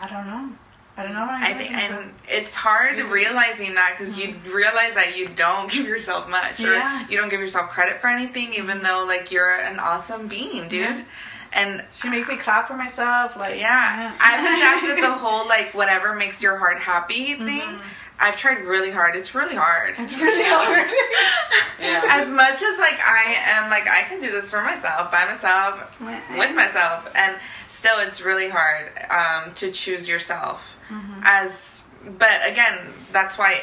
"I 0.00 0.08
don't 0.08 0.26
know. 0.26 0.56
I 0.98 1.02
don't 1.02 1.12
know 1.12 1.20
what 1.20 1.34
I'm 1.34 1.42
I 1.42 1.58
think, 1.58 1.72
and 1.72 2.14
it's 2.26 2.54
hard 2.54 2.98
realizing 2.98 3.74
that 3.74 3.96
because 3.96 4.18
you 4.18 4.28
mm-hmm. 4.28 4.50
realize 4.50 4.94
that 4.94 5.16
you 5.16 5.28
don't 5.28 5.70
give 5.70 5.86
yourself 5.86 6.28
much, 6.28 6.60
or 6.60 6.72
Yeah. 6.72 7.06
you 7.08 7.18
don't 7.18 7.28
give 7.28 7.40
yourself 7.40 7.68
credit 7.70 8.00
for 8.00 8.08
anything, 8.08 8.54
even 8.54 8.82
though 8.82 9.04
like 9.06 9.30
you're 9.30 9.56
an 9.60 9.78
awesome 9.78 10.26
being, 10.26 10.68
dude. 10.68 10.80
Yeah. 10.80 11.04
And 11.52 11.84
She 11.92 12.08
makes 12.08 12.28
me 12.28 12.36
clap 12.36 12.68
for 12.68 12.76
myself. 12.76 13.36
Like 13.36 13.58
yeah, 13.58 14.14
I've 14.20 14.40
adapted 14.84 15.04
the 15.04 15.12
whole 15.12 15.46
like 15.46 15.74
whatever 15.74 16.14
makes 16.14 16.42
your 16.42 16.58
heart 16.58 16.78
happy 16.78 17.34
thing. 17.34 17.60
Mm-hmm. 17.60 17.82
I've 18.18 18.36
tried 18.36 18.60
really 18.64 18.90
hard. 18.90 19.14
It's 19.14 19.34
really 19.34 19.54
hard. 19.56 19.94
It's 19.98 20.18
really 20.18 20.44
hard. 20.46 20.88
yeah 21.80 22.02
As 22.08 22.30
much 22.30 22.62
as 22.62 22.78
like 22.78 22.98
I 23.04 23.36
am 23.48 23.68
like 23.68 23.86
I 23.88 24.02
can 24.08 24.20
do 24.20 24.30
this 24.30 24.48
for 24.48 24.62
myself, 24.62 25.12
by 25.12 25.26
myself, 25.26 26.00
with 26.00 26.54
myself, 26.54 27.10
and 27.14 27.36
still 27.68 27.98
it's 27.98 28.22
really 28.22 28.48
hard 28.48 28.90
um, 29.10 29.52
to 29.54 29.70
choose 29.70 30.08
yourself. 30.08 30.78
As 31.22 31.82
but 32.18 32.40
again, 32.46 32.78
that's 33.12 33.36
why 33.38 33.62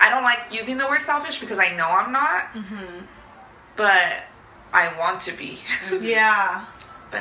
I 0.00 0.10
don't 0.10 0.22
like 0.22 0.38
using 0.52 0.76
the 0.78 0.86
word 0.86 1.00
selfish 1.00 1.38
because 1.40 1.58
I 1.58 1.70
know 1.74 1.88
I'm 1.88 2.12
not, 2.12 2.48
but 3.76 4.22
I 4.72 4.96
want 4.98 5.20
to 5.22 5.32
be, 5.32 5.58
yeah. 6.00 6.64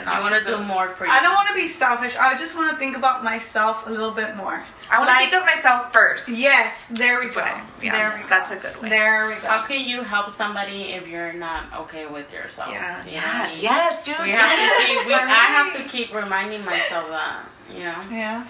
But 0.05 0.15
you 0.15 0.21
want 0.21 0.35
to 0.35 0.43
do 0.43 0.57
more 0.63 0.87
for 0.89 1.05
you 1.05 1.11
I 1.11 1.21
don't 1.21 1.33
want 1.33 1.47
to 1.49 1.53
be 1.53 1.67
selfish. 1.67 2.15
I 2.17 2.35
just 2.37 2.55
want 2.57 2.71
to 2.71 2.77
think 2.77 2.97
about 2.97 3.23
myself 3.23 3.85
a 3.87 3.89
little 3.89 4.11
bit 4.11 4.35
more. 4.35 4.63
I 4.91 4.97
want 4.99 5.09
to 5.09 5.15
like- 5.15 5.29
think 5.29 5.41
of 5.41 5.45
myself 5.45 5.93
first. 5.93 6.27
Yes, 6.29 6.85
there 6.89 7.19
we 7.19 7.25
That's 7.25 7.35
go. 7.35 7.41
what 7.41 7.49
I- 7.51 7.61
yeah, 7.81 7.91
there 7.91 8.15
we 8.17 8.21
go. 8.23 8.27
that's 8.29 8.51
a 8.51 8.55
good 8.57 8.81
way. 8.81 8.89
There 8.89 9.27
we 9.27 9.35
go. 9.35 9.47
how 9.47 9.61
can 9.63 9.81
you 9.81 10.03
help 10.03 10.29
somebody 10.29 10.93
if 10.93 11.07
you're 11.07 11.33
not 11.33 11.63
okay 11.81 12.05
with 12.05 12.33
yourself 12.33 12.69
Yeah. 12.71 13.03
You 13.05 13.11
know 13.11 13.17
what 13.17 13.25
I 13.35 13.39
Yeah. 13.41 13.47
mean? 13.53 13.59
Yes, 13.61 14.03
dude. 14.03 14.15
we 14.21 14.29
have 14.31 14.51
to 14.51 14.85
keep 14.87 15.05
we, 15.07 15.13
I 15.13 15.45
have 15.57 15.73
to 15.77 15.83
keep 15.83 16.13
reminding 16.13 16.63
myself 16.65 17.09
that 17.09 17.45
you 17.73 17.83
know 17.83 17.95
Yeah. 18.11 18.45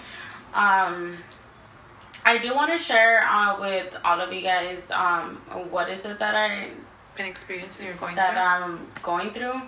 Um, 0.54 1.18
I 2.24 2.38
do 2.38 2.54
want 2.54 2.70
to 2.72 2.78
share 2.78 3.26
uh, 3.28 3.60
with 3.60 3.96
all 4.04 4.20
of 4.20 4.32
you 4.32 4.40
guys 4.40 4.90
um, 4.90 5.36
what 5.70 5.90
is 5.90 6.04
it 6.06 6.18
that 6.18 6.34
I 6.34 6.70
Been 7.16 7.26
experiencing 7.26 7.84
you're 7.86 7.94
going 7.94 8.16
that 8.16 8.30
through. 8.32 8.42
I'm 8.42 8.86
going 9.02 9.30
through, 9.30 9.60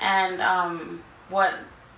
and 0.00 0.40
um, 0.40 1.02
what 1.28 1.54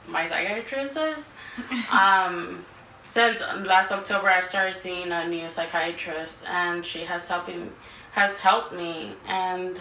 my 0.09 0.27
psychiatrist 0.27 0.95
says. 0.95 1.33
um, 1.93 2.65
since 3.07 3.41
last 3.41 3.93
October, 3.93 4.29
I 4.29 4.41
started 4.41 4.75
seeing 4.75 5.13
a 5.13 5.29
new 5.29 5.49
psychiatrist, 5.49 6.45
and 6.49 6.85
she 6.85 7.01
has 7.01 7.29
helping 7.29 7.73
has 8.13 8.39
helped 8.39 8.73
me, 8.73 9.13
and 9.27 9.79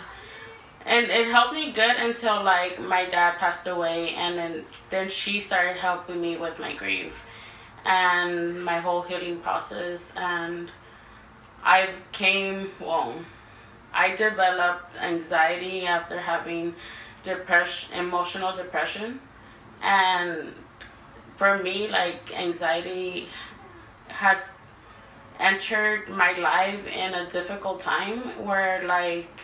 and 0.85 1.09
it 1.09 1.27
helped 1.27 1.53
me 1.53 1.71
good 1.71 1.95
until 1.97 2.43
like 2.43 2.79
my 2.79 3.05
dad 3.05 3.37
passed 3.37 3.67
away, 3.67 4.15
and 4.15 4.37
then 4.37 4.65
then 4.89 5.09
she 5.09 5.39
started 5.39 5.77
helping 5.77 6.21
me 6.21 6.37
with 6.37 6.59
my 6.59 6.73
grief 6.73 7.25
and 7.85 8.63
my 8.63 8.79
whole 8.79 9.01
healing 9.01 9.37
process, 9.39 10.13
and 10.15 10.69
I 11.63 11.89
came 12.11 12.71
well. 12.79 13.15
I 13.93 14.15
developed 14.15 14.95
anxiety 15.01 15.85
after 15.85 16.19
having 16.19 16.75
depression, 17.23 17.97
emotional 17.97 18.53
depression, 18.53 19.19
and 19.83 20.53
for 21.35 21.57
me, 21.57 21.87
like 21.87 22.37
anxiety 22.37 23.27
has 24.07 24.51
entered 25.39 26.07
my 26.09 26.33
life 26.33 26.85
in 26.87 27.13
a 27.13 27.27
difficult 27.29 27.79
time 27.79 28.19
where 28.45 28.83
like 28.85 29.41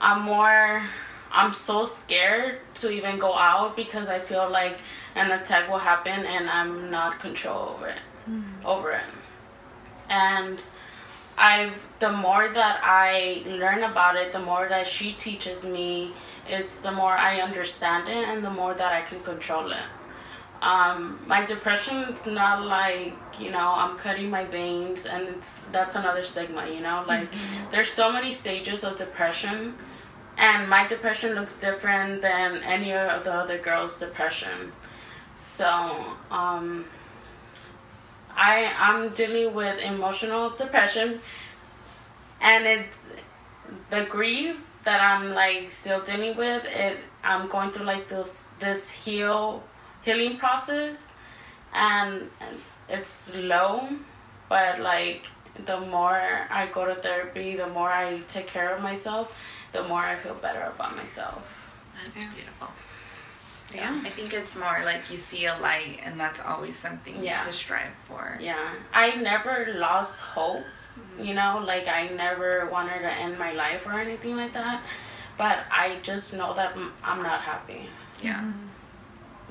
I'm 0.00 0.22
more 0.22 0.82
I'm 1.32 1.52
so 1.52 1.84
scared 1.84 2.58
to 2.76 2.90
even 2.90 3.18
go 3.18 3.34
out 3.34 3.76
because 3.76 4.08
I 4.08 4.18
feel 4.18 4.48
like 4.50 4.78
an 5.14 5.30
attack 5.32 5.68
will 5.68 5.78
happen 5.78 6.24
and 6.24 6.48
I'm 6.48 6.90
not 6.90 7.18
control 7.18 7.70
over 7.70 7.88
it 7.88 7.98
mm. 8.28 8.42
over 8.64 8.92
it. 8.92 9.10
And 10.08 10.60
I've 11.40 11.86
the 12.00 12.12
more 12.12 12.48
that 12.48 12.80
I 12.84 13.42
learn 13.46 13.82
about 13.82 14.16
it, 14.16 14.30
the 14.30 14.40
more 14.40 14.68
that 14.68 14.86
she 14.86 15.12
teaches 15.12 15.64
me, 15.64 16.12
it's 16.46 16.80
the 16.80 16.92
more 16.92 17.12
I 17.12 17.40
understand 17.40 18.08
it 18.08 18.28
and 18.28 18.44
the 18.44 18.50
more 18.50 18.74
that 18.74 18.92
I 18.92 19.00
can 19.00 19.20
control 19.20 19.72
it. 19.72 19.88
Um, 20.60 21.18
my 21.26 21.42
depression's 21.46 22.26
not 22.26 22.66
like 22.66 23.14
you 23.38 23.50
know 23.50 23.72
I'm 23.74 23.96
cutting 23.96 24.28
my 24.28 24.44
veins 24.44 25.06
and 25.06 25.26
it's 25.28 25.60
that's 25.72 25.94
another 25.96 26.22
stigma 26.22 26.68
you 26.68 26.80
know? 26.80 27.04
Like 27.08 27.28
there's 27.70 27.88
so 27.88 28.12
many 28.12 28.30
stages 28.30 28.84
of 28.84 28.98
depression 28.98 29.74
and 30.36 30.68
my 30.68 30.86
depression 30.86 31.34
looks 31.34 31.58
different 31.58 32.20
than 32.20 32.62
any 32.62 32.92
of 32.92 33.24
the 33.24 33.32
other 33.32 33.56
girls 33.56 33.98
depression. 33.98 34.72
So 35.38 36.04
um, 36.30 36.84
I 38.40 38.72
I'm 38.78 39.10
dealing 39.10 39.54
with 39.54 39.82
emotional 39.82 40.50
depression. 40.50 41.20
And 42.40 42.66
it's 42.66 43.06
the 43.90 44.04
grief 44.04 44.56
that 44.84 45.00
I'm 45.00 45.34
like 45.34 45.70
still 45.70 46.00
dealing 46.00 46.36
with 46.36 46.64
it 46.64 46.96
I'm 47.22 47.48
going 47.48 47.70
through 47.70 47.84
like 47.84 48.08
this 48.08 48.44
this 48.58 48.90
heal 48.90 49.62
healing 50.02 50.38
process. 50.38 51.12
And 51.74 52.30
it's 52.88 53.10
slow 53.10 53.88
but 54.48 54.80
like 54.80 55.26
the 55.66 55.78
more 55.78 56.20
I 56.50 56.66
go 56.72 56.86
to 56.86 56.94
therapy 56.94 57.56
the 57.56 57.68
more 57.68 57.90
I 57.90 58.20
take 58.26 58.46
care 58.46 58.74
of 58.74 58.82
myself 58.82 59.38
the 59.72 59.82
more 59.84 60.00
I 60.00 60.16
feel 60.16 60.34
better 60.34 60.62
about 60.74 60.96
myself. 60.96 61.68
That's 61.94 62.24
beautiful. 62.34 62.68
Yeah, 63.74 64.00
I 64.04 64.10
think 64.10 64.32
it's 64.32 64.56
more 64.56 64.80
like 64.84 65.10
you 65.10 65.16
see 65.16 65.46
a 65.46 65.56
light, 65.58 66.00
and 66.04 66.18
that's 66.18 66.40
always 66.40 66.76
something 66.76 67.22
Yeah. 67.22 67.44
to 67.44 67.52
strive 67.52 67.94
for. 68.08 68.36
yeah 68.40 68.58
I 68.92 69.14
never 69.16 69.54
lost 69.76 70.20
hope 70.20 70.64
you 71.18 71.34
know 71.34 71.62
like 71.64 71.86
I 71.88 72.08
never 72.08 72.66
wanted 72.70 73.00
to 73.00 73.12
end 73.24 73.38
my 73.38 73.52
life 73.52 73.86
or 73.86 73.92
anything 73.98 74.36
like 74.36 74.52
that 74.52 74.82
but 75.38 75.58
I 75.70 75.98
just 76.02 76.34
know 76.34 76.52
that 76.54 76.76
I'm 77.04 77.22
not 77.22 77.40
happy 77.42 77.88
Yeah. 78.22 78.52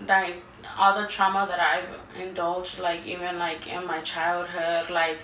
like 0.08 0.38
all 0.78 0.94
the 1.02 1.08
trauma 1.08 1.46
that 1.48 1.60
I've 1.60 1.92
indulged, 2.22 2.80
like 2.80 3.06
even 3.06 3.40
like 3.40 3.66
in 3.68 3.88
my 3.88 4.00
childhood, 4.02 4.90
like 4.90 5.20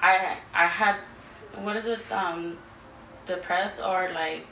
I 0.00 0.36
I 0.54 0.66
had 0.66 0.96
what 1.64 1.76
is 1.76 1.86
it 1.86 2.00
um 2.10 2.56
depressed 3.26 3.80
or 3.80 4.10
like 4.14 4.46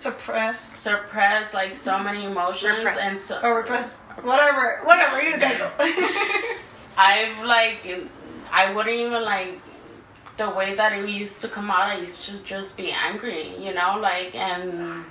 Suppress 0.00 0.58
suppress 0.58 1.52
like 1.52 1.74
so 1.74 1.98
many 1.98 2.24
emotions 2.24 2.78
Repressed. 2.78 3.00
and 3.00 3.18
so 3.18 3.38
or 3.42 3.54
repress, 3.56 3.98
whatever, 4.22 4.80
whatever 4.84 5.20
you 5.20 5.36
guys. 5.36 5.60
I've 6.96 7.44
like 7.44 7.80
I 8.50 8.72
wouldn't 8.72 8.96
even 8.96 9.22
like 9.22 9.60
the 10.38 10.48
way 10.48 10.74
that 10.74 10.94
it 10.94 11.06
used 11.06 11.42
to 11.42 11.48
come 11.48 11.70
out. 11.70 11.80
I 11.80 11.98
used 11.98 12.24
to 12.30 12.38
just 12.38 12.78
be 12.78 12.90
angry, 12.90 13.54
you 13.58 13.74
know, 13.74 13.98
like 14.00 14.34
and 14.34 15.04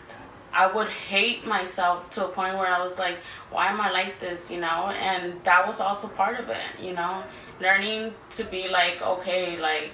I 0.52 0.66
would 0.66 0.90
hate 0.90 1.46
myself 1.46 2.10
to 2.12 2.26
a 2.26 2.28
point 2.30 2.58
where 2.58 2.66
I 2.68 2.82
was 2.82 2.98
like, 2.98 3.18
why 3.52 3.68
am 3.68 3.80
I 3.80 3.92
like 3.92 4.18
this, 4.20 4.50
you 4.50 4.60
know? 4.60 4.88
And 4.90 5.44
that 5.44 5.68
was 5.68 5.80
also 5.80 6.08
part 6.08 6.40
of 6.40 6.50
it, 6.50 6.66
you 6.82 6.94
know, 6.94 7.24
learning 7.62 8.16
to 8.32 8.44
be 8.44 8.68
like, 8.70 9.04
okay, 9.04 9.56
like 9.60 9.94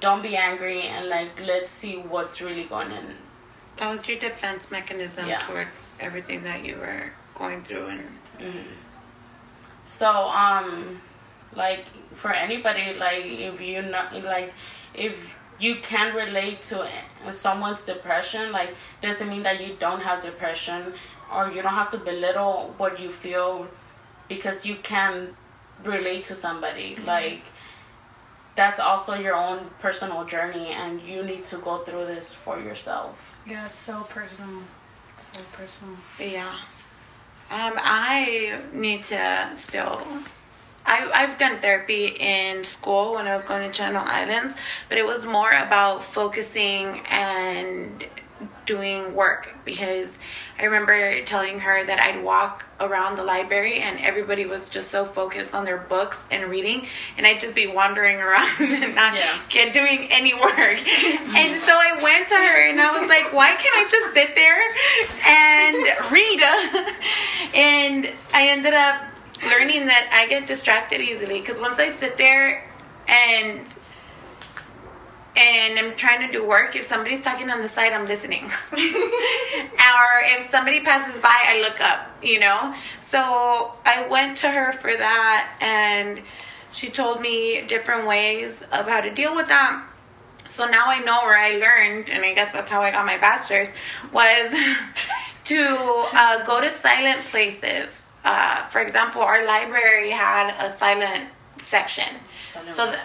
don't 0.00 0.22
be 0.22 0.36
angry 0.36 0.82
and 0.82 1.10
like 1.10 1.38
let's 1.44 1.70
see 1.70 1.96
what's 1.98 2.40
really 2.40 2.64
going 2.64 2.92
on. 2.92 3.06
That 3.82 3.90
was 3.90 4.06
your 4.06 4.16
defense 4.16 4.70
mechanism 4.70 5.26
Yeah. 5.26 5.40
toward 5.40 5.66
everything 5.98 6.44
that 6.44 6.64
you 6.64 6.76
were 6.76 7.10
going 7.34 7.64
through, 7.64 7.86
and 7.88 8.04
So, 9.84 10.08
um, 10.28 11.00
like 11.52 11.84
for 12.14 12.30
anybody, 12.30 12.94
like 12.94 13.24
if 13.24 13.60
you 13.60 13.82
know, 13.82 14.04
like 14.34 14.54
if 14.94 15.34
you 15.58 15.72
can 15.90 16.14
relate 16.14 16.62
to 16.70 16.88
someone's 17.32 17.84
depression, 17.84 18.52
like 18.52 18.70
doesn't 19.00 19.28
mean 19.28 19.42
that 19.42 19.60
you 19.60 19.74
don't 19.80 20.02
have 20.08 20.22
depression, 20.22 20.94
or 21.34 21.50
you 21.50 21.60
don't 21.60 21.74
have 21.82 21.90
to 21.90 21.98
belittle 21.98 22.74
what 22.78 23.00
you 23.00 23.10
feel, 23.10 23.66
because 24.28 24.64
you 24.64 24.76
can 24.76 25.34
relate 25.82 26.22
to 26.30 26.36
somebody. 26.36 26.94
Like 27.04 27.42
that's 28.54 28.80
also 28.80 29.14
your 29.14 29.34
own 29.34 29.70
personal 29.80 30.24
journey, 30.24 30.68
and 30.68 31.00
you 31.00 31.22
need 31.22 31.44
to 31.44 31.56
go 31.56 31.78
through 31.78 32.06
this 32.06 32.34
for 32.34 32.58
yourself. 32.58 33.38
Yeah, 33.46 33.66
it's 33.66 33.78
so 33.78 34.02
personal. 34.04 34.60
So 35.16 35.40
personal. 35.52 35.96
Yeah. 36.18 36.54
Um, 37.50 37.74
I 37.76 38.60
need 38.72 39.04
to 39.04 39.50
still. 39.56 40.02
I, 40.84 41.08
I've 41.14 41.38
done 41.38 41.60
therapy 41.60 42.06
in 42.06 42.64
school 42.64 43.14
when 43.14 43.28
I 43.28 43.34
was 43.34 43.44
going 43.44 43.62
to 43.62 43.76
Channel 43.76 44.02
Islands, 44.04 44.56
but 44.88 44.98
it 44.98 45.06
was 45.06 45.24
more 45.24 45.50
about 45.52 46.02
focusing 46.02 47.02
and 47.10 48.04
doing 48.66 49.14
work 49.14 49.54
because 49.64 50.18
I 50.58 50.64
remember 50.64 51.22
telling 51.22 51.60
her 51.60 51.84
that 51.84 51.98
I'd 52.00 52.22
walk 52.22 52.64
around 52.80 53.16
the 53.16 53.24
library 53.24 53.80
and 53.80 53.98
everybody 54.00 54.46
was 54.46 54.70
just 54.70 54.90
so 54.90 55.04
focused 55.04 55.54
on 55.54 55.64
their 55.64 55.78
books 55.78 56.18
and 56.30 56.48
reading, 56.50 56.86
and 57.16 57.26
I'd 57.26 57.40
just 57.40 57.54
be 57.54 57.66
wandering 57.66 58.16
around 58.20 58.60
and 58.60 58.94
not 58.94 59.14
Yeah. 59.14 59.38
get 59.48 59.72
doing 59.72 60.08
any 60.10 60.34
work. 60.34 60.48
and 60.56 61.56
so 61.58 61.72
I 61.72 61.98
went 62.02 62.28
to 62.28 62.36
her 62.36 62.68
and 62.70 62.80
I 62.80 62.98
was 63.00 63.08
like, 63.08 63.32
why 63.32 63.48
can't 63.56 63.74
I 63.74 63.88
just 63.90 64.14
sit 64.14 64.34
there 64.36 64.62
and 65.26 66.12
read? 66.12 66.42
and 67.54 68.12
I 68.34 68.48
ended 68.48 68.74
up 68.74 69.02
learning 69.50 69.86
that 69.86 70.10
I 70.12 70.28
get 70.28 70.46
distracted 70.46 71.00
easily 71.00 71.40
because 71.40 71.58
once 71.60 71.78
I 71.80 71.90
sit 71.90 72.16
there 72.16 72.64
and 73.08 73.60
and 75.36 75.78
I'm 75.78 75.96
trying 75.96 76.26
to 76.26 76.32
do 76.32 76.46
work, 76.46 76.76
if 76.76 76.84
somebody's 76.84 77.20
talking 77.20 77.50
on 77.50 77.62
the 77.62 77.68
side, 77.68 77.92
I'm 77.92 78.06
listening. 78.06 78.44
or 78.72 78.80
if 80.24 80.50
somebody 80.50 80.80
passes 80.80 81.20
by, 81.20 81.34
I 81.34 81.60
look 81.60 81.80
up, 81.80 82.10
you 82.22 82.38
know? 82.38 82.74
So 83.00 83.74
I 83.84 84.06
went 84.10 84.36
to 84.38 84.50
her 84.50 84.72
for 84.72 84.94
that 84.94 85.56
and 85.60 86.22
she 86.72 86.88
told 86.88 87.20
me 87.20 87.62
different 87.66 88.06
ways 88.06 88.62
of 88.72 88.88
how 88.88 89.00
to 89.00 89.10
deal 89.10 89.34
with 89.34 89.48
that. 89.48 89.84
So 90.48 90.66
now 90.66 90.84
I 90.86 90.98
know 90.98 91.20
where 91.22 91.38
I 91.38 91.56
learned, 91.56 92.10
and 92.10 92.24
I 92.24 92.34
guess 92.34 92.52
that's 92.52 92.70
how 92.70 92.82
I 92.82 92.90
got 92.90 93.06
my 93.06 93.16
bachelor's, 93.16 93.72
was 94.12 94.52
to 95.44 96.06
uh, 96.12 96.44
go 96.44 96.60
to 96.60 96.68
silent 96.68 97.24
places. 97.26 98.12
Uh, 98.22 98.66
for 98.66 98.82
example, 98.82 99.22
our 99.22 99.46
library 99.46 100.10
had 100.10 100.54
a 100.62 100.70
silent 100.70 101.30
section. 101.56 102.16
Silent 102.52 102.74
so, 102.74 102.84
room. 102.84 102.96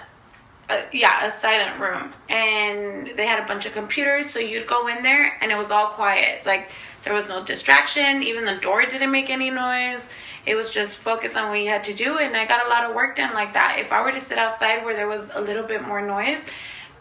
Uh, 0.70 0.82
yeah, 0.92 1.28
a 1.28 1.32
silent 1.32 1.80
room, 1.80 2.14
and 2.30 3.08
they 3.16 3.26
had 3.26 3.42
a 3.42 3.48
bunch 3.48 3.66
of 3.66 3.74
computers. 3.74 4.30
So 4.30 4.40
you'd 4.40 4.68
go 4.68 4.88
in 4.88 5.02
there, 5.02 5.38
and 5.42 5.52
it 5.52 5.58
was 5.58 5.72
all 5.72 5.88
quiet. 5.88 6.46
Like 6.46 6.72
there 7.04 7.14
was 7.14 7.28
no 7.28 7.44
distraction. 7.44 8.24
Even 8.24 8.46
the 8.46 8.56
door 8.56 8.86
didn't 8.86 9.12
make 9.12 9.30
any 9.30 9.50
noise. 9.50 10.10
It 10.46 10.56
was 10.56 10.72
just 10.72 10.98
focus 10.98 11.36
on 11.36 11.50
what 11.50 11.60
you 11.60 11.70
had 11.70 11.84
to 11.86 11.94
do, 11.94 12.18
and 12.18 12.36
I 12.36 12.46
got 12.46 12.66
a 12.66 12.70
lot 12.70 12.90
of 12.90 12.96
work 12.96 13.16
done 13.18 13.34
like 13.34 13.54
that. 13.54 13.78
If 13.80 13.92
I 13.92 14.02
were 14.02 14.12
to 14.12 14.20
sit 14.20 14.38
outside 14.38 14.84
where 14.84 14.96
there 14.96 15.08
was 15.08 15.30
a 15.34 15.42
little 15.42 15.64
bit 15.64 15.86
more 15.86 16.02
noise, 16.02 16.42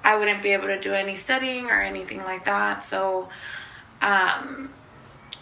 I 0.04 0.16
wouldn't 0.16 0.42
be 0.42 0.50
able 0.50 0.66
to 0.66 0.80
do 0.80 0.92
any 0.92 1.16
studying 1.16 1.66
or 1.66 1.80
anything 1.80 2.22
like 2.24 2.44
that. 2.44 2.84
So, 2.84 3.28
um, 4.00 4.70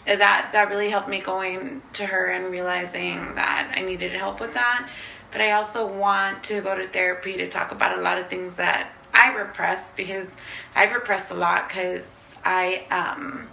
that 0.05 0.49
that 0.51 0.69
really 0.69 0.89
helped 0.89 1.09
me 1.09 1.19
going 1.19 1.81
to 1.93 2.05
her 2.05 2.27
and 2.27 2.51
realizing 2.51 3.35
that 3.35 3.73
I 3.75 3.81
needed 3.81 4.13
help 4.13 4.39
with 4.39 4.53
that. 4.53 4.87
But 5.35 5.41
I 5.41 5.51
also 5.51 5.85
want 5.85 6.45
to 6.45 6.61
go 6.61 6.77
to 6.77 6.87
therapy 6.87 7.35
to 7.35 7.45
talk 7.45 7.73
about 7.73 7.99
a 7.99 8.01
lot 8.01 8.17
of 8.17 8.29
things 8.29 8.55
that 8.55 8.93
I 9.13 9.33
repress 9.33 9.91
because 9.91 10.37
I've 10.73 10.93
repressed 10.93 11.29
a 11.29 11.33
lot 11.33 11.67
because 11.67 12.03
I 12.45 12.85
um, 12.89 13.49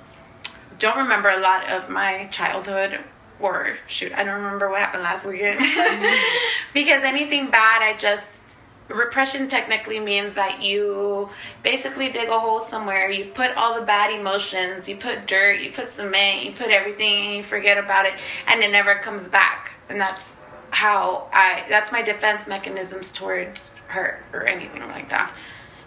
don't 0.79 0.97
remember 0.97 1.29
a 1.31 1.41
lot 1.41 1.69
of 1.69 1.91
my 1.91 2.29
childhood 2.31 3.01
or 3.41 3.79
shoot, 3.89 4.13
I 4.13 4.23
don't 4.23 4.37
remember 4.37 4.71
what 4.71 4.79
happened 4.79 5.03
last 5.03 5.27
weekend. 5.27 5.59
Because 6.73 7.03
anything 7.03 7.51
bad, 7.51 7.83
I 7.83 7.97
just 7.99 8.57
repression 8.89 9.49
technically 9.49 9.99
means 9.99 10.37
that 10.37 10.63
you 10.63 11.31
basically 11.65 12.13
dig 12.13 12.29
a 12.29 12.39
hole 12.39 12.61
somewhere 12.61 13.11
you 13.11 13.25
put 13.25 13.57
all 13.57 13.81
the 13.81 13.87
bad 13.87 14.13
emotions 14.13 14.87
you 14.87 14.95
put 14.95 15.27
dirt 15.27 15.61
you 15.61 15.71
put 15.71 15.89
cement 15.89 16.45
you 16.45 16.53
put 16.53 16.69
everything 16.69 17.27
and 17.27 17.37
you 17.37 17.43
forget 17.43 17.79
about 17.79 18.05
it 18.05 18.13
and 18.47 18.63
it 18.63 18.71
never 18.71 18.95
comes 18.97 19.27
back. 19.27 19.73
And 19.89 20.01
that's 20.01 20.42
how 20.73 21.29
i 21.33 21.65
that's 21.69 21.93
my 21.93 22.03
defense 22.03 22.47
mechanisms 22.47 23.13
towards 23.13 23.75
hurt 23.89 24.23
or 24.33 24.45
anything 24.47 24.81
like 24.89 25.09
that 25.11 25.33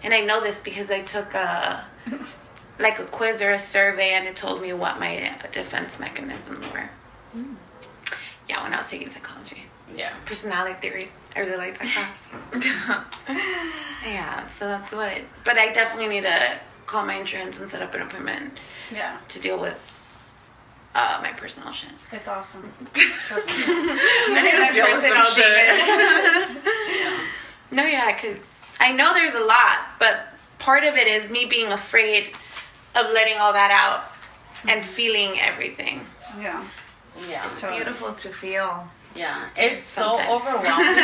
and 0.02 0.14
i 0.14 0.20
know 0.20 0.40
this 0.40 0.60
because 0.60 0.90
i 0.90 1.00
took 1.02 1.34
a 1.34 1.84
like 2.78 2.98
a 2.98 3.04
quiz 3.04 3.42
or 3.42 3.50
a 3.52 3.58
survey 3.58 4.10
and 4.12 4.26
it 4.26 4.36
told 4.36 4.62
me 4.62 4.72
what 4.72 4.98
my 5.00 5.34
defense 5.52 5.98
mechanisms 5.98 6.60
were 6.72 6.88
yeah 8.48 8.62
when 8.62 8.72
i 8.72 8.78
was 8.78 8.88
taking 8.88 9.10
psychology 9.10 9.62
Yeah. 9.94 10.12
personality 10.24 10.74
theories. 10.80 11.10
I 11.36 11.40
really 11.40 11.56
like 11.58 11.78
that 11.78 11.88
class. 11.94 12.20
yeah, 14.04 14.46
so 14.48 14.66
that's 14.68 14.92
what. 14.92 15.22
But 15.44 15.58
I 15.58 15.70
definitely 15.72 16.08
need 16.08 16.22
to 16.24 16.58
call 16.86 17.04
my 17.06 17.14
insurance 17.14 17.60
and 17.60 17.70
set 17.70 17.82
up 17.82 17.94
an 17.94 18.02
appointment 18.02 18.58
Yeah, 18.90 19.18
to 19.28 19.38
deal 19.40 19.58
with 19.58 19.78
uh, 20.96 21.20
my 21.22 21.30
personal 21.32 21.72
shit. 21.72 21.90
it's 22.10 22.26
awesome. 22.26 22.72
I 23.30 24.40
need 24.42 24.68
to 24.68 24.72
deal 24.74 24.86
with 24.86 25.02
personal 25.02 25.24
shit. 25.36 26.62
No, 27.72 27.84
yeah, 27.84 28.14
because 28.14 28.76
I 28.78 28.92
know 28.92 29.12
there's 29.12 29.34
a 29.34 29.40
lot, 29.40 29.78
but 29.98 30.28
part 30.60 30.84
of 30.84 30.94
it 30.94 31.08
is 31.08 31.28
me 31.28 31.46
being 31.46 31.72
afraid 31.72 32.28
of 32.94 33.10
letting 33.12 33.38
all 33.38 33.52
that 33.52 33.72
out 33.72 34.04
and 34.72 34.84
feeling 34.84 35.38
everything. 35.40 36.06
Yeah. 36.40 36.64
Yeah. 37.28 37.44
It's 37.46 37.60
beautiful 37.60 38.12
to 38.12 38.28
feel. 38.28 38.86
Yeah. 39.16 39.48
It's 39.56 39.84
so 39.84 40.12
Sometimes. 40.12 40.30
overwhelming. 40.30 40.96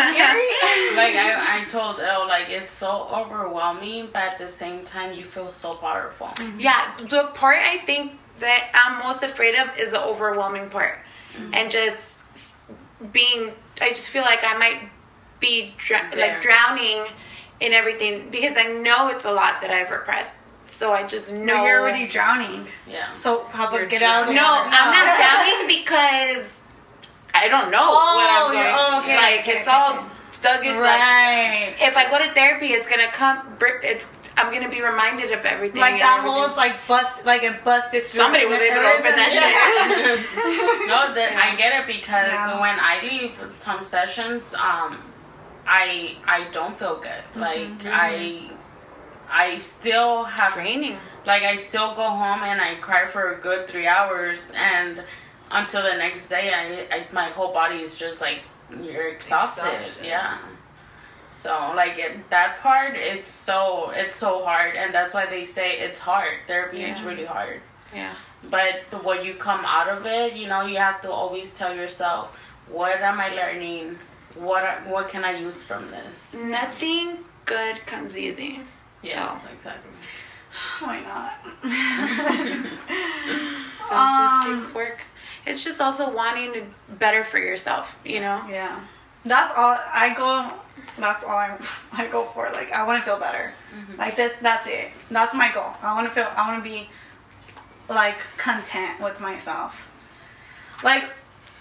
like 0.95 1.17
I, 1.17 1.61
I 1.61 1.65
told 1.69 1.99
Elle, 1.99 2.29
like 2.29 2.49
it's 2.49 2.71
so 2.71 3.09
overwhelming, 3.13 4.11
but 4.13 4.23
at 4.23 4.39
the 4.39 4.49
same 4.49 4.85
time, 4.85 5.15
you 5.15 5.25
feel 5.25 5.51
so 5.51 5.75
powerful. 5.75 6.31
Yeah, 6.59 6.87
the 7.09 7.25
part 7.35 7.59
I 7.61 7.79
think 7.79 8.13
that 8.39 8.71
I'm 8.75 9.05
most 9.07 9.23
afraid 9.23 9.55
of 9.55 9.69
is 9.79 9.91
the 9.91 10.03
overwhelming 10.03 10.69
part, 10.71 10.99
mm-hmm. 11.35 11.55
and 11.55 11.71
just 11.71 12.19
being. 13.13 13.53
I 13.81 13.91
just 13.91 14.09
feel 14.11 14.23
like 14.23 14.41
I 14.45 14.57
might 14.59 14.81
be 15.41 15.75
dr- 15.79 16.15
like 16.17 16.41
drowning 16.43 17.05
in 17.61 17.73
everything 17.73 18.29
because 18.31 18.57
I 18.57 18.65
know 18.73 19.09
it's 19.09 19.25
a 19.25 19.33
lot 19.33 19.61
that 19.61 19.71
I've 19.71 19.91
repressed. 19.91 20.39
So 20.67 20.93
I 20.93 21.07
just 21.07 21.33
know 21.33 21.45
No, 21.59 21.65
you're 21.65 21.81
already 21.81 22.09
drowning. 22.09 22.67
Yeah. 22.89 23.13
So 23.13 23.45
how 23.51 23.69
about 23.69 23.79
You're 23.79 23.87
get 23.87 24.03
out 24.03 24.23
of 24.23 24.29
the 24.29 24.35
No, 24.35 24.43
water? 24.43 24.71
I'm 24.73 24.91
not 24.91 25.17
drowning 25.17 25.69
because 25.69 26.61
I 27.35 27.49
don't 27.49 27.71
know 27.71 27.79
oh, 27.81 28.17
what 28.17 28.29
Oh, 28.29 28.47
I'm 28.47 28.53
going. 28.53 28.65
yeah, 28.65 28.99
okay, 29.01 29.17
like 29.17 29.41
okay, 29.43 29.59
it's 29.59 29.69
okay, 29.69 29.77
all 29.77 29.95
okay. 29.99 30.07
stuck 30.33 30.65
in. 30.65 30.77
Like, 30.77 30.99
Right. 31.01 31.75
if 31.81 31.97
I 31.97 32.11
go 32.11 32.19
to 32.19 32.31
therapy, 32.33 32.73
it's 32.73 32.89
gonna 32.89 33.11
come. 33.13 33.57
It's 33.83 34.07
I'm 34.37 34.53
gonna 34.53 34.69
be 34.71 34.81
reminded 34.83 35.31
of 35.33 35.45
everything. 35.45 35.81
Like 35.81 36.01
that 36.01 36.19
everything. 36.19 36.33
hole 36.41 36.51
is 36.51 36.57
like 36.57 36.77
bust, 36.89 37.25
like 37.27 37.43
it 37.43 37.63
busted. 37.65 38.03
through. 38.03 38.19
Somebody 38.21 38.47
was 38.47 38.59
able 38.59 38.81
to 38.81 38.89
open 38.89 39.13
that 39.17 39.31
shit. 39.31 40.87
No, 40.89 41.15
that 41.15 41.33
I 41.37 41.55
get 41.57 41.81
it 41.81 41.87
because 41.87 42.33
Yeah. 42.33 42.61
when 42.61 42.79
I 42.81 43.01
leave 43.03 43.35
some 43.53 43.83
sessions, 43.83 44.53
um, 44.55 44.99
I 45.67 46.17
I 46.27 46.45
don't 46.51 46.77
feel 46.77 46.97
good. 46.97 47.23
Like 47.37 47.69
I 47.87 48.51
I 49.31 49.59
still 49.59 50.25
have 50.25 50.53
Draining. 50.55 50.99
like 51.25 51.43
I 51.43 51.55
still 51.57 51.95
go 51.95 52.05
home 52.09 52.43
and 52.43 52.61
I 52.61 52.75
cry 52.77 53.07
for 53.07 53.33
a 53.35 53.41
good 53.41 53.67
three 53.69 53.87
hours 53.87 54.51
and 54.55 55.03
until 55.51 55.83
the 55.83 55.95
next 55.95 56.29
day 56.29 56.53
I, 56.53 56.97
I 56.97 57.07
my 57.13 57.29
whole 57.29 57.53
body 57.53 57.77
is 57.81 57.97
just 57.97 58.21
like 58.21 58.41
you're 58.83 59.09
exhausted. 59.09 59.65
Exhausted. 59.71 60.07
Yeah. 60.07 60.39
So 61.43 61.73
like 61.75 61.99
it, 61.99 62.31
that 62.31 62.61
part 62.61 62.95
it's 62.95 63.29
so 63.31 63.91
it's 63.91 64.15
so 64.15 64.45
hard 64.45 64.77
and 64.77 64.95
that's 64.95 65.13
why 65.13 65.27
they 65.27 65.43
say 65.45 65.81
it's 65.81 65.99
hard. 65.99 66.35
Therapy 66.47 66.83
is 66.85 67.03
really 67.03 67.25
hard. 67.25 67.61
Yeah. 67.93 68.15
But 68.49 68.83
the, 68.91 68.99
when 68.99 69.25
you 69.25 69.35
come 69.35 69.65
out 69.65 69.89
of 69.89 70.07
it, 70.07 70.35
you 70.35 70.47
know, 70.47 70.63
you 70.63 70.77
have 70.79 71.01
to 71.03 71.11
always 71.11 71.53
tell 71.59 71.75
yourself, 71.75 72.37
what 72.69 73.01
am 73.01 73.21
I 73.21 73.29
learning? 73.31 73.99
What 74.37 74.65
what 74.87 75.09
can 75.09 75.25
I 75.25 75.33
use 75.33 75.65
from 75.65 75.91
this? 75.91 76.35
Nothing 76.41 77.19
good 77.45 77.77
comes 77.87 78.17
easy. 78.17 78.61
Yes, 79.03 79.45
exactly. 79.53 79.91
Why 80.81 81.01
not? 81.11 81.33
So 83.89 83.97
Um, 83.97 84.09
it 84.15 84.47
just 84.47 84.47
takes 84.67 84.75
work. 84.75 84.99
It's 85.45 85.65
just 85.65 85.81
also 85.81 86.09
wanting 86.15 86.53
to 86.55 86.63
better 86.99 87.25
for 87.25 87.39
yourself, 87.39 87.99
you 88.05 88.21
know? 88.21 88.41
Yeah. 88.49 88.79
That's 89.25 89.53
all 89.57 89.77
I 90.05 90.15
go. 90.17 90.53
That's 90.99 91.25
all 91.25 91.37
I 91.37 91.59
I 91.93 92.07
go 92.09 92.25
for. 92.25 92.51
Like 92.53 92.73
I 92.73 92.87
want 92.87 93.03
to 93.03 93.05
feel 93.09 93.19
better. 93.19 93.53
Mm-hmm. 93.75 93.99
Like 93.99 94.17
this. 94.17 94.35
That's 94.41 94.67
it. 94.67 94.91
That's 95.11 95.35
my 95.35 95.53
goal. 95.53 95.73
I 95.83 95.95
want 95.95 96.07
to 96.09 96.15
feel. 96.15 96.29
I 96.37 96.51
want 96.51 96.63
to 96.63 96.69
be 96.69 96.89
like 97.89 98.19
content 98.37 99.01
with 99.01 99.21
myself. 99.21 99.89
Like 100.83 101.05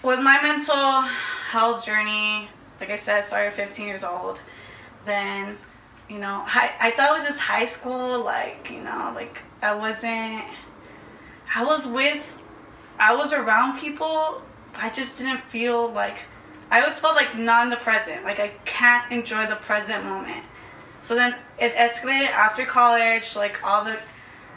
with 0.02 0.20
my 0.20 0.40
mental 0.42 1.02
health 1.50 1.84
journey. 1.84 2.48
Like 2.80 2.90
I 2.90 2.96
said, 2.96 3.22
started 3.22 3.52
15 3.52 3.86
years 3.86 4.02
old. 4.02 4.40
Then, 5.04 5.56
you 6.08 6.18
know, 6.18 6.42
high, 6.44 6.72
I 6.80 6.90
thought 6.90 7.10
it 7.10 7.18
was 7.18 7.24
just 7.24 7.40
high 7.40 7.66
school. 7.66 8.22
Like 8.22 8.70
you 8.70 8.82
know, 8.82 9.12
like 9.14 9.40
I 9.62 9.74
wasn't. 9.74 10.44
I 11.54 11.64
was 11.64 11.86
with. 11.86 12.42
I 12.98 13.16
was 13.16 13.32
around 13.32 13.78
people. 13.78 14.42
I 14.74 14.90
just 14.90 15.18
didn't 15.18 15.40
feel 15.40 15.90
like 15.90 16.18
I 16.72 16.80
always 16.80 16.98
felt 16.98 17.16
like 17.16 17.36
not 17.36 17.64
in 17.64 17.70
the 17.70 17.76
present. 17.76 18.24
Like 18.24 18.40
I 18.40 18.48
can't 18.64 19.12
enjoy 19.12 19.46
the 19.46 19.56
present 19.56 20.04
moment. 20.04 20.42
So 21.02 21.14
then 21.14 21.34
it 21.58 21.74
escalated 21.74 22.30
after 22.30 22.64
college, 22.64 23.36
like 23.36 23.62
all 23.62 23.84
the 23.84 23.98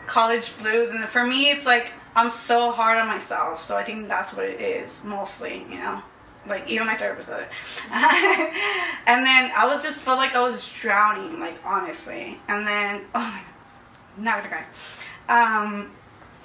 college 0.07 0.57
blues. 0.57 0.91
And 0.91 1.03
for 1.09 1.27
me, 1.27 1.51
it's 1.51 1.65
like 1.65 1.91
I'm 2.15 2.31
so 2.31 2.71
hard 2.71 2.97
on 2.99 3.07
myself. 3.07 3.59
So 3.59 3.75
I 3.75 3.83
think 3.83 4.07
that's 4.07 4.33
what 4.33 4.45
it 4.45 4.61
is 4.61 5.03
mostly, 5.03 5.65
you 5.69 5.77
know. 5.77 6.01
Like 6.47 6.69
even 6.69 6.87
my 6.87 6.95
therapist 6.95 7.27
said 7.27 7.41
it. 7.41 7.49
and 7.91 9.25
then 9.25 9.51
I 9.53 9.65
was 9.65 9.83
just 9.83 10.01
felt 10.01 10.17
like 10.17 10.33
I 10.35 10.47
was 10.47 10.69
drowning, 10.69 11.41
like 11.41 11.57
honestly. 11.65 12.39
And 12.47 12.65
then 12.65 13.01
oh 13.15 13.41
my, 14.17 14.31
I'm 14.31 14.41
gonna 14.41 14.47
cry. 14.47 14.65
Um, 15.27 15.91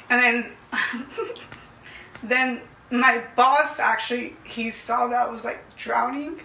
and 0.09 0.21
then 0.21 0.53
then 2.25 2.61
my 2.91 3.23
boss 3.37 3.79
actually 3.79 4.37
he 4.45 4.71
saw 4.71 5.07
that 5.09 5.29
I 5.29 5.31
was 5.31 5.45
like 5.45 5.77
drowning, 5.77 6.41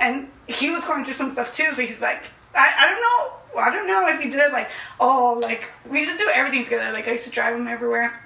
and 0.00 0.28
he 0.48 0.70
was 0.70 0.84
going 0.84 1.04
through 1.04 1.14
some 1.14 1.30
stuff 1.30 1.54
too. 1.54 1.72
So 1.72 1.82
he's 1.82 2.02
like, 2.02 2.24
I, 2.54 2.72
I 2.78 2.88
don't 2.88 3.00
know, 3.00 3.60
I 3.60 3.70
don't 3.70 3.86
know 3.86 4.06
if 4.08 4.22
he 4.22 4.30
did 4.30 4.52
like 4.52 4.70
oh 5.00 5.38
like 5.42 5.68
we 5.88 6.00
used 6.00 6.12
to 6.12 6.18
do 6.18 6.28
everything 6.32 6.64
together. 6.64 6.92
Like 6.92 7.08
I 7.08 7.12
used 7.12 7.24
to 7.24 7.30
drive 7.30 7.56
him 7.56 7.68
everywhere, 7.68 8.20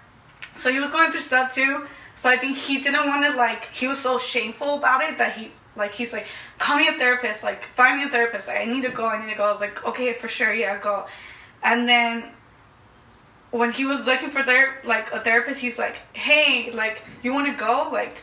so 0.54 0.72
he 0.72 0.80
was 0.80 0.90
going 0.90 1.10
through 1.10 1.20
stuff 1.20 1.54
too. 1.54 1.86
So 2.14 2.30
I 2.30 2.36
think 2.36 2.56
he 2.56 2.80
didn't 2.80 3.06
want 3.06 3.26
to 3.26 3.36
like 3.36 3.66
he 3.66 3.86
was 3.86 3.98
so 3.98 4.18
shameful 4.18 4.78
about 4.78 5.02
it 5.02 5.18
that 5.18 5.36
he 5.36 5.50
like 5.76 5.92
he's 5.92 6.12
like 6.12 6.26
call 6.58 6.78
me 6.78 6.88
a 6.88 6.92
therapist 6.92 7.42
like 7.42 7.64
find 7.74 7.98
me 7.98 8.04
a 8.04 8.08
therapist 8.08 8.48
like, 8.48 8.58
I 8.58 8.64
need 8.64 8.82
to 8.84 8.90
go 8.90 9.06
I 9.06 9.22
need 9.22 9.30
to 9.30 9.36
go 9.36 9.44
I 9.44 9.50
was 9.50 9.60
like 9.60 9.84
okay 9.86 10.14
for 10.14 10.26
sure 10.26 10.52
yeah 10.52 10.78
go 10.78 11.06
and 11.62 11.86
then 11.86 12.24
when 13.50 13.72
he 13.72 13.84
was 13.84 14.04
looking 14.06 14.30
for 14.30 14.42
ther- 14.42 14.76
like 14.84 15.10
a 15.12 15.20
therapist 15.20 15.60
he's 15.60 15.78
like 15.78 15.96
hey 16.12 16.70
like 16.72 17.02
you 17.22 17.32
want 17.32 17.46
to 17.46 17.54
go? 17.64 17.88
Like 17.92 18.22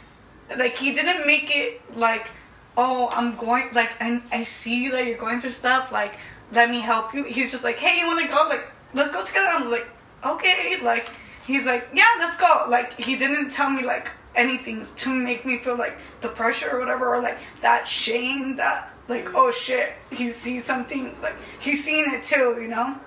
like 0.58 0.76
he 0.76 0.94
didn't 0.94 1.26
make 1.26 1.56
it 1.56 1.82
like 1.96 2.30
oh 2.76 3.08
i'm 3.14 3.36
going 3.36 3.70
like 3.74 3.92
and 4.00 4.22
i 4.32 4.44
see 4.44 4.90
that 4.90 5.06
you're 5.06 5.18
going 5.18 5.40
through 5.40 5.52
stuff 5.52 5.92
like 5.92 6.16
let 6.54 6.70
me 6.70 6.80
help 6.80 7.14
you. 7.14 7.24
He's 7.24 7.52
just 7.52 7.64
like 7.64 7.78
hey 7.78 8.00
you 8.00 8.06
want 8.08 8.20
to 8.22 8.34
go? 8.34 8.48
Like 8.48 8.68
let's 8.94 9.12
go 9.12 9.24
together. 9.24 9.48
I 9.48 9.62
was 9.62 9.72
like 9.72 9.88
okay 10.26 10.78
like 10.82 11.10
he's 11.46 11.66
like 11.66 11.88
yeah 11.94 12.08
let's 12.20 12.38
go 12.38 12.66
like 12.70 12.94
he 13.00 13.18
didn't 13.18 13.50
tell 13.50 13.70
me 13.70 13.84
like 13.84 14.10
anything 14.36 14.86
to 14.96 15.10
make 15.10 15.46
me 15.46 15.58
feel 15.58 15.78
like 15.78 15.98
the 16.22 16.30
pressure 16.30 16.70
or 16.72 16.80
whatever 16.80 17.16
or 17.16 17.22
like 17.22 17.38
that 17.62 17.88
shame 17.88 18.56
that 18.56 18.90
like 19.08 19.28
oh 19.36 19.52
shit 19.52 19.94
he 20.12 20.30
sees 20.30 20.64
something 20.64 21.14
like 21.22 21.36
he's 21.60 21.84
seen 21.84 22.06
it 22.08 22.24
too 22.24 22.58
you 22.62 22.68
know 22.68 22.98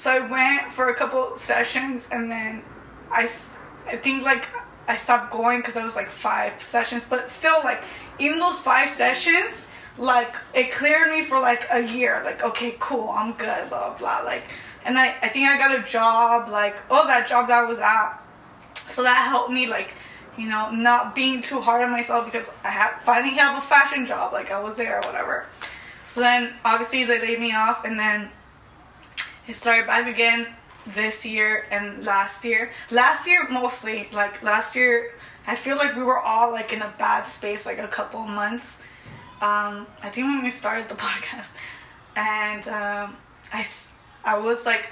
so 0.00 0.10
I 0.10 0.20
went 0.20 0.72
for 0.72 0.88
a 0.88 0.94
couple 0.94 1.36
sessions 1.36 2.08
and 2.10 2.30
then 2.30 2.62
I, 3.12 3.24
I 3.86 3.96
think 3.96 4.24
like 4.24 4.48
I 4.88 4.96
stopped 4.96 5.30
going 5.30 5.58
because 5.58 5.76
I 5.76 5.82
was 5.82 5.94
like 5.94 6.08
five 6.08 6.62
sessions, 6.62 7.04
but 7.04 7.28
still 7.28 7.60
like 7.64 7.82
even 8.18 8.38
those 8.38 8.58
five 8.58 8.88
sessions, 8.88 9.68
like 9.98 10.34
it 10.54 10.72
cleared 10.72 11.12
me 11.12 11.22
for 11.22 11.38
like 11.38 11.66
a 11.70 11.86
year. 11.86 12.22
Like 12.24 12.42
okay, 12.42 12.76
cool, 12.78 13.10
I'm 13.10 13.34
good, 13.34 13.68
blah 13.68 13.94
blah. 13.98 14.20
Like, 14.20 14.44
and 14.86 14.96
I 14.96 15.08
I 15.20 15.28
think 15.28 15.46
I 15.46 15.58
got 15.58 15.78
a 15.78 15.82
job 15.82 16.48
like 16.48 16.78
oh 16.90 17.06
that 17.06 17.28
job 17.28 17.48
that 17.48 17.64
I 17.64 17.68
was 17.68 17.78
at, 17.78 18.18
so 18.72 19.02
that 19.02 19.28
helped 19.28 19.52
me 19.52 19.66
like 19.66 19.92
you 20.38 20.48
know 20.48 20.70
not 20.70 21.14
being 21.14 21.42
too 21.42 21.60
hard 21.60 21.82
on 21.82 21.90
myself 21.90 22.24
because 22.24 22.50
I 22.64 22.68
have 22.68 23.02
finally 23.02 23.34
have 23.34 23.58
a 23.58 23.60
fashion 23.60 24.06
job 24.06 24.32
like 24.32 24.50
I 24.50 24.60
was 24.62 24.78
there 24.78 24.96
or 24.96 25.02
whatever. 25.02 25.44
So 26.06 26.22
then 26.22 26.54
obviously 26.64 27.04
they 27.04 27.20
laid 27.20 27.38
me 27.38 27.54
off 27.54 27.84
and 27.84 27.98
then 27.98 28.30
it 29.50 29.56
started 29.56 29.86
back 29.86 30.08
again 30.08 30.46
this 30.86 31.26
year 31.26 31.66
and 31.70 32.04
last 32.04 32.44
year. 32.44 32.70
Last 32.90 33.26
year 33.26 33.48
mostly, 33.50 34.08
like 34.12 34.42
last 34.42 34.76
year, 34.76 35.12
I 35.46 35.56
feel 35.56 35.76
like 35.76 35.96
we 35.96 36.04
were 36.04 36.18
all 36.18 36.52
like 36.52 36.72
in 36.72 36.80
a 36.80 36.94
bad 36.98 37.24
space, 37.24 37.66
like 37.66 37.80
a 37.80 37.88
couple 37.88 38.20
months. 38.20 38.78
Um, 39.42 39.86
I 40.02 40.10
think 40.10 40.28
when 40.28 40.44
we 40.44 40.50
started 40.50 40.88
the 40.88 40.94
podcast, 41.06 41.52
and 42.14 42.66
um, 42.68 43.16
I, 43.52 43.66
I 44.24 44.38
was 44.38 44.64
like, 44.64 44.86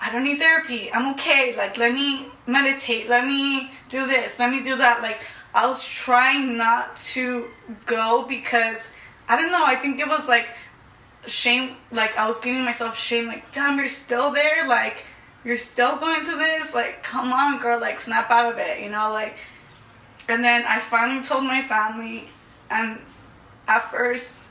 I 0.00 0.12
don't 0.12 0.24
need 0.24 0.38
therapy. 0.38 0.90
I'm 0.92 1.14
okay. 1.14 1.54
Like, 1.56 1.78
let 1.78 1.94
me 1.94 2.26
meditate. 2.46 3.08
Let 3.08 3.26
me 3.26 3.70
do 3.88 4.06
this. 4.06 4.38
Let 4.38 4.50
me 4.50 4.62
do 4.62 4.76
that. 4.76 5.00
Like, 5.00 5.22
I 5.54 5.66
was 5.66 5.88
trying 5.88 6.58
not 6.58 6.96
to 7.14 7.46
go 7.86 8.26
because 8.28 8.90
I 9.26 9.40
don't 9.40 9.50
know. 9.50 9.64
I 9.64 9.76
think 9.76 10.00
it 10.00 10.06
was 10.06 10.28
like 10.28 10.50
shame 11.26 11.76
like 11.90 12.16
I 12.16 12.28
was 12.28 12.38
giving 12.40 12.64
myself 12.64 12.96
shame 12.96 13.26
like 13.26 13.50
damn 13.52 13.78
you're 13.78 13.88
still 13.88 14.32
there 14.32 14.66
like 14.66 15.04
you're 15.44 15.56
still 15.56 15.96
going 15.96 16.24
through 16.24 16.38
this 16.38 16.74
like 16.74 17.02
come 17.02 17.32
on 17.32 17.60
girl 17.60 17.80
like 17.80 17.98
snap 17.98 18.30
out 18.30 18.52
of 18.52 18.58
it 18.58 18.80
you 18.80 18.90
know 18.90 19.12
like 19.12 19.36
and 20.28 20.42
then 20.42 20.64
I 20.66 20.80
finally 20.80 21.22
told 21.22 21.44
my 21.44 21.62
family 21.62 22.28
and 22.70 22.98
at 23.68 23.90
first 23.90 24.46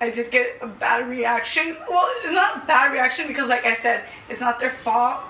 I 0.00 0.10
did 0.10 0.32
get 0.32 0.58
a 0.60 0.66
bad 0.66 1.08
reaction. 1.08 1.76
Well 1.88 2.08
it's 2.22 2.32
not 2.32 2.64
a 2.64 2.66
bad 2.66 2.92
reaction 2.92 3.28
because 3.28 3.48
like 3.48 3.64
I 3.64 3.74
said 3.74 4.04
it's 4.28 4.40
not 4.40 4.58
their 4.58 4.70
fault. 4.70 5.20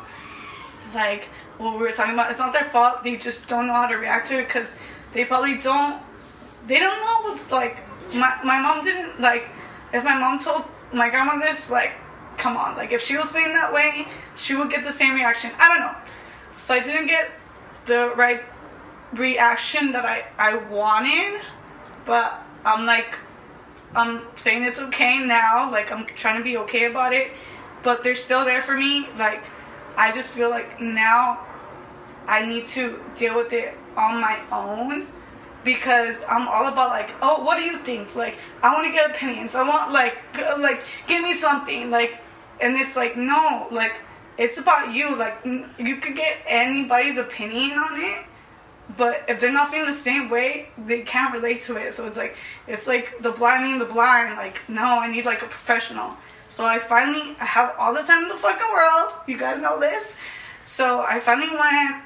Like 0.95 1.25
what 1.59 1.75
we 1.75 1.81
were 1.81 1.93
talking 1.93 2.15
about 2.15 2.31
it's 2.31 2.41
not 2.41 2.53
their 2.55 2.65
fault. 2.65 3.03
They 3.03 3.17
just 3.17 3.49
don't 3.49 3.67
know 3.67 3.75
how 3.75 3.87
to 3.87 3.97
react 3.97 4.29
to 4.29 4.39
it 4.39 4.47
because 4.47 4.75
they 5.13 5.25
probably 5.25 5.59
don't 5.59 6.01
they 6.67 6.79
don't 6.79 7.01
know 7.01 7.31
what's 7.31 7.51
like 7.53 7.81
my, 8.15 8.39
my 8.45 8.61
mom 8.63 8.83
didn't 8.83 9.21
like 9.21 9.51
if 9.93 10.05
my 10.05 10.19
mom 10.19 10.39
told 10.39 10.65
my 10.93 11.11
grandma 11.11 11.39
this 11.39 11.71
like 11.71 11.93
come 12.37 12.57
on 12.57 12.77
like 12.77 12.93
if 12.93 13.01
she 13.01 13.17
was 13.17 13.31
feeling 13.31 13.53
that 13.53 13.73
way 13.73 14.07
she 14.35 14.55
would 14.55 14.71
get 14.71 14.85
the 14.85 14.93
same 14.93 15.15
reaction. 15.15 15.51
I 15.59 15.69
don't 15.69 15.81
know. 15.81 15.97
So 16.57 16.75
i 16.75 16.81
didn't 16.81 17.07
get 17.07 17.31
the 17.87 18.13
right 18.17 18.43
reaction 19.13 19.93
that 19.93 20.05
i 20.05 20.25
i 20.39 20.57
wanted 20.69 21.41
but 22.05 22.43
i'm 22.65 22.87
like 22.87 23.17
i'm 23.95 24.23
saying 24.37 24.63
it's 24.63 24.79
okay 24.79 25.25
now 25.27 25.71
like 25.71 25.93
i'm 25.93 26.07
trying 26.07 26.39
to 26.39 26.45
be 26.45 26.57
okay 26.57 26.87
about 26.87 27.13
it 27.13 27.31
but 27.83 28.03
they're 28.03 28.15
still 28.15 28.45
there 28.45 28.63
for 28.63 28.77
me 28.77 29.07
like 29.19 29.45
i 29.97 30.11
just 30.13 30.31
feel 30.31 30.49
like 30.49 30.81
now 30.81 31.45
i 32.27 32.47
need 32.47 32.65
to 32.65 33.03
deal 33.17 33.35
with 33.35 33.53
it 33.53 33.75
on 33.97 34.21
my 34.21 34.41
own 34.51 35.07
because 35.65 36.17
I'm 36.29 36.49
all 36.49 36.67
about 36.67 36.91
like, 36.91 37.13
oh, 37.23 37.43
what 37.43 37.59
do 37.59 37.65
you 37.65 37.79
think? 37.79 38.15
Like, 38.17 38.39
I 38.63 38.73
want 38.73 38.87
to 38.87 38.93
get 38.93 39.11
opinions. 39.11 39.55
I 39.55 39.63
want 39.67 39.93
like, 39.93 40.17
like, 40.59 40.83
give 41.07 41.23
me 41.23 41.35
something. 41.35 41.91
Like, 41.91 42.19
and 42.61 42.77
it's 42.77 42.97
like, 42.97 43.17
no, 43.17 43.69
like, 43.71 43.95
it's 44.39 44.59
about 44.59 44.95
you. 44.95 45.17
Like, 45.17 45.45
you 45.45 45.97
could 45.97 46.17
get 46.17 46.43
anybody's 46.47 47.19
opinion 47.19 47.73
on 47.73 48.01
it, 48.01 48.25
but 48.97 49.25
if 49.29 49.41
they're 49.41 49.53
not 49.53 49.71
feeling 49.71 49.91
the 49.91 49.97
same 49.97 50.29
way, 50.31 50.69
they 50.79 51.03
can't 51.03 51.33
relate 51.35 51.61
to 51.63 51.77
it. 51.77 51.93
So 51.93 52.07
it's 52.07 52.17
like, 52.17 52.37
it's 52.67 52.87
like 52.87 53.21
the 53.21 53.31
blind 53.31 53.65
leading 53.65 53.79
the 53.79 53.93
blind. 53.93 54.37
Like, 54.37 54.61
no, 54.69 55.01
I 55.01 55.11
need 55.11 55.25
like 55.25 55.43
a 55.43 55.47
professional. 55.47 56.17
So 56.49 56.67
I 56.67 56.79
finally, 56.79 57.37
I 57.41 57.45
have 57.45 57.75
all 57.79 57.95
the 57.95 58.03
time 58.03 58.25
in 58.25 58.29
the 58.29 58.37
fucking 58.37 58.67
world. 58.73 59.13
You 59.27 59.39
guys 59.39 59.61
know 59.61 59.81
this. 59.81 60.17
So 60.65 61.05
I 61.09 61.21
finally 61.21 61.51
went. 61.51 62.05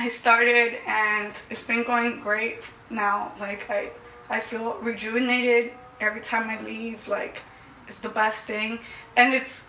I 0.00 0.08
started 0.08 0.78
and 0.86 1.38
it's 1.50 1.64
been 1.64 1.82
going 1.82 2.22
great 2.22 2.66
now. 2.88 3.32
Like 3.38 3.68
I 3.68 3.90
I 4.30 4.40
feel 4.40 4.78
rejuvenated 4.80 5.74
every 6.00 6.22
time 6.22 6.48
I 6.48 6.58
leave. 6.62 7.06
Like 7.06 7.42
it's 7.86 7.98
the 7.98 8.08
best 8.08 8.46
thing. 8.46 8.78
And 9.18 9.34
it's 9.34 9.66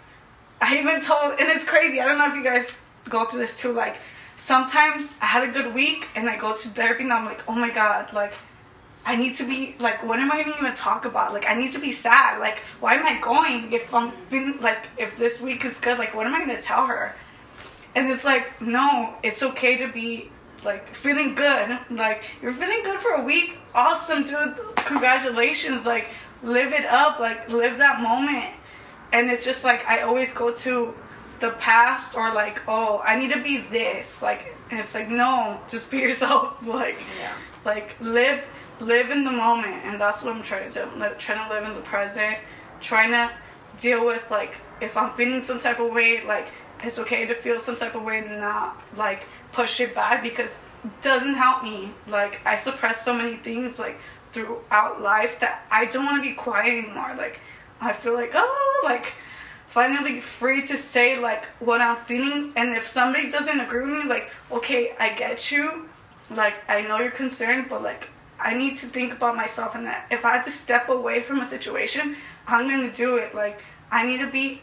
I 0.61 0.77
even 0.77 1.01
told 1.01 1.31
and 1.31 1.49
it's 1.49 1.65
crazy. 1.65 1.99
I 1.99 2.05
don't 2.05 2.17
know 2.17 2.29
if 2.29 2.35
you 2.35 2.45
guys 2.45 2.81
go 3.09 3.25
through 3.25 3.41
this 3.41 3.59
too. 3.59 3.73
Like 3.73 3.97
sometimes 4.37 5.13
I 5.21 5.25
had 5.25 5.49
a 5.49 5.51
good 5.51 5.73
week 5.73 6.07
and 6.15 6.29
I 6.29 6.37
go 6.37 6.55
to 6.55 6.67
therapy 6.69 7.03
and 7.03 7.11
I'm 7.11 7.25
like, 7.25 7.43
oh 7.49 7.55
my 7.55 7.69
god, 7.69 8.13
like 8.13 8.31
I 9.05 9.17
need 9.17 9.35
to 9.35 9.43
be 9.43 9.75
like, 9.79 10.01
what 10.07 10.17
am 10.19 10.31
I 10.31 10.39
even 10.39 10.53
gonna 10.53 10.73
talk 10.73 11.03
about? 11.03 11.33
Like, 11.33 11.49
I 11.49 11.55
need 11.55 11.71
to 11.71 11.79
be 11.79 11.91
sad. 11.91 12.39
Like, 12.39 12.59
why 12.79 12.93
am 12.93 13.05
I 13.05 13.19
going 13.19 13.73
if 13.73 13.91
I'm 13.93 14.11
feeling 14.29 14.61
like 14.61 14.87
if 14.97 15.17
this 15.17 15.41
week 15.41 15.65
is 15.65 15.77
good? 15.79 15.97
Like, 15.97 16.15
what 16.15 16.25
am 16.25 16.33
I 16.33 16.39
gonna 16.39 16.61
tell 16.61 16.85
her? 16.85 17.15
And 17.95 18.09
it's 18.09 18.23
like, 18.23 18.61
no, 18.61 19.15
it's 19.23 19.43
okay 19.43 19.77
to 19.85 19.91
be 19.91 20.29
like 20.63 20.93
feeling 20.93 21.35
good. 21.35 21.79
Like, 21.89 22.23
you're 22.41 22.53
feeling 22.53 22.83
good 22.83 22.99
for 22.99 23.11
a 23.11 23.23
week. 23.23 23.57
Awesome, 23.75 24.23
dude. 24.23 24.57
Congratulations. 24.77 25.85
Like, 25.85 26.09
live 26.43 26.71
it 26.73 26.85
up. 26.85 27.19
Like, 27.19 27.49
live 27.49 27.77
that 27.79 28.01
moment. 28.01 28.53
And 29.13 29.29
it's 29.29 29.43
just 29.43 29.63
like, 29.63 29.85
I 29.87 30.01
always 30.01 30.31
go 30.33 30.53
to 30.53 30.93
the 31.39 31.51
past 31.51 32.15
or 32.15 32.33
like, 32.33 32.61
oh, 32.67 33.01
I 33.03 33.19
need 33.19 33.31
to 33.33 33.41
be 33.43 33.57
this. 33.57 34.21
Like, 34.21 34.55
and 34.69 34.79
it's 34.79 34.93
like, 34.95 35.09
no, 35.09 35.59
just 35.67 35.91
be 35.91 35.97
yourself. 36.07 36.65
Like, 36.65 36.95
Yeah. 37.19 37.33
like 37.65 37.95
live 37.99 38.47
live 38.79 39.11
in 39.11 39.23
the 39.23 39.31
moment 39.31 39.75
and 39.85 40.01
that's 40.01 40.23
what 40.23 40.35
i'm 40.35 40.41
trying 40.41 40.67
to 40.67 40.79
do 40.91 40.99
like, 40.99 41.19
trying 41.19 41.37
to 41.47 41.53
live 41.53 41.63
in 41.69 41.75
the 41.75 41.81
present 41.81 42.35
trying 42.79 43.11
to 43.11 43.29
deal 43.77 44.03
with 44.03 44.25
like 44.31 44.57
if 44.81 44.97
i'm 44.97 45.11
feeling 45.13 45.39
some 45.39 45.59
type 45.59 45.79
of 45.79 45.93
way 45.93 46.25
like 46.25 46.47
it's 46.83 46.99
okay 46.99 47.25
to 47.25 47.35
feel 47.35 47.59
some 47.59 47.75
type 47.75 47.95
of 47.95 48.03
way 48.03 48.19
and 48.19 48.39
not 48.39 48.81
like 48.95 49.25
push 49.51 49.79
it 49.79 49.93
back 49.93 50.23
because 50.23 50.57
it 50.83 51.01
doesn't 51.01 51.35
help 51.35 51.63
me. 51.63 51.91
Like 52.07 52.39
i 52.45 52.57
suppress 52.57 53.03
so 53.03 53.13
many 53.13 53.37
things 53.37 53.79
like 53.79 53.99
throughout 54.31 55.01
life 55.01 55.39
that 55.39 55.65
i 55.69 55.85
don't 55.85 56.05
want 56.05 56.23
to 56.23 56.29
be 56.29 56.35
quiet 56.35 56.85
anymore. 56.85 57.13
Like 57.17 57.39
i 57.79 57.91
feel 57.91 58.13
like 58.13 58.31
oh 58.33 58.81
like 58.83 59.13
finally 59.67 60.19
free 60.19 60.65
to 60.67 60.75
say 60.77 61.19
like 61.19 61.45
what 61.59 61.81
i'm 61.81 61.97
feeling. 61.97 62.53
And 62.55 62.75
if 62.75 62.85
somebody 62.85 63.29
doesn't 63.29 63.59
agree 63.59 63.83
with 63.83 64.03
me 64.03 64.09
like 64.09 64.29
okay 64.51 64.93
i 64.99 65.13
get 65.13 65.51
you. 65.51 65.87
Like 66.29 66.55
I 66.69 66.81
know 66.81 66.97
you're 66.97 67.11
concerned, 67.11 67.67
but 67.69 67.81
like 67.83 68.07
I 68.39 68.55
need 68.55 68.77
to 68.77 68.87
think 68.87 69.13
about 69.13 69.35
myself. 69.35 69.75
And 69.75 69.85
that 69.85 70.07
if 70.09 70.25
I 70.25 70.35
have 70.37 70.45
to 70.45 70.51
step 70.51 70.89
away 70.89 71.21
from 71.21 71.41
a 71.41 71.45
situation, 71.45 72.15
I'm 72.47 72.67
gonna 72.67 72.91
do 72.91 73.17
it. 73.17 73.35
Like 73.35 73.61
I 73.91 74.05
need 74.05 74.19
to 74.21 74.31
be 74.31 74.61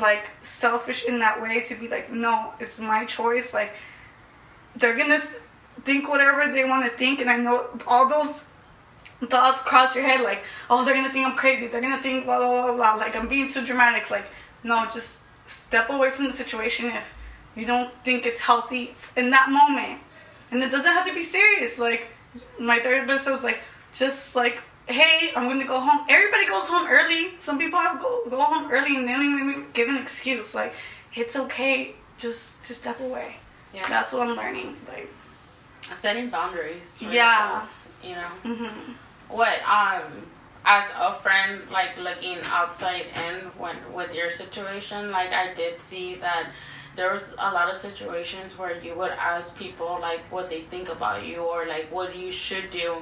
like 0.00 0.28
selfish 0.40 1.04
in 1.04 1.18
that 1.20 1.40
way 1.40 1.60
to 1.62 1.74
be 1.74 1.88
like, 1.88 2.10
no, 2.10 2.52
it's 2.58 2.80
my 2.80 3.04
choice. 3.04 3.54
Like 3.54 3.72
they're 4.76 4.96
gonna 4.96 5.20
think 5.82 6.08
whatever 6.08 6.52
they 6.52 6.64
want 6.64 6.84
to 6.84 6.90
think, 6.90 7.20
and 7.20 7.30
I 7.30 7.36
know 7.36 7.66
all 7.86 8.08
those 8.08 8.46
thoughts 9.28 9.60
cross 9.62 9.94
your 9.94 10.04
head 10.04 10.22
like, 10.22 10.42
oh, 10.68 10.84
they're 10.84 10.94
gonna 10.94 11.12
think 11.12 11.26
I'm 11.26 11.36
crazy. 11.36 11.66
They're 11.66 11.82
gonna 11.82 12.02
think 12.02 12.24
blah 12.24 12.38
blah 12.38 12.62
blah 12.66 12.74
blah. 12.74 12.94
Like 12.94 13.16
I'm 13.16 13.28
being 13.28 13.48
too 13.48 13.64
dramatic. 13.64 14.10
Like 14.10 14.26
no, 14.64 14.84
just 14.84 15.20
step 15.46 15.90
away 15.90 16.10
from 16.10 16.26
the 16.26 16.32
situation 16.32 16.86
if 16.86 17.14
you 17.56 17.66
don't 17.66 17.92
think 18.04 18.26
it's 18.26 18.40
healthy 18.40 18.94
in 19.16 19.30
that 19.30 19.50
moment. 19.50 20.00
And 20.50 20.62
it 20.62 20.70
doesn't 20.70 20.92
have 20.92 21.06
to 21.06 21.14
be 21.14 21.22
serious. 21.22 21.78
Like 21.78 22.08
my 22.58 22.78
therapist 22.78 23.24
says, 23.24 23.42
like 23.42 23.60
just 23.92 24.36
like, 24.36 24.62
hey, 24.90 25.30
I'm 25.36 25.48
gonna 25.48 25.66
go 25.66 25.78
home. 25.80 26.06
Everybody 26.08 26.46
goes 26.46 26.66
home 26.66 26.86
early. 26.88 27.32
Some 27.38 27.58
people 27.58 27.78
have 27.78 28.00
go 28.00 28.22
go 28.28 28.40
home 28.40 28.70
early 28.70 28.96
and 28.96 29.08
they 29.08 29.12
don't 29.12 29.24
even 29.40 29.66
give 29.72 29.88
an 29.88 29.96
excuse. 29.96 30.54
Like 30.54 30.74
it's 31.14 31.36
okay 31.36 31.94
just 32.16 32.62
to 32.64 32.74
step 32.74 33.00
away. 33.00 33.36
Yeah. 33.74 33.86
That's 33.88 34.12
what 34.12 34.28
I'm 34.28 34.36
learning. 34.36 34.76
Like 34.88 35.08
Setting 35.94 36.28
boundaries. 36.28 37.00
Yeah. 37.02 37.08
yourself, 37.10 37.86
You 38.04 38.14
know. 38.14 38.54
hmm 38.54 38.92
What 39.28 39.58
um 39.66 40.26
as 40.64 40.84
a 40.98 41.12
friend 41.12 41.62
like 41.70 41.96
looking 41.98 42.38
outside 42.44 43.06
in 43.16 43.34
when 43.58 43.76
with 43.94 44.14
your 44.14 44.28
situation, 44.28 45.10
like 45.10 45.32
I 45.32 45.54
did 45.54 45.80
see 45.80 46.16
that 46.16 46.50
there 46.96 47.10
was 47.12 47.32
a 47.38 47.50
lot 47.52 47.68
of 47.68 47.74
situations 47.74 48.58
where 48.58 48.78
you 48.80 48.94
would 48.96 49.12
ask 49.12 49.56
people 49.56 49.98
like 50.02 50.20
what 50.30 50.50
they 50.50 50.62
think 50.62 50.88
about 50.90 51.24
you 51.24 51.36
or 51.38 51.64
like 51.66 51.90
what 51.90 52.14
you 52.16 52.30
should 52.30 52.68
do 52.70 52.96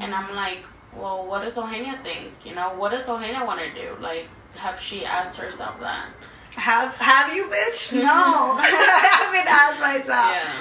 and 0.00 0.14
I'm 0.14 0.34
like, 0.34 0.62
Well 0.94 1.26
what 1.26 1.42
does 1.42 1.56
Ohenia 1.56 2.02
think? 2.02 2.32
You 2.44 2.54
know, 2.54 2.74
what 2.74 2.90
does 2.92 3.06
Ohenia 3.06 3.46
wanna 3.46 3.72
do? 3.74 3.96
Like 4.00 4.28
have 4.56 4.80
she 4.80 5.04
asked 5.04 5.38
herself 5.38 5.80
that? 5.80 6.08
have 6.56 6.94
have 6.96 7.34
you, 7.34 7.44
bitch? 7.44 7.92
No, 7.98 8.02
I 8.58 9.08
haven't 9.20 9.48
asked 9.50 9.80
myself. 9.80 10.32
Yeah. 10.32 10.52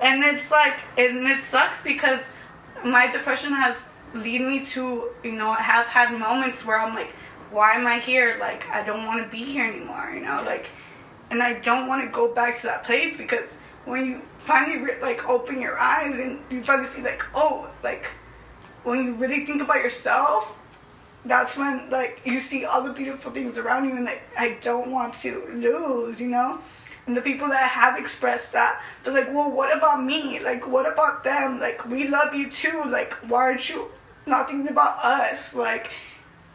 and 0.00 0.22
it's 0.24 0.50
like 0.50 0.76
and 0.96 1.26
it 1.26 1.42
sucks 1.44 1.82
because 1.82 2.24
my 2.84 3.10
depression 3.10 3.52
has 3.52 3.88
lead 4.14 4.40
me 4.40 4.64
to 4.66 5.10
you 5.24 5.32
know 5.32 5.50
I 5.50 5.60
have 5.60 5.86
had 5.86 6.18
moments 6.18 6.64
where 6.64 6.78
i'm 6.80 6.94
like 6.94 7.12
why 7.52 7.74
am 7.74 7.86
i 7.86 7.98
here 7.98 8.36
like 8.40 8.66
i 8.70 8.84
don't 8.84 9.06
want 9.06 9.22
to 9.22 9.28
be 9.30 9.44
here 9.44 9.64
anymore 9.64 10.10
you 10.14 10.20
know 10.20 10.42
like 10.46 10.70
and 11.30 11.40
i 11.42 11.58
don't 11.60 11.86
want 11.88 12.04
to 12.04 12.10
go 12.10 12.32
back 12.34 12.56
to 12.58 12.64
that 12.64 12.82
place 12.82 13.16
because 13.16 13.54
when 13.84 14.06
you 14.06 14.22
finally 14.38 14.78
like 15.00 15.28
open 15.28 15.60
your 15.60 15.78
eyes 15.78 16.18
and 16.18 16.40
you 16.50 16.62
finally 16.64 16.86
see 16.86 17.02
like 17.02 17.22
oh 17.34 17.68
like 17.84 18.10
when 18.84 19.04
you 19.04 19.14
really 19.14 19.44
think 19.44 19.62
about 19.62 19.76
yourself 19.76 20.56
that's 21.24 21.56
when 21.56 21.90
like 21.90 22.20
you 22.24 22.40
see 22.40 22.64
all 22.64 22.82
the 22.82 22.92
beautiful 22.92 23.30
things 23.30 23.58
around 23.58 23.84
you 23.84 23.96
and 23.96 24.04
like 24.04 24.22
I 24.38 24.56
don't 24.60 24.90
want 24.90 25.14
to 25.14 25.46
lose, 25.52 26.20
you 26.20 26.28
know? 26.28 26.58
And 27.06 27.16
the 27.16 27.20
people 27.20 27.48
that 27.48 27.70
have 27.70 27.98
expressed 27.98 28.52
that, 28.52 28.82
they're 29.02 29.12
like, 29.12 29.28
Well, 29.28 29.50
what 29.50 29.76
about 29.76 30.02
me? 30.02 30.40
Like 30.40 30.66
what 30.66 30.90
about 30.90 31.24
them? 31.24 31.60
Like 31.60 31.86
we 31.88 32.08
love 32.08 32.34
you 32.34 32.50
too. 32.50 32.84
Like 32.88 33.12
why 33.28 33.42
aren't 33.42 33.68
you 33.68 33.90
not 34.26 34.48
thinking 34.48 34.70
about 34.70 34.98
us? 35.04 35.54
Like 35.54 35.92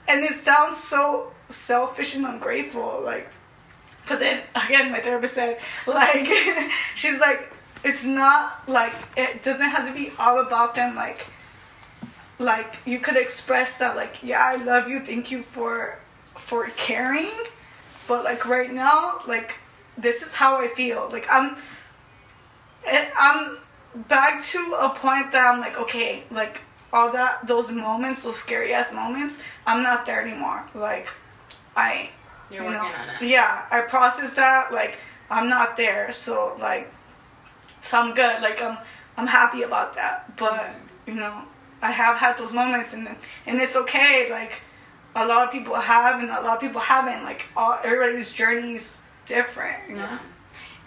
and 0.07 0.23
it 0.23 0.35
sounds 0.35 0.77
so 0.77 1.31
selfish 1.47 2.15
and 2.15 2.25
ungrateful, 2.25 3.01
like 3.03 3.29
but 4.07 4.19
then 4.19 4.41
again 4.65 4.91
my 4.91 4.99
therapist 4.99 5.33
said 5.33 5.59
like 5.87 6.25
she's 6.95 7.19
like 7.19 7.51
it's 7.83 8.03
not 8.03 8.67
like 8.67 8.93
it 9.17 9.41
doesn't 9.41 9.69
have 9.69 9.87
to 9.87 9.93
be 9.93 10.11
all 10.19 10.39
about 10.39 10.75
them 10.75 10.95
like 10.95 11.25
like 12.37 12.77
you 12.85 12.99
could 12.99 13.15
express 13.15 13.77
that 13.77 13.95
like 13.95 14.21
yeah 14.21 14.41
i 14.41 14.55
love 14.55 14.89
you 14.89 14.99
thank 14.99 15.31
you 15.31 15.41
for 15.41 15.97
for 16.45 16.65
caring. 16.77 17.31
But 18.07 18.23
like 18.23 18.45
right 18.45 18.71
now 18.71 19.21
like 19.27 19.55
this 19.97 20.21
is 20.21 20.33
how 20.33 20.57
i 20.59 20.67
feel. 20.67 21.09
Like 21.11 21.25
i'm 21.31 21.55
eh, 22.85 23.09
i'm 23.19 23.57
back 24.07 24.41
to 24.43 24.59
a 24.79 24.89
point 24.89 25.31
that 25.31 25.47
i'm 25.47 25.59
like 25.61 25.79
okay 25.79 26.23
like 26.29 26.61
all 26.91 27.11
that 27.13 27.47
those 27.47 27.71
moments 27.71 28.23
those 28.23 28.35
scary 28.35 28.73
ass 28.73 28.91
moments 28.93 29.39
i'm 29.65 29.81
not 29.81 30.05
there 30.05 30.21
anymore. 30.21 30.63
Like 30.75 31.07
i 31.75 32.09
You're 32.51 32.63
you 32.63 32.69
working 32.69 32.81
know, 32.91 32.95
on 32.95 33.09
it. 33.09 33.21
yeah 33.21 33.65
i 33.71 33.81
processed 33.81 34.35
that 34.35 34.71
like 34.71 34.99
i'm 35.31 35.49
not 35.49 35.77
there. 35.77 36.11
So 36.11 36.55
like 36.59 36.91
so 37.81 37.99
i'm 37.99 38.13
good. 38.13 38.41
Like 38.41 38.61
i'm 38.61 38.77
i'm 39.17 39.27
happy 39.27 39.63
about 39.63 39.95
that. 39.95 40.37
But 40.37 40.53
mm-hmm. 40.53 41.09
you 41.09 41.15
know 41.15 41.41
i 41.89 41.91
have 42.03 42.15
had 42.23 42.33
those 42.37 42.53
moments 42.61 42.93
and 42.95 43.03
and 43.47 43.55
it's 43.63 43.75
okay 43.83 44.27
like 44.39 44.53
a 45.15 45.25
lot 45.31 45.41
of 45.45 45.49
people 45.51 45.73
have 45.75 46.19
and 46.21 46.29
a 46.29 46.41
lot 46.45 46.55
of 46.57 46.61
people 46.65 46.81
haven't 46.95 47.21
like 47.29 47.41
all 47.55 47.73
everybody's 47.83 48.31
journey 48.39 48.73
is 48.79 48.85
different 49.25 49.79
you 49.89 49.95
know 50.01 50.09
Yeah. 50.13 50.19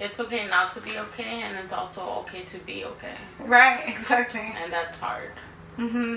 It's 0.07 0.21
okay 0.25 0.43
not 0.57 0.67
to 0.75 0.81
be 0.89 0.95
okay 1.07 1.35
and 1.45 1.53
it's 1.63 1.73
also 1.79 2.01
okay 2.23 2.43
to 2.53 2.59
be 2.71 2.79
okay. 2.93 3.17
right 3.57 3.81
exactly 3.95 4.47
And 4.63 4.69
that's 4.73 4.99
hard. 5.07 5.33
hmm 5.77 6.17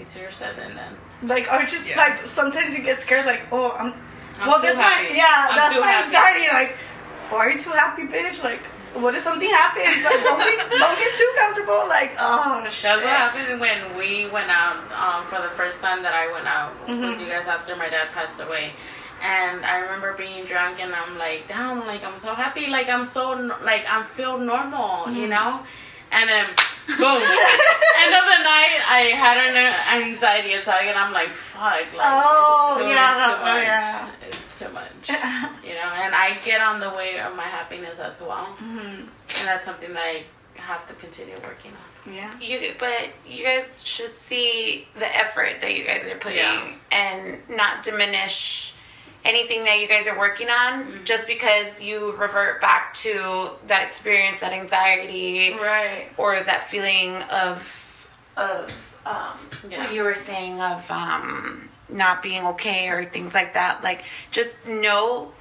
Easier 0.00 0.30
said 0.30 0.52
than 0.56 0.72
done. 0.80 0.94
like 1.32 1.46
or 1.52 1.60
just 1.74 1.86
Yeah. 1.88 1.98
like 2.04 2.16
sometimes 2.38 2.70
you 2.76 2.82
get 2.90 2.98
scared 3.04 3.26
like 3.32 3.42
oh 3.56 3.68
i'm, 3.80 3.90
I'm 4.40 4.46
well 4.48 4.60
this 4.66 4.78
happy. 4.78 5.08
my 5.10 5.16
yeah 5.22 5.36
I'm 5.48 5.56
that's 5.60 5.74
too 5.74 5.80
my 5.80 5.92
happy. 5.96 6.06
anxiety 6.16 6.48
like 6.60 6.72
oh, 7.30 7.36
are 7.40 7.50
you 7.52 7.58
too 7.66 7.74
happy 7.84 8.04
bitch 8.14 8.38
like 8.50 8.62
what 8.94 9.14
if 9.14 9.20
something 9.22 9.50
happens 9.50 10.02
like 10.04 10.22
don't, 10.24 10.38
be, 10.38 10.78
don't 10.78 10.98
get 10.98 11.14
too 11.16 11.32
comfortable 11.38 11.84
like 11.88 12.12
oh 12.18 12.64
shit 12.68 12.82
That's 12.82 13.02
what 13.02 13.12
happened 13.12 13.60
when 13.60 13.96
we 13.98 14.26
went 14.30 14.50
out 14.50 14.78
um, 14.92 15.24
for 15.26 15.40
the 15.42 15.50
first 15.54 15.82
time 15.82 16.02
that 16.02 16.14
I 16.14 16.32
went 16.32 16.46
out 16.46 16.72
Mm-hmm. 16.86 17.02
with 17.10 17.20
you 17.20 17.28
guys 17.28 17.46
after 17.48 17.74
my 17.76 17.88
dad 17.88 18.12
passed 18.12 18.40
away. 18.40 18.72
And 19.22 19.64
I 19.64 19.78
remember 19.78 20.12
being 20.12 20.44
drunk 20.44 20.78
and 20.80 20.94
I'm 20.94 21.18
like, 21.18 21.48
damn, 21.48 21.86
like 21.86 22.04
I'm 22.04 22.18
so 22.18 22.32
happy, 22.34 22.66
like 22.68 22.88
I'm 22.88 23.04
so 23.04 23.32
like 23.64 23.84
I'm 23.88 24.04
feel 24.06 24.38
normal, 24.38 25.06
Mm-hmm. 25.06 25.16
you 25.16 25.28
know. 25.28 25.60
And 26.12 26.28
then 26.30 26.46
boom, 26.98 27.20
end 27.22 28.14
of 28.14 28.24
the 28.24 28.40
night, 28.42 28.80
I 28.88 29.12
had 29.14 29.36
an 29.54 30.02
anxiety 30.06 30.54
attack 30.54 30.82
and 30.84 30.96
I'm 30.96 31.12
like, 31.12 31.28
fuck, 31.28 31.62
like 31.94 32.00
Oh, 32.00 32.76
it's 32.78 32.84
too, 32.86 32.90
yeah, 32.90 33.26
it's 33.28 33.36
too 33.36 33.42
oh, 33.42 33.54
much. 33.54 33.62
yeah. 33.64 34.08
It's 34.28 34.58
too 34.58 34.68
much, 34.70 35.08
you 35.66 35.74
know. 35.74 35.90
And 35.94 36.14
I 36.14 36.36
get 36.44 36.60
on 36.60 36.80
the 36.80 36.90
way 36.90 37.18
of 37.20 37.34
my 37.36 37.44
happiness 37.44 37.98
as 37.98 38.20
well, 38.22 38.46
Mm-hmm. 38.62 38.78
and 39.00 39.08
that's 39.48 39.64
something 39.64 39.92
that 39.92 40.02
I 40.02 40.22
have 40.60 40.86
to 40.86 40.94
continue 40.94 41.34
working 41.44 41.72
on. 41.72 42.14
yeah 42.14 42.30
You, 42.40 42.72
but 42.78 43.10
you 43.28 43.44
guys 43.44 43.84
should 43.86 44.14
see 44.14 44.88
the 44.94 45.14
effort 45.16 45.60
that 45.60 45.74
you 45.76 45.84
guys 45.84 46.06
are 46.06 46.16
putting 46.16 46.38
Yeah. 46.38 46.72
and 46.92 47.38
not 47.50 47.82
diminish 47.82 48.72
anything 49.26 49.64
that 49.64 49.80
you 49.80 49.88
guys 49.88 50.06
are 50.06 50.18
working 50.18 50.48
on 50.48 50.84
Mm-hmm. 50.84 51.04
just 51.04 51.26
because 51.26 51.80
you 51.80 52.12
revert 52.16 52.60
back 52.60 52.94
to 52.94 53.50
that 53.66 53.84
experience, 53.86 54.40
that 54.40 54.52
anxiety, 54.52 55.52
right 55.54 56.06
or 56.16 56.40
that 56.42 56.68
feeling 56.70 57.14
of 57.44 58.08
of 58.36 58.70
um, 59.06 59.38
Yeah. 59.70 59.78
what 59.84 59.94
you 59.94 60.02
were 60.02 60.14
saying 60.14 60.60
of 60.60 60.90
um, 60.90 61.68
not 61.88 62.22
being 62.22 62.44
okay 62.54 62.88
or 62.88 63.04
things 63.04 63.32
like 63.34 63.54
that. 63.54 63.82
Like, 63.82 64.04
just 64.30 64.52
know 64.66 65.32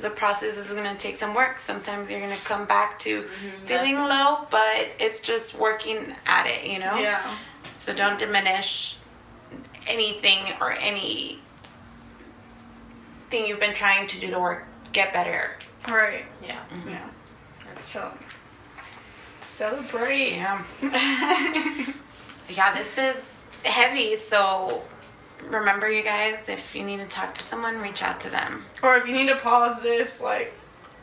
the 0.00 0.10
process 0.10 0.56
is 0.58 0.70
going 0.72 0.84
to 0.84 0.96
take 0.96 1.16
some 1.16 1.34
work. 1.34 1.58
Sometimes 1.58 2.10
you're 2.10 2.20
going 2.20 2.36
to 2.36 2.44
come 2.44 2.66
back 2.66 2.98
to 3.00 3.22
feeling 3.64 3.96
low, 3.96 4.46
but 4.50 4.88
it's 5.00 5.18
just 5.20 5.58
working 5.58 6.14
at 6.26 6.46
it, 6.46 6.70
you 6.70 6.78
know? 6.78 6.96
yeah 6.98 7.34
So 7.78 7.92
don't 7.94 8.18
diminish 8.18 8.96
anything 9.88 10.40
or 10.60 10.72
any 10.72 11.38
thing 13.30 13.46
you've 13.46 13.60
been 13.60 13.74
trying 13.74 14.06
to 14.08 14.20
do 14.20 14.30
to 14.30 14.38
work 14.38 14.66
get 14.92 15.12
better. 15.12 15.56
right 15.88 16.24
Yeah. 16.44 16.58
Mm-hmm. 16.72 16.88
yeah 16.90 17.08
That's 17.74 17.88
so 17.88 18.12
celebrate 19.40 20.36
Yeah. 20.36 20.62
yeah, 22.48 22.74
this 22.74 22.96
is 22.98 23.34
heavy, 23.64 24.16
so 24.16 24.82
remember 25.48 25.90
you 25.90 26.02
guys, 26.02 26.48
if 26.48 26.74
you 26.74 26.84
need 26.84 27.00
to 27.00 27.06
talk 27.06 27.34
to 27.34 27.42
someone, 27.42 27.80
reach 27.80 28.02
out 28.02 28.20
to 28.20 28.30
them. 28.30 28.64
or 28.82 28.96
if 28.96 29.06
you 29.06 29.12
need 29.14 29.28
to 29.28 29.36
pause 29.36 29.82
this 29.82 30.20
like 30.20 30.52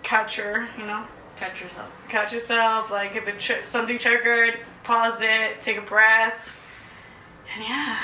catch 0.03 0.37
her 0.37 0.67
you 0.77 0.85
know 0.85 1.03
Catch 1.35 1.61
yourself. 1.61 1.91
catch 2.09 2.31
yourself 2.31 2.91
like 2.91 3.15
if 3.15 3.27
it 3.27 3.65
something 3.65 3.97
triggered 3.97 4.57
pause 4.83 5.19
it 5.19 5.59
take 5.61 5.77
a 5.77 5.81
breath 5.81 6.53
and 7.55 7.63
yeah 7.63 7.99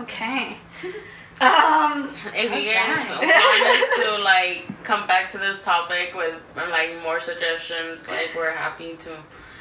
okay 0.00 0.56
um 1.40 2.08
If 2.34 2.50
you 2.50 2.58
Okay. 2.58 2.74
guys 2.74 3.10
want 3.10 3.24
us 3.24 4.04
to 4.04 4.18
like 4.22 4.82
come 4.84 5.06
back 5.06 5.30
to 5.32 5.38
this 5.38 5.64
topic 5.64 6.14
with 6.14 6.34
like 6.56 7.02
more 7.02 7.18
suggestions, 7.20 8.08
like 8.08 8.30
we're 8.36 8.52
happy 8.52 8.96
to 8.96 9.10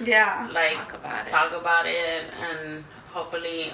yeah 0.04 0.50
like 0.54 0.76
Talk 0.78 0.94
about 0.94 1.28
it. 1.28 1.30
talk 1.30 1.52
about 1.54 1.86
it, 1.86 2.24
and 2.48 2.84
hopefully 3.12 3.74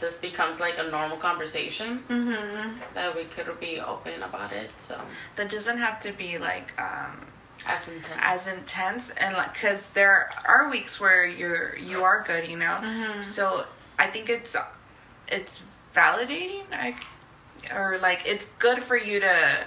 this 0.00 0.16
becomes 0.18 0.58
like 0.60 0.76
a 0.78 0.82
normal 0.90 1.16
conversation 1.16 2.00
mm-hmm. 2.08 2.70
that 2.94 3.14
we 3.16 3.24
could 3.24 3.48
be 3.60 3.80
open 3.80 4.22
about 4.22 4.52
it. 4.52 4.70
So 4.78 5.00
That 5.36 5.48
doesn't 5.50 5.78
have 5.78 6.00
to 6.00 6.12
be 6.12 6.38
like 6.38 6.72
um, 6.80 7.20
As 7.66 7.88
intense. 7.88 8.20
as 8.20 8.46
intense 8.48 9.10
and 9.16 9.36
like 9.36 9.52
because 9.54 9.90
there 9.90 10.28
are 10.48 10.68
weeks 10.70 11.00
where 11.00 11.24
you're 11.26 11.76
you 11.78 12.02
are 12.02 12.22
good 12.26 12.46
you 12.48 12.58
know 12.58 12.76
so 13.22 13.64
i 13.98 14.06
think 14.06 14.28
it's 14.28 14.54
it's 15.28 15.64
validating 15.94 16.64
I, 16.72 16.94
or 17.72 17.98
like 17.98 18.26
it's 18.26 18.46
good 18.58 18.78
for 18.78 18.96
you 18.96 19.20
to 19.20 19.66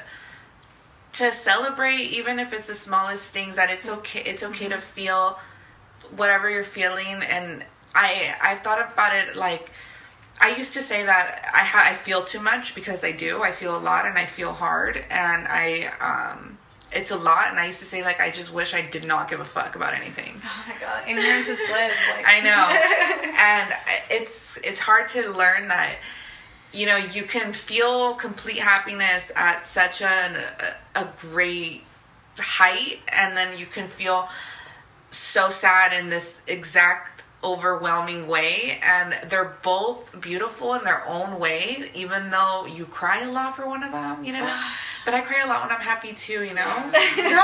to 1.14 1.32
celebrate 1.32 1.96
even 1.96 2.40
if 2.40 2.54
it's 2.54 2.68
the 2.68 2.74
smallest 2.74 3.34
things 3.34 3.56
that 3.56 3.70
it's 3.70 3.88
okay 3.90 4.22
it's 4.22 4.44
okay 4.44 4.68
to 4.68 4.78
feel 4.78 5.40
whatever 6.16 6.50
you're 6.50 6.64
feeling 6.64 7.22
and 7.24 7.64
i 7.96 8.36
i've 8.42 8.60
thought 8.60 8.92
about 8.92 9.16
it 9.16 9.36
like 9.36 9.72
I 10.40 10.50
used 10.50 10.74
to 10.76 10.82
say 10.82 11.04
that 11.04 11.50
I 11.54 11.60
ha- 11.60 11.88
I 11.90 11.96
feel 11.96 12.22
too 12.22 12.40
much 12.40 12.76
because 12.76 13.04
I 13.04 13.12
do. 13.12 13.42
I 13.42 13.52
feel 13.52 13.76
a 13.76 13.80
lot 13.80 14.06
and 14.06 14.18
I 14.18 14.26
feel 14.26 14.54
hard 14.54 15.04
and 15.10 15.48
I 15.48 15.90
um 16.00 16.58
it's 16.92 17.12
a 17.12 17.18
lot 17.18 17.48
and 17.50 17.60
I 17.60 17.66
used 17.66 17.80
to 17.80 17.86
say 17.86 18.04
like 18.04 18.20
I 18.20 18.30
just 18.30 18.54
wish 18.54 18.74
I 18.74 18.82
did 18.82 19.04
not 19.04 19.30
give 19.30 19.40
a 19.40 19.46
fuck 19.46 19.76
about 19.76 19.94
anything. 19.94 20.40
Oh 20.44 20.66
my 20.68 20.76
god, 20.80 21.04
ignorance 21.08 21.48
is 21.48 21.58
bliss. 21.58 21.98
Like 22.16 22.26
I 22.28 22.40
know. 22.42 23.32
and 23.38 23.74
it's 24.10 24.58
it's 24.58 24.80
hard 24.80 25.08
to 25.10 25.30
learn 25.32 25.68
that 25.70 25.96
you 26.74 26.86
know, 26.86 26.98
you 26.98 27.24
can 27.24 27.54
feel 27.54 28.14
complete 28.16 28.60
happiness 28.60 29.32
at 29.36 29.66
such 29.66 30.02
an, 30.02 30.36
a, 30.96 31.02
a 31.02 31.10
great 31.18 31.84
height 32.38 33.00
and 33.08 33.36
then 33.36 33.58
you 33.58 33.66
can 33.66 33.88
feel 33.88 34.28
so 35.10 35.50
sad 35.50 35.94
in 35.94 36.10
this 36.10 36.40
exact 36.48 37.24
overwhelming 37.44 38.28
way. 38.28 38.80
And 38.84 39.16
they're 39.30 39.58
both 39.64 40.20
beautiful 40.20 40.74
in 40.74 40.84
their 40.84 41.08
own 41.08 41.40
way 41.40 41.90
even 41.94 42.32
though 42.32 42.66
you 42.66 42.86
cry 42.86 43.22
a 43.22 43.32
lot 43.32 43.56
for 43.56 43.68
one 43.68 43.84
of 43.84 43.92
them 43.92 44.24
you 44.24 44.34
know? 44.34 44.60
But 45.06 45.14
i 45.14 45.22
cry 45.22 45.40
a 45.42 45.48
lot 45.48 45.62
when 45.62 45.72
i'm 45.72 45.82
happy 45.82 46.12
too 46.12 46.44
you 46.44 46.54
know? 46.54 46.66
So 47.16 47.42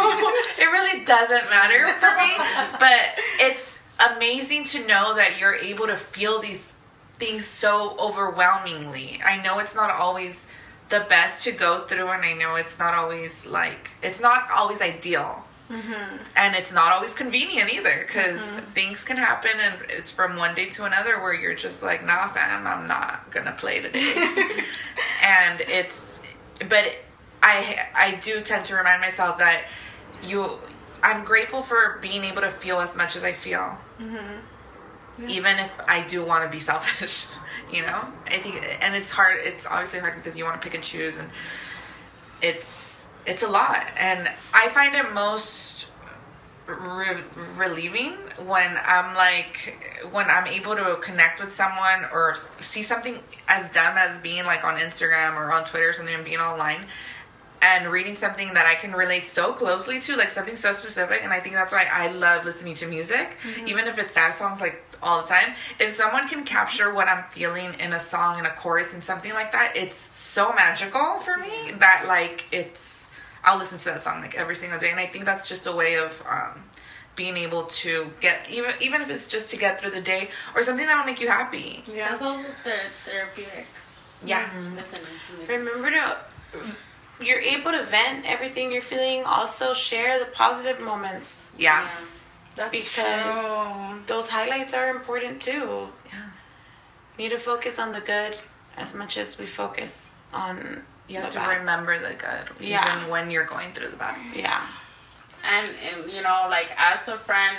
it 0.59 0.69
really 0.69 1.05
doesn't 1.05 1.49
matter 1.49 1.87
for 1.93 2.11
me. 2.17 2.29
But 2.79 3.17
it's 3.39 3.79
amazing 4.15 4.65
to 4.65 4.85
know 4.85 5.15
that 5.15 5.39
you're 5.39 5.55
able 5.55 5.87
to 5.87 5.95
feel 5.95 6.41
these 6.41 6.72
things 7.15 7.45
so 7.45 7.95
overwhelmingly. 7.99 9.21
I 9.23 9.41
know 9.41 9.59
it's 9.59 9.75
not 9.75 9.91
always 9.91 10.45
the 10.89 11.01
best 11.09 11.43
to 11.43 11.51
go 11.51 11.79
through 11.87 12.07
and 12.09 12.23
i 12.23 12.33
know 12.33 12.55
it's 12.55 12.77
not 12.77 12.93
always 12.93 13.47
like 13.47 13.89
it's 14.03 14.19
not 14.19 14.49
always 14.51 14.81
ideal. 14.81 15.43
Mm-hmm. 15.71 16.17
And 16.35 16.55
it's 16.55 16.73
not 16.73 16.91
always 16.91 17.13
convenient 17.15 17.73
either 17.73 18.03
because 18.05 18.39
mm-hmm. 18.39 18.59
things 18.73 19.03
can 19.03 19.17
happen 19.17 19.51
and 19.59 19.75
it's 19.89 20.11
from 20.11 20.35
one 20.35 20.53
day 20.53 20.69
to 20.71 20.83
another 20.83 21.19
where 21.19 21.33
you're 21.33 21.55
just 21.55 21.81
like 21.81 22.05
nah 22.05 22.27
fam 22.27 22.67
i'm 22.67 22.87
not 22.87 23.31
gonna 23.31 23.53
play 23.53 23.81
today. 23.81 24.13
And 25.25 25.61
it's 25.61 26.19
but 26.69 26.93
i 27.41 27.87
i 27.95 28.15
do 28.21 28.41
tend 28.41 28.65
to 28.65 28.75
remind 28.75 29.01
myself 29.01 29.37
that 29.37 29.63
you 30.21 30.59
i'm 31.01 31.23
grateful 31.23 31.61
for 31.61 31.97
being 32.01 32.23
able 32.23 32.41
to 32.41 32.49
feel 32.49 32.79
as 32.81 32.95
much 32.95 33.15
as 33.15 33.23
i 33.23 33.31
feel 33.31 33.77
mm-hmm. 33.99 34.39
Even 35.27 35.57
if 35.59 35.79
i 35.87 36.05
do 36.07 36.23
want 36.25 36.43
to 36.43 36.49
be 36.49 36.59
selfish 36.71 37.27
you 37.73 37.81
know? 37.81 38.05
I 38.27 38.37
think 38.37 38.63
and 38.81 38.95
it's 38.95 39.11
hard 39.11 39.39
it's 39.43 39.65
obviously 39.65 39.99
hard 39.99 40.15
because 40.15 40.37
you 40.37 40.45
want 40.45 40.61
to 40.61 40.63
pick 40.63 40.75
and 40.75 40.83
choose 40.83 41.17
and 41.17 41.29
it's 42.41 43.09
it's 43.25 43.43
a 43.43 43.47
lot. 43.47 43.85
And 43.97 44.29
i 44.53 44.67
find 44.69 44.95
it 44.95 45.11
most 45.13 45.87
re- 46.67 47.23
relieving 47.57 48.13
when 48.45 48.77
i'm 48.85 49.13
like 49.15 49.77
when 50.11 50.29
i'm 50.29 50.47
able 50.47 50.75
to 50.75 50.97
connect 51.01 51.41
with 51.41 51.51
someone 51.51 52.05
or 52.13 52.35
see 52.59 52.81
something 52.81 53.19
as 53.49 53.69
dumb 53.71 53.97
as 53.97 54.17
being 54.19 54.45
like 54.45 54.63
on 54.63 54.75
instagram 54.75 55.35
or 55.35 55.51
on 55.51 55.65
twitter 55.65 55.89
or 55.89 55.93
something 55.93 56.15
and 56.15 56.23
being 56.23 56.39
online 56.39 56.85
and 57.61 57.89
reading 57.91 58.15
something 58.15 58.53
that 58.53 58.65
I 58.65 58.75
can 58.75 58.91
relate 58.91 59.25
so 59.25 59.53
closely 59.53 60.01
to, 60.01 60.17
like 60.17 60.29
something 60.29 60.57
so 60.57 60.73
specific. 60.73 61.23
And 61.23 61.31
I 61.31 61.39
think 61.39 61.55
that's 61.55 61.71
why 61.71 61.87
I 61.89 62.11
love 62.11 62.43
listening 62.43 62.73
to 62.75 62.87
music, 62.87 63.37
mm-hmm. 63.41 63.67
even 63.69 63.87
if 63.87 63.97
it's 63.97 64.13
sad 64.13 64.33
songs, 64.33 64.59
like 64.59 64.83
all 65.03 65.21
the 65.21 65.27
time. 65.27 65.53
If 65.79 65.91
someone 65.91 66.27
can 66.27 66.43
capture 66.43 66.93
what 66.93 67.07
I'm 67.07 67.23
feeling 67.31 67.73
in 67.79 67.93
a 67.93 67.99
song, 67.99 68.39
in 68.39 68.45
a 68.45 68.49
chorus, 68.51 68.93
and 68.93 69.03
something 69.03 69.33
like 69.33 69.51
that, 69.51 69.75
it's 69.75 69.95
so 69.95 70.53
magical 70.53 71.17
for 71.19 71.37
me 71.37 71.71
that 71.79 72.05
like 72.07 72.45
it's. 72.51 73.09
I'll 73.45 73.57
listen 73.57 73.77
to 73.79 73.85
that 73.89 74.03
song 74.03 74.21
like 74.21 74.35
every 74.35 74.55
single 74.55 74.79
day, 74.79 74.89
and 74.91 74.99
I 74.99 75.05
think 75.05 75.25
that's 75.25 75.49
just 75.49 75.67
a 75.67 75.75
way 75.75 75.97
of 75.97 76.23
um, 76.29 76.63
being 77.15 77.35
able 77.37 77.63
to 77.63 78.09
get 78.21 78.49
even 78.49 78.71
even 78.81 79.01
if 79.01 79.09
it's 79.09 79.27
just 79.27 79.51
to 79.51 79.57
get 79.57 79.79
through 79.79 79.91
the 79.91 80.01
day 80.01 80.29
or 80.55 80.63
something 80.63 80.85
that'll 80.85 81.05
make 81.05 81.19
you 81.19 81.27
happy. 81.27 81.83
yeah. 81.87 82.09
That's 82.09 82.21
also 82.21 82.43
ther- 82.63 82.89
therapeutic. 83.05 83.67
Yeah. 84.25 84.49
Listening 84.75 85.07
to 85.27 85.37
music. 85.37 85.49
Remember 85.49 85.91
to 85.91 86.17
you're 87.21 87.41
able 87.41 87.71
to 87.71 87.83
vent 87.83 88.25
everything 88.25 88.71
you're 88.71 88.81
feeling. 88.81 89.23
Also 89.23 89.73
share 89.73 90.19
the 90.19 90.25
positive 90.25 90.81
moments. 90.81 91.53
Yeah. 91.57 91.87
That's 92.55 92.71
Because- 92.71 93.23
true. 93.23 94.03
Those 94.07 94.29
highlights 94.29 94.73
are 94.73 94.89
important 94.89 95.41
too. 95.41 95.89
Yeah. 96.11 96.29
Need 97.17 97.29
to 97.29 97.37
focus 97.39 97.79
on 97.79 97.91
the 97.91 98.01
good 98.01 98.37
as 98.77 98.93
much 98.93 99.17
as 99.17 99.37
we 99.37 99.45
focus 99.45 100.11
on 100.33 100.83
You 101.07 101.17
have 101.17 101.25
the 101.25 101.31
to 101.33 101.39
bad. 101.39 101.57
remember 101.59 101.99
the 101.99 102.13
good, 102.15 102.45
Yeah. 102.59 102.97
even 102.97 103.09
when 103.09 103.31
you're 103.31 103.45
going 103.45 103.73
through 103.73 103.89
the 103.89 103.97
bad. 103.97 104.17
Yeah. 104.35 104.61
and, 105.45 105.69
and 105.83 106.09
you 106.09 106.21
know 106.21 106.47
like 106.49 106.71
as 106.77 107.05
a 107.09 107.17
friend 107.17 107.57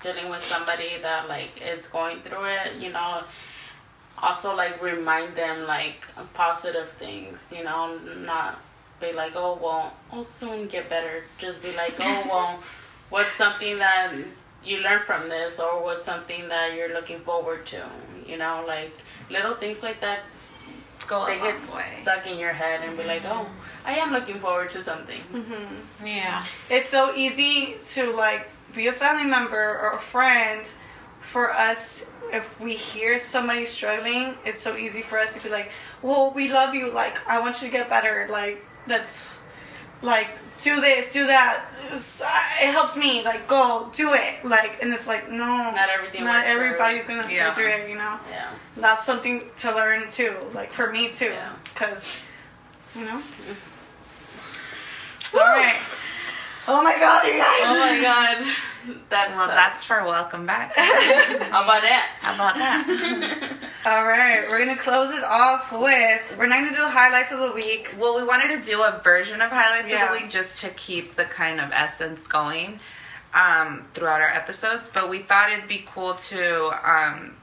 dealing 0.00 0.30
with 0.30 0.42
somebody 0.42 0.96
that 1.02 1.28
like 1.28 1.50
is 1.60 1.86
going 1.86 2.18
through 2.22 2.46
it 2.46 2.72
you 2.80 2.90
know 2.90 3.22
also 4.22 4.56
like 4.56 4.80
remind 4.82 5.34
them 5.36 5.66
like 5.66 6.06
positive 6.32 6.88
things 6.92 7.52
you 7.54 7.62
know 7.62 7.98
not 8.20 8.58
be 9.02 9.12
like 9.12 9.32
oh 9.36 9.52
well 9.62 9.92
i'll 10.12 10.24
soon 10.24 10.66
get 10.66 10.88
better 10.88 11.24
just 11.36 11.62
be 11.62 11.76
like 11.76 11.94
oh 12.00 12.22
well 12.30 12.58
what's 13.10 13.32
something 13.32 13.78
that 13.78 14.12
you 14.64 14.78
learn 14.78 15.02
from 15.04 15.28
this 15.28 15.60
or 15.60 15.82
what's 15.82 16.04
something 16.04 16.48
that 16.48 16.74
you're 16.74 16.92
looking 16.94 17.20
forward 17.20 17.66
to 17.66 17.82
you 18.26 18.36
know 18.36 18.64
like 18.66 18.92
little 19.30 19.54
things 19.54 19.82
like 19.82 20.00
that 20.00 20.20
Go 21.06 21.22
a 21.24 21.26
they 21.26 21.38
long 21.38 21.58
get 21.58 21.74
way. 21.74 21.98
stuck 22.02 22.26
in 22.26 22.38
your 22.38 22.52
head 22.52 22.80
and 22.82 22.96
be 22.96 23.04
like 23.04 23.22
oh 23.26 23.46
i 23.84 23.92
am 23.94 24.10
looking 24.12 24.38
forward 24.38 24.70
to 24.70 24.80
something 24.80 25.20
mm-hmm. 25.32 26.06
Yeah. 26.06 26.44
It's 26.70 26.88
so 26.88 27.14
easy 27.14 27.76
to 27.94 28.12
like 28.12 28.48
be 28.74 28.88
a 28.88 28.92
family 28.92 29.28
member 29.30 29.78
or 29.78 29.90
a 29.92 29.98
friend 29.98 30.66
for 31.20 31.50
us 31.50 32.06
if 32.32 32.60
we 32.60 32.74
hear 32.74 33.18
somebody 33.18 33.64
struggling, 33.64 34.34
it's 34.44 34.60
so 34.60 34.76
easy 34.76 35.02
for 35.02 35.18
us 35.18 35.34
to 35.34 35.42
be 35.42 35.48
like, 35.48 35.70
"Well, 36.02 36.30
we 36.30 36.50
love 36.50 36.74
you. 36.74 36.90
Like, 36.90 37.16
I 37.28 37.40
want 37.40 37.62
you 37.62 37.68
to 37.68 37.72
get 37.72 37.88
better. 37.88 38.26
Like, 38.30 38.64
that's 38.86 39.38
like 40.04 40.28
do 40.62 40.80
this, 40.80 41.12
do 41.12 41.26
that. 41.26 41.64
Uh, 41.92 42.64
it 42.66 42.70
helps 42.70 42.96
me. 42.96 43.24
Like, 43.24 43.46
go 43.48 43.90
do 43.94 44.12
it. 44.14 44.44
Like, 44.44 44.82
and 44.82 44.92
it's 44.92 45.06
like, 45.06 45.28
no, 45.30 45.36
Not 45.36 45.88
everything 45.88 46.24
Not 46.24 46.46
everybody's 46.46 47.04
gonna 47.04 47.26
Yeah. 47.28 47.48
go 47.48 47.54
through 47.54 47.68
it. 47.68 47.88
You 47.88 47.96
know, 47.96 48.18
yeah 48.30 48.50
that's 48.76 49.04
something 49.04 49.42
to 49.58 49.74
learn 49.74 50.08
too. 50.10 50.34
Like 50.52 50.72
for 50.72 50.90
me 50.92 51.10
too, 51.10 51.26
Yeah. 51.26 51.52
because 51.64 52.10
you 52.94 53.04
know. 53.04 53.18
Mm-hmm. 53.18 53.54
All 55.36 55.42
right. 55.44 55.80
Oh 56.66 56.82
my 56.82 56.96
god, 56.98 57.26
you 57.26 57.32
guys! 57.32 57.60
oh 57.64 57.78
my 57.78 58.00
god 58.02 58.54
that's 59.08 59.30
Well, 59.36 59.50
uh, 59.50 59.54
that's 59.54 59.84
for 59.84 60.02
welcome 60.04 60.46
back. 60.46 60.72
how 60.76 61.62
about 61.64 61.82
that 61.82 62.10
How 62.20 62.34
about 62.34 62.54
that? 62.56 63.58
All 63.86 64.04
right, 64.04 64.46
we're 64.48 64.58
gonna 64.64 64.76
close 64.78 65.14
it 65.14 65.24
off 65.24 65.70
with 65.72 66.36
we're 66.38 66.46
not 66.46 66.64
gonna 66.64 66.76
do 66.76 66.82
highlights 66.86 67.32
of 67.32 67.40
the 67.40 67.52
week. 67.52 67.94
well, 67.98 68.16
we 68.16 68.24
wanted 68.24 68.60
to 68.62 68.68
do 68.68 68.82
a 68.82 69.00
version 69.04 69.40
of 69.40 69.50
highlights 69.50 69.90
Yeah. 69.90 70.04
of 70.04 70.16
the 70.16 70.22
week 70.22 70.30
just 70.30 70.60
to 70.62 70.70
keep 70.70 71.14
the 71.16 71.24
kind 71.24 71.60
of 71.60 71.70
essence 71.72 72.26
going 72.26 72.80
um, 73.34 73.84
throughout 73.94 74.20
our 74.20 74.28
episodes. 74.28 74.88
But 74.92 75.08
we 75.10 75.18
thought 75.18 75.50
it'd 75.50 75.68
be 75.68 75.84
cool 75.86 76.14
to 76.14 76.70
um, 76.84 77.36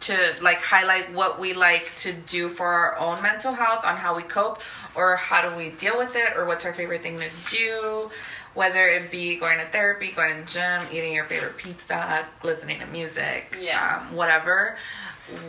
to 0.00 0.34
like 0.42 0.58
highlight 0.62 1.12
what 1.14 1.40
we 1.40 1.52
like 1.54 1.94
to 1.96 2.12
do 2.12 2.48
for 2.48 2.66
our 2.68 2.98
own 2.98 3.20
mental 3.22 3.52
health 3.52 3.84
on 3.84 3.96
how 3.96 4.14
we 4.14 4.22
cope 4.22 4.60
or 4.94 5.16
how 5.16 5.48
do 5.48 5.56
we 5.56 5.70
deal 5.70 5.96
with 5.96 6.14
it 6.14 6.36
or 6.36 6.44
what's 6.44 6.64
our 6.66 6.72
favorite 6.74 7.02
thing 7.02 7.18
to 7.18 7.28
do 7.50 8.10
whether 8.56 8.88
it 8.88 9.10
be 9.10 9.36
going 9.36 9.58
to 9.58 9.64
therapy 9.66 10.10
going 10.10 10.30
to 10.34 10.40
the 10.40 10.46
gym 10.46 10.82
eating 10.92 11.12
your 11.12 11.24
favorite 11.24 11.56
pizza 11.56 12.26
listening 12.42 12.80
to 12.80 12.86
music 12.86 13.56
Yeah. 13.60 14.02
um, 14.10 14.16
whatever 14.16 14.76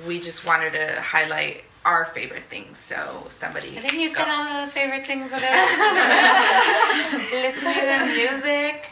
we 0.06 0.20
just 0.20 0.46
wanted 0.46 0.74
to 0.74 1.02
highlight 1.02 1.64
our 1.86 2.04
favorite 2.06 2.44
things 2.44 2.78
so 2.78 3.26
somebody 3.30 3.78
I 3.78 3.82
think 3.82 3.94
you 3.94 4.10
go. 4.10 4.16
said 4.16 4.28
all 4.30 4.66
the 4.66 4.72
favorite 4.72 5.06
things 5.08 5.32
that 5.32 5.42
I 5.44 7.18
listening 7.32 7.74
to 7.74 8.42
music 8.42 8.90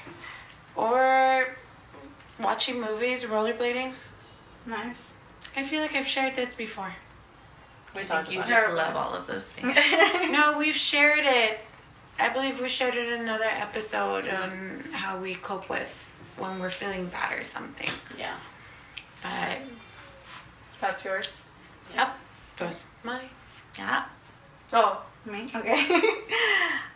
or 0.76 1.56
watching 2.40 2.82
movies, 2.82 3.24
rollerblading. 3.24 3.94
Nice. 4.66 5.14
I 5.56 5.64
feel 5.64 5.82
like 5.82 5.96
I've 5.96 6.08
shared 6.08 6.36
this 6.36 6.54
before. 6.54 6.94
we 7.96 8.02
I 8.02 8.04
talked 8.06 8.28
think 8.28 8.40
you 8.48 8.54
just 8.54 8.70
it. 8.70 8.76
love 8.76 8.96
all 8.96 9.14
of 9.14 9.26
those 9.28 9.48
things 9.50 9.74
No, 10.32 10.58
we've 10.60 10.76
shared 10.76 11.24
it. 11.26 11.60
I 12.20 12.30
believe 12.30 12.60
we 12.62 12.70
shared 12.70 12.96
it 12.96 13.12
in 13.12 13.22
another 13.22 13.46
episode 13.46 14.28
on 14.28 14.84
how 14.94 15.18
we 15.20 15.36
cope 15.36 15.70
with 15.70 16.02
when 16.38 16.60
we're 16.60 16.70
feeling 16.70 17.08
bad 17.08 17.38
or 17.38 17.44
something. 17.44 17.90
yeah 18.18 18.36
But 19.22 19.60
That's 20.80 21.04
yours. 21.06 21.44
yep, 21.94 22.16
that's 22.58 22.84
mine. 23.04 23.30
yeah 23.78 24.06
Oh, 24.74 25.04
me? 25.26 25.48
Okay. 25.56 25.86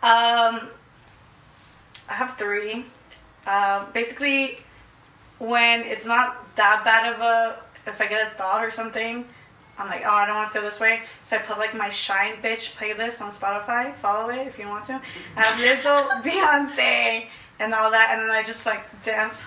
um 0.01 0.69
I 2.11 2.13
have 2.13 2.37
three. 2.37 2.85
Um, 3.45 3.85
basically, 3.93 4.57
when 5.37 5.81
it's 5.81 6.05
not 6.05 6.55
that 6.55 6.81
bad 6.83 7.13
of 7.13 7.19
a, 7.21 7.59
if 7.87 8.01
I 8.01 8.07
get 8.07 8.25
a 8.25 8.35
thought 8.35 8.63
or 8.65 8.71
something, 8.71 9.25
I'm 9.79 9.87
like, 9.87 10.03
oh, 10.05 10.11
I 10.11 10.25
don't 10.25 10.35
want 10.35 10.53
to 10.53 10.59
feel 10.59 10.69
this 10.69 10.79
way. 10.79 11.01
So 11.23 11.37
I 11.37 11.39
put 11.39 11.57
like 11.57 11.73
my 11.73 11.89
Shine 11.89 12.35
Bitch 12.43 12.75
playlist 12.75 13.21
on 13.21 13.31
Spotify. 13.31 13.95
Follow 13.95 14.29
it 14.29 14.45
if 14.45 14.59
you 14.59 14.67
want 14.67 14.85
to. 14.85 15.01
I 15.37 15.41
have 15.41 15.55
Lizzo, 15.55 16.21
Beyonce, 16.21 17.27
and 17.59 17.73
all 17.73 17.89
that, 17.89 18.09
and 18.11 18.21
then 18.21 18.31
I 18.31 18.43
just 18.43 18.65
like 18.65 18.83
dance, 19.03 19.45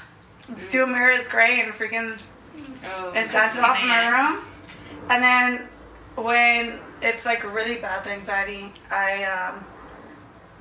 do 0.71 0.83
a 0.83 0.87
mirror 0.87 1.11
is 1.11 1.29
great, 1.29 1.61
and 1.61 1.73
freaking 1.73 2.19
Oh, 2.85 3.13
and 3.15 3.31
dance 3.31 3.57
it 3.57 3.63
off 3.63 3.81
in 3.81 3.89
my 3.89 4.09
room. 4.09 4.43
And 5.09 5.23
then 5.23 5.69
when 6.17 6.79
it's 7.01 7.25
like 7.25 7.45
really 7.55 7.77
bad 7.77 8.07
anxiety, 8.07 8.73
I 8.91 9.25
um, 9.25 9.65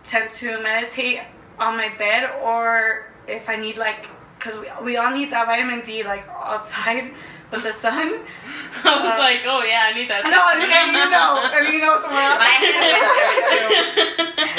tend 0.04 0.30
to 0.30 0.62
meditate 0.62 1.22
on 1.60 1.78
my 1.78 1.90
bed, 1.98 2.30
or 2.44 3.08
if 3.28 3.50
I 3.50 3.56
need 3.56 3.78
like, 3.78 4.08
because 4.38 4.60
we, 4.60 4.86
we 4.86 4.98
all 4.98 5.12
need 5.12 5.32
that 5.32 5.48
vitamin 5.48 5.82
D 5.82 6.04
like 6.04 6.28
outside 6.44 7.12
with 7.52 7.64
the 7.64 7.74
sun. 7.74 8.08
I 8.84 8.96
was 8.96 9.14
uh, 9.14 9.20
like, 9.20 9.44
oh 9.46 9.64
yeah, 9.64 9.92
I 9.92 9.94
need 9.94 10.10
that. 10.10 10.24
No, 10.24 10.42
and, 10.56 10.64
and 10.64 10.90
you 10.96 11.06
know, 11.12 11.44
and 11.52 11.64
you 11.74 11.80
know 11.84 12.00
somewhere 12.00 12.24
else. 12.24 12.40
My 12.40 12.52
husband 12.56 12.88
did 12.88 13.04
it 13.04 13.48
too. 13.52 14.12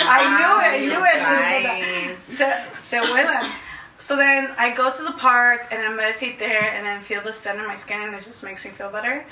I 0.05 0.20
knew 0.36 0.53
it. 0.61 0.72
I 0.72 0.84
knew 0.84 1.01
it. 1.01 1.18
I 1.18 1.40
knew 1.49 1.80
it. 1.80 2.09
Guys. 2.09 2.18
Se, 2.18 2.47
se 2.78 2.99
huelan. 3.01 3.53
So 3.99 4.16
then 4.16 4.53
I 4.59 4.74
go 4.74 4.93
to 4.93 5.03
the 5.05 5.12
park 5.12 5.68
and 5.70 5.80
I 5.80 5.95
meditate 5.97 6.38
there 6.38 6.70
and 6.74 6.84
then 6.84 7.01
feel 7.01 7.22
the 7.22 7.32
sun 7.32 7.59
in 7.59 7.66
my 7.66 7.76
skin 7.76 8.01
and 8.03 8.14
it 8.14 8.18
just 8.18 8.43
makes 8.45 8.64
me 8.64 8.70
feel 8.70 8.90
better. 8.90 9.24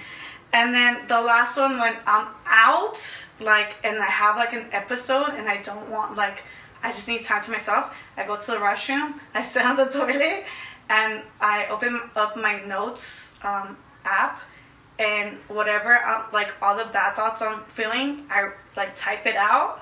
And 0.53 0.73
then 0.73 1.07
the 1.07 1.21
last 1.21 1.57
one 1.57 1.79
when 1.79 1.95
I'm 2.07 2.29
out, 2.47 2.97
like, 3.41 3.77
and 3.85 3.99
I 3.99 4.07
have 4.07 4.37
like 4.37 4.53
an 4.53 4.67
episode 4.73 5.35
and 5.35 5.49
I 5.49 5.61
don't 5.63 5.91
want 5.91 6.17
like, 6.17 6.43
I 6.83 6.93
just 6.93 7.09
need 7.09 7.25
time 7.25 7.43
to 7.43 7.51
myself. 7.51 7.97
I 8.17 8.27
go 8.27 8.37
to 8.37 8.47
the 8.47 8.57
restroom, 8.57 9.15
I 9.35 9.43
sit 9.43 9.65
on 9.65 9.77
the 9.77 9.85
toilet, 9.99 10.45
and 10.89 11.23
I 11.41 11.67
open 11.69 12.01
up 12.17 12.37
my 12.37 12.63
notes 12.65 13.30
um, 13.43 13.77
app 14.05 14.41
and 14.99 15.37
whatever, 15.49 15.95
um, 16.05 16.25
like 16.33 16.53
all 16.61 16.77
the 16.77 16.91
bad 16.93 17.15
thoughts 17.15 17.41
I'm 17.43 17.63
feeling, 17.65 18.27
I 18.31 18.51
like 18.77 18.95
type 18.95 19.27
it 19.27 19.37
out 19.37 19.81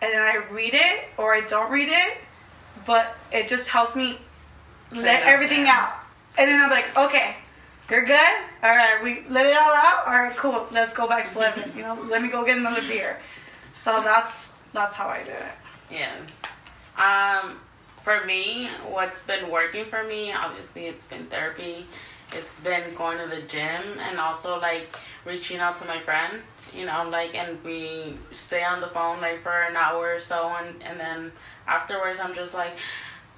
and 0.00 0.12
then 0.12 0.20
I 0.20 0.44
read 0.50 0.74
it 0.74 1.04
or 1.16 1.34
I 1.34 1.40
don't 1.42 1.70
read 1.70 1.88
it, 1.88 2.18
but 2.86 3.16
it 3.32 3.46
just 3.46 3.68
helps 3.68 3.96
me 3.96 4.18
let 4.94 5.22
everything 5.22 5.66
out. 5.68 6.00
And 6.38 6.48
then 6.48 6.62
I'm 6.62 6.70
like, 6.70 6.96
okay, 6.96 7.36
you're 7.90 8.04
good. 8.04 8.34
All 8.62 8.70
right, 8.70 9.00
we 9.02 9.24
let 9.28 9.46
it 9.46 9.56
all 9.56 9.72
out. 9.72 10.06
All 10.06 10.12
right, 10.12 10.36
cool. 10.36 10.66
Let's 10.70 10.92
go 10.92 11.06
back 11.08 11.30
to 11.32 11.38
living. 11.38 11.72
You 11.76 11.82
know, 11.82 11.98
let 12.08 12.22
me 12.22 12.28
go 12.28 12.44
get 12.44 12.58
another 12.58 12.82
beer. 12.82 13.18
So 13.72 14.00
that's 14.02 14.54
that's 14.72 14.94
how 14.94 15.06
I 15.08 15.22
do 15.22 15.30
it. 15.30 15.54
Yes. 15.90 16.42
Um, 16.96 17.58
for 18.02 18.24
me, 18.24 18.68
what's 18.88 19.22
been 19.22 19.50
working 19.50 19.84
for 19.84 20.02
me, 20.02 20.32
obviously, 20.32 20.86
it's 20.86 21.06
been 21.06 21.26
therapy. 21.26 21.86
It's 22.34 22.60
been 22.60 22.94
going 22.94 23.18
to 23.18 23.34
the 23.34 23.42
gym 23.42 23.82
and 24.00 24.18
also 24.18 24.58
like 24.60 24.96
reaching 25.24 25.58
out 25.58 25.76
to 25.76 25.84
my 25.84 26.00
friend, 26.00 26.40
you 26.74 26.86
know, 26.86 27.04
like, 27.08 27.34
and 27.34 27.62
we 27.64 28.14
stay 28.32 28.64
on 28.64 28.80
the 28.80 28.86
phone 28.88 29.20
like 29.20 29.42
for 29.42 29.62
an 29.62 29.76
hour 29.76 30.14
or 30.14 30.18
so, 30.18 30.48
and 30.48 30.82
and 30.82 30.98
then 30.98 31.32
afterwards, 31.66 32.18
I'm 32.18 32.34
just 32.34 32.54
like, 32.54 32.76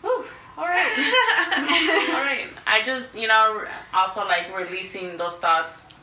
whew, 0.01 0.25
all 0.57 0.65
right, 0.65 2.09
all 2.15 2.23
right. 2.23 2.49
I 2.67 2.83
just, 2.83 3.15
you 3.15 3.29
know, 3.29 3.65
also 3.93 4.27
like 4.27 4.57
releasing 4.57 5.17
those 5.17 5.37
thoughts 5.37 5.95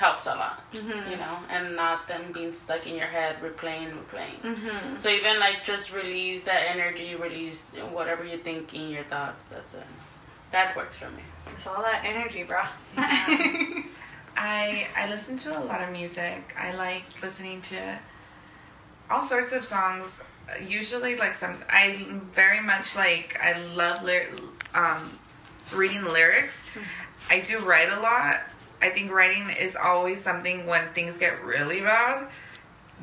helps 0.00 0.26
a 0.26 0.30
lot, 0.30 0.72
mm-hmm. 0.72 1.10
you 1.10 1.16
know, 1.18 1.36
and 1.50 1.76
not 1.76 2.08
them 2.08 2.32
being 2.32 2.54
stuck 2.54 2.86
in 2.86 2.96
your 2.96 3.06
head, 3.06 3.36
replaying, 3.42 3.92
replaying. 3.92 4.40
Mm-hmm. 4.42 4.96
So 4.96 5.10
even 5.10 5.38
like 5.38 5.62
just 5.62 5.92
release 5.92 6.44
that 6.44 6.70
energy, 6.70 7.14
release 7.14 7.74
whatever 7.92 8.24
you're 8.24 8.38
thinking, 8.38 8.88
your 8.90 9.04
thoughts. 9.04 9.46
That's 9.46 9.74
it. 9.74 9.84
That 10.52 10.74
works 10.74 10.96
for 10.96 11.10
me. 11.10 11.22
It's 11.48 11.66
all 11.66 11.82
that 11.82 12.02
energy, 12.04 12.42
bro. 12.42 12.62
I 12.96 14.86
I 14.96 15.08
listen 15.08 15.36
to 15.38 15.58
a 15.58 15.62
lot 15.64 15.82
of 15.82 15.90
music. 15.90 16.54
I 16.58 16.74
like 16.74 17.04
listening 17.22 17.60
to 17.62 17.98
all 19.10 19.22
sorts 19.22 19.52
of 19.52 19.64
songs. 19.64 20.22
Usually, 20.66 21.16
like 21.16 21.34
some, 21.34 21.56
I 21.68 22.06
very 22.32 22.60
much 22.60 22.96
like. 22.96 23.38
I 23.40 23.60
love 23.74 24.02
lyr- 24.02 24.30
um, 24.74 25.10
reading 25.74 26.04
lyrics. 26.04 26.62
I 27.28 27.40
do 27.40 27.58
write 27.60 27.90
a 27.90 28.00
lot. 28.00 28.40
I 28.82 28.88
think 28.88 29.12
writing 29.12 29.50
is 29.50 29.76
always 29.76 30.20
something 30.20 30.66
when 30.66 30.88
things 30.88 31.18
get 31.18 31.44
really 31.44 31.80
bad. 31.80 32.28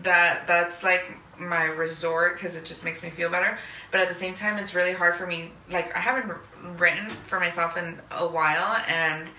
That 0.03 0.47
that's 0.47 0.83
like 0.83 1.05
my 1.39 1.63
resort 1.63 2.35
because 2.35 2.55
it 2.55 2.65
just 2.65 2.83
makes 2.83 3.03
me 3.03 3.09
feel 3.09 3.29
better. 3.29 3.57
But 3.91 4.01
at 4.01 4.07
the 4.07 4.13
same 4.13 4.33
time, 4.33 4.57
it's 4.57 4.73
really 4.73 4.93
hard 4.93 5.15
for 5.15 5.27
me. 5.27 5.51
Like 5.69 5.95
I 5.95 5.99
haven't 5.99 6.33
written 6.77 7.09
for 7.23 7.39
myself 7.39 7.77
in 7.77 7.99
a 8.11 8.27
while, 8.27 8.77
and 8.87 9.29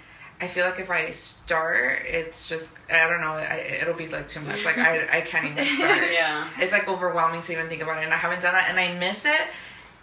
I 0.41 0.47
feel 0.47 0.65
like 0.65 0.79
if 0.79 0.91
I 0.91 1.11
start, 1.11 2.03
it's 2.07 2.49
just 2.49 2.73
I 2.93 3.09
don't 3.09 3.21
know. 3.21 3.33
I, 3.33 3.79
it'll 3.81 3.95
be 3.95 4.09
like 4.09 4.29
too 4.29 4.41
much. 4.41 4.65
Like 4.65 4.79
I 4.79 5.09
I 5.19 5.21
can't 5.23 5.47
even 5.47 5.65
start. 5.65 6.13
Yeah. 6.13 6.49
It's 6.59 6.73
like 6.73 6.89
overwhelming 6.89 7.43
to 7.43 7.53
even 7.53 7.69
think 7.69 7.83
about 7.83 7.99
it, 7.99 8.05
and 8.05 8.13
I 8.13 8.17
haven't 8.17 8.43
done 8.43 8.55
that, 8.55 8.69
and 8.69 8.79
I 8.79 8.95
miss 8.99 9.25
it. 9.25 9.41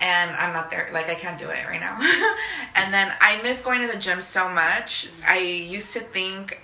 And 0.02 0.36
I'm 0.36 0.52
not 0.52 0.70
there. 0.70 0.90
Like 0.92 1.08
I 1.08 1.16
can't 1.16 1.40
do 1.40 1.50
it 1.50 1.66
right 1.66 1.80
now. 1.80 1.98
and 2.76 2.94
then 2.94 3.14
I 3.22 3.42
miss 3.42 3.62
going 3.62 3.80
to 3.80 3.88
the 3.88 3.98
gym 3.98 4.20
so 4.20 4.50
much. 4.50 5.10
I 5.26 5.38
used 5.38 5.94
to 5.94 6.02
think 6.02 6.60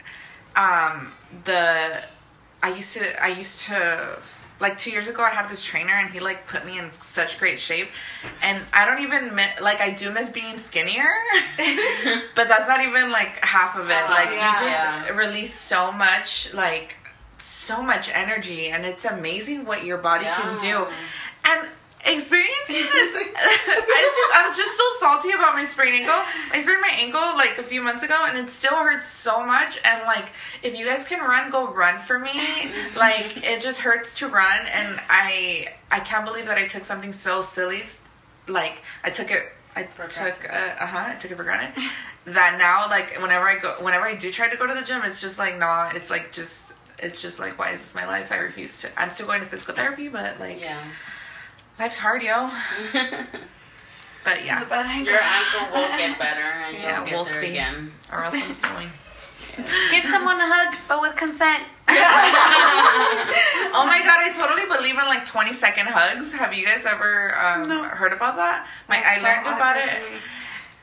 um, 0.55 1.13
the 1.45 2.03
I 2.61 2.73
used 2.73 2.97
to 2.97 3.23
I 3.23 3.29
used 3.29 3.61
to 3.67 4.19
like 4.61 4.77
two 4.77 4.91
years 4.91 5.07
ago 5.07 5.23
I 5.23 5.31
had 5.31 5.49
this 5.49 5.63
trainer 5.63 5.93
and 5.93 6.09
he 6.09 6.19
like 6.19 6.47
put 6.47 6.65
me 6.65 6.77
in 6.79 6.91
such 6.99 7.39
great 7.39 7.59
shape 7.59 7.89
and 8.41 8.63
I 8.73 8.85
don't 8.85 9.01
even 9.01 9.35
like 9.61 9.81
I 9.81 9.89
do 9.91 10.11
miss 10.11 10.29
being 10.29 10.57
skinnier 10.59 11.09
but 12.35 12.47
that's 12.47 12.67
not 12.67 12.81
even 12.81 13.11
like 13.11 13.43
half 13.43 13.75
of 13.77 13.89
it 13.89 13.93
Uh-huh. 13.93 14.13
like 14.13 14.29
Yeah. 14.29 14.53
you 14.53 14.69
just 14.69 14.83
Yeah. 14.83 15.15
release 15.15 15.53
so 15.53 15.91
much 15.91 16.53
like 16.53 16.95
so 17.37 17.81
much 17.81 18.09
energy 18.13 18.69
and 18.69 18.85
it's 18.85 19.03
amazing 19.05 19.65
what 19.65 19.83
your 19.83 19.97
body 19.97 20.25
can 20.25 20.57
do 20.59 20.87
and 21.45 21.67
experiencing 22.05 22.75
this. 22.75 23.15
I 23.15 24.01
just, 24.01 24.35
I'm 24.35 24.53
just 24.53 24.77
so 24.77 24.83
salty 24.99 25.31
about 25.31 25.55
my 25.55 25.65
sprained 25.65 25.95
ankle. 25.95 26.21
I 26.51 26.59
sprained 26.61 26.81
my 26.81 26.93
ankle 26.99 27.21
like 27.37 27.57
a 27.57 27.63
few 27.63 27.81
months 27.81 28.03
ago 28.03 28.25
and 28.27 28.37
it 28.37 28.49
still 28.49 28.75
hurts 28.75 29.07
so 29.07 29.45
much. 29.45 29.79
And 29.83 30.03
like 30.03 30.31
if 30.63 30.77
you 30.77 30.85
guys 30.85 31.05
can 31.05 31.19
run 31.19 31.51
go 31.51 31.71
run 31.73 31.99
for 31.99 32.19
me. 32.19 32.31
Like 32.95 33.45
it 33.45 33.61
just 33.61 33.81
hurts 33.81 34.19
to 34.19 34.27
run. 34.27 34.65
And 34.67 34.99
I 35.09 35.67
I 35.89 35.99
can't 35.99 36.25
believe 36.25 36.45
that 36.47 36.57
I 36.57 36.67
took 36.67 36.83
something 36.83 37.11
so 37.11 37.41
silly 37.41 37.81
like 38.47 38.81
I 39.03 39.09
took 39.09 39.31
it 39.31 39.43
I 39.75 39.83
For 39.83 40.07
took 40.07 40.47
uh 40.51 40.85
huh 40.85 41.05
I 41.07 41.15
took 41.15 41.31
it 41.31 41.37
for 41.37 41.43
granted. 41.43 41.81
That 42.25 42.57
now 42.59 42.87
like 42.89 43.19
whenever 43.21 43.47
I 43.47 43.57
go 43.57 43.75
whenever 43.79 44.05
I 44.05 44.15
do 44.15 44.29
try 44.31 44.49
to 44.49 44.57
go 44.57 44.67
to 44.67 44.73
the 44.73 44.83
gym 44.83 45.01
it's 45.03 45.21
just 45.21 45.39
like 45.39 45.57
nah 45.57 45.89
it's 45.93 46.09
like 46.09 46.31
just 46.31 46.73
it's 46.99 47.21
just 47.21 47.39
like 47.39 47.57
why 47.57 47.69
is 47.71 47.79
this 47.79 47.95
my 47.95 48.05
life? 48.05 48.31
I 48.31 48.35
refuse 48.37 48.79
to. 48.81 48.89
I'm 49.01 49.09
still 49.09 49.25
going 49.27 49.41
to 49.41 49.47
physical 49.47 49.73
therapy 49.75 50.07
but 50.07 50.39
like 50.39 50.59
Yeah. 50.59 50.77
Life's 51.81 51.97
hard 51.99 52.21
yo 52.21 52.47
but 54.23 54.45
yeah 54.45 54.63
But 54.69 54.85
I 54.85 55.01
Your 55.01 55.19
ankle 55.19 55.65
will 55.73 55.87
get 55.97 56.19
better 56.25 56.41
and 56.41 56.77
Yeah, 56.77 56.97
you'll 56.97 57.05
get 57.05 57.13
we'll 57.15 57.23
there 57.25 57.41
see. 57.41 57.49
again. 57.49 57.91
or 58.11 58.23
else 58.23 58.35
I'm 58.35 58.51
stowing 58.51 58.89
Give 59.91 60.05
someone 60.05 60.39
a 60.39 60.45
hug, 60.47 60.77
but 60.87 61.01
with 61.01 61.15
consent. 61.17 61.63
oh 63.73 63.83
my 63.85 63.99
god 63.99 64.19
I 64.23 64.31
totally 64.31 64.65
believe 64.73 64.93
in 64.97 65.05
like 65.07 65.25
20 65.25 65.51
second 65.53 65.87
hugs 65.89 66.31
have 66.33 66.53
you 66.53 66.65
guys 66.65 66.85
ever 66.85 67.35
um, 67.37 67.67
No. 67.67 67.83
heard 67.83 68.13
about 68.13 68.35
that 68.37 68.67
my 68.87 69.01
I 69.03 69.17
So 69.17 69.23
learned 69.23 69.47
about 69.47 69.77
it 69.77 69.89
awkward 69.89 70.05
to 70.05 70.11
me. 70.13 70.17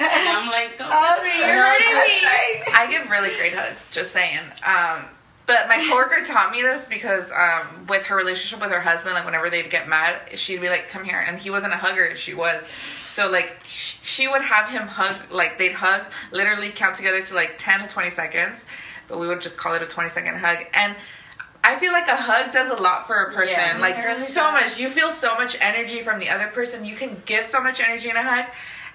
And 0.00 0.28
I'm 0.28 0.46
like, 0.48 0.78
don't 0.78 0.86
Oh, 0.86 1.16
touch 1.16 1.22
me, 1.24 1.38
you're 1.38 1.56
hurting 1.56 1.94
me. 1.94 2.72
I 2.72 2.86
give 2.88 3.10
really 3.10 3.30
great 3.36 3.52
hugs, 3.52 3.90
just 3.90 4.12
saying. 4.12 4.38
Um, 4.64 5.06
but 5.48 5.66
my 5.66 5.84
coworker 5.88 6.24
taught 6.24 6.52
me 6.52 6.60
this 6.60 6.86
because 6.86 7.32
um, 7.32 7.86
with 7.88 8.04
her 8.04 8.16
relationship 8.16 8.60
with 8.60 8.70
her 8.70 8.80
husband, 8.80 9.14
like 9.14 9.24
whenever 9.24 9.48
they'd 9.48 9.70
get 9.70 9.88
mad, 9.88 10.20
she'd 10.38 10.60
be 10.60 10.68
like, 10.68 10.90
"Come 10.90 11.04
here," 11.04 11.24
and 11.26 11.38
he 11.38 11.48
wasn't 11.50 11.72
a 11.72 11.76
hugger, 11.76 12.14
she 12.14 12.34
was. 12.34 12.66
So 12.68 13.30
like 13.30 13.56
she 13.64 14.28
would 14.28 14.42
have 14.42 14.68
him 14.68 14.86
hug, 14.86 15.32
like 15.32 15.58
they'd 15.58 15.72
hug, 15.72 16.02
literally 16.30 16.68
count 16.68 16.96
together 16.96 17.22
to 17.22 17.34
like 17.34 17.54
ten 17.56 17.80
to 17.80 17.88
twenty 17.88 18.10
seconds, 18.10 18.66
but 19.08 19.18
we 19.18 19.26
would 19.26 19.40
just 19.40 19.56
call 19.56 19.74
it 19.74 19.82
a 19.82 19.86
twenty 19.86 20.10
second 20.10 20.36
hug 20.36 20.58
and. 20.74 20.94
I 21.64 21.76
feel 21.76 21.92
like 21.92 22.06
a 22.06 22.16
hug 22.16 22.52
does 22.52 22.70
a 22.70 22.80
lot 22.80 23.08
for 23.08 23.16
a 23.24 23.32
person. 23.34 23.56
Yeah, 23.58 23.78
like 23.80 23.96
really 23.98 24.14
so 24.14 24.40
does. 24.40 24.70
much. 24.70 24.80
You 24.80 24.88
feel 24.88 25.10
so 25.10 25.34
much 25.34 25.56
energy 25.60 26.02
from 26.02 26.20
the 26.20 26.30
other 26.30 26.46
person. 26.46 26.84
You 26.84 26.94
can 26.94 27.20
give 27.26 27.44
so 27.44 27.60
much 27.60 27.80
energy 27.80 28.08
in 28.08 28.16
a 28.16 28.22
hug. 28.22 28.46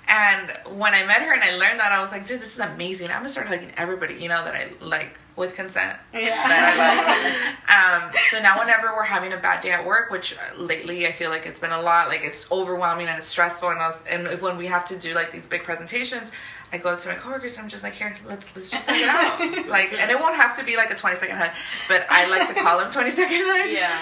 And 0.08 0.78
when 0.80 0.94
I 0.94 1.06
met 1.06 1.22
her 1.22 1.34
and 1.34 1.44
I 1.44 1.58
learned 1.58 1.82
that, 1.82 1.92
I 1.92 2.00
was 2.00 2.12
like, 2.12 2.26
dude, 2.26 2.40
this 2.40 2.54
is 2.54 2.60
amazing. 2.62 3.10
I'm 3.10 3.18
gonna 3.18 3.30
start 3.30 3.48
hugging 3.48 3.72
everybody, 3.76 4.16
you 4.16 4.30
know, 4.30 4.44
that 4.46 4.56
I 4.56 4.70
like 4.84 5.18
with 5.36 5.56
consent. 5.56 5.98
Yeah. 6.14 6.30
That 6.30 7.56
I 7.70 8.04
like. 8.04 8.12
um, 8.14 8.14
so 8.30 8.40
now, 8.40 8.60
whenever 8.60 8.94
we're 8.96 9.04
having 9.04 9.34
a 9.34 9.38
bad 9.38 9.62
day 9.62 9.72
at 9.72 9.86
work, 9.86 10.12
which 10.12 10.36
lately 10.58 11.08
I 11.08 11.12
feel 11.12 11.30
like 11.30 11.46
it's 11.46 11.60
been 11.60 11.72
a 11.72 11.82
lot, 11.82 12.08
like 12.08 12.22
it's 12.24 12.52
overwhelming 12.52 13.08
and 13.08 13.18
it's 13.18 13.28
stressful, 13.28 13.70
and, 13.70 13.80
I 13.82 13.88
was, 13.88 14.04
and 14.10 14.28
when 14.42 14.58
we 14.58 14.68
have 14.68 14.86
to 14.86 14.98
do 14.98 15.14
like 15.14 15.32
these 15.32 15.48
big 15.48 15.64
presentations, 15.64 16.32
I 16.72 16.78
go 16.78 16.90
up 16.90 17.00
to 17.00 17.10
my 17.10 17.16
coworkers 17.16 17.56
and 17.58 17.64
I'm 17.64 17.70
just 17.70 17.84
like, 17.84 17.94
here, 17.94 18.16
let's 18.28 18.56
let's 18.56 18.72
just 18.72 18.88
hug 18.90 18.98
it 19.00 19.08
out, 19.08 19.68
like, 19.70 19.94
and 19.94 20.10
it 20.10 20.20
won't 20.20 20.36
have 20.36 20.58
to 20.58 20.64
be 20.66 20.76
like 20.78 20.92
a 20.92 20.96
20 20.96 21.16
second 21.18 21.38
hug, 21.38 21.52
but 21.88 22.06
I 22.10 22.28
like 22.30 22.48
to 22.48 22.62
call 22.62 22.80
them 22.80 22.92
20 22.92 23.10
second 23.12 23.42
hugs. 23.44 23.72
Yeah. 23.72 23.98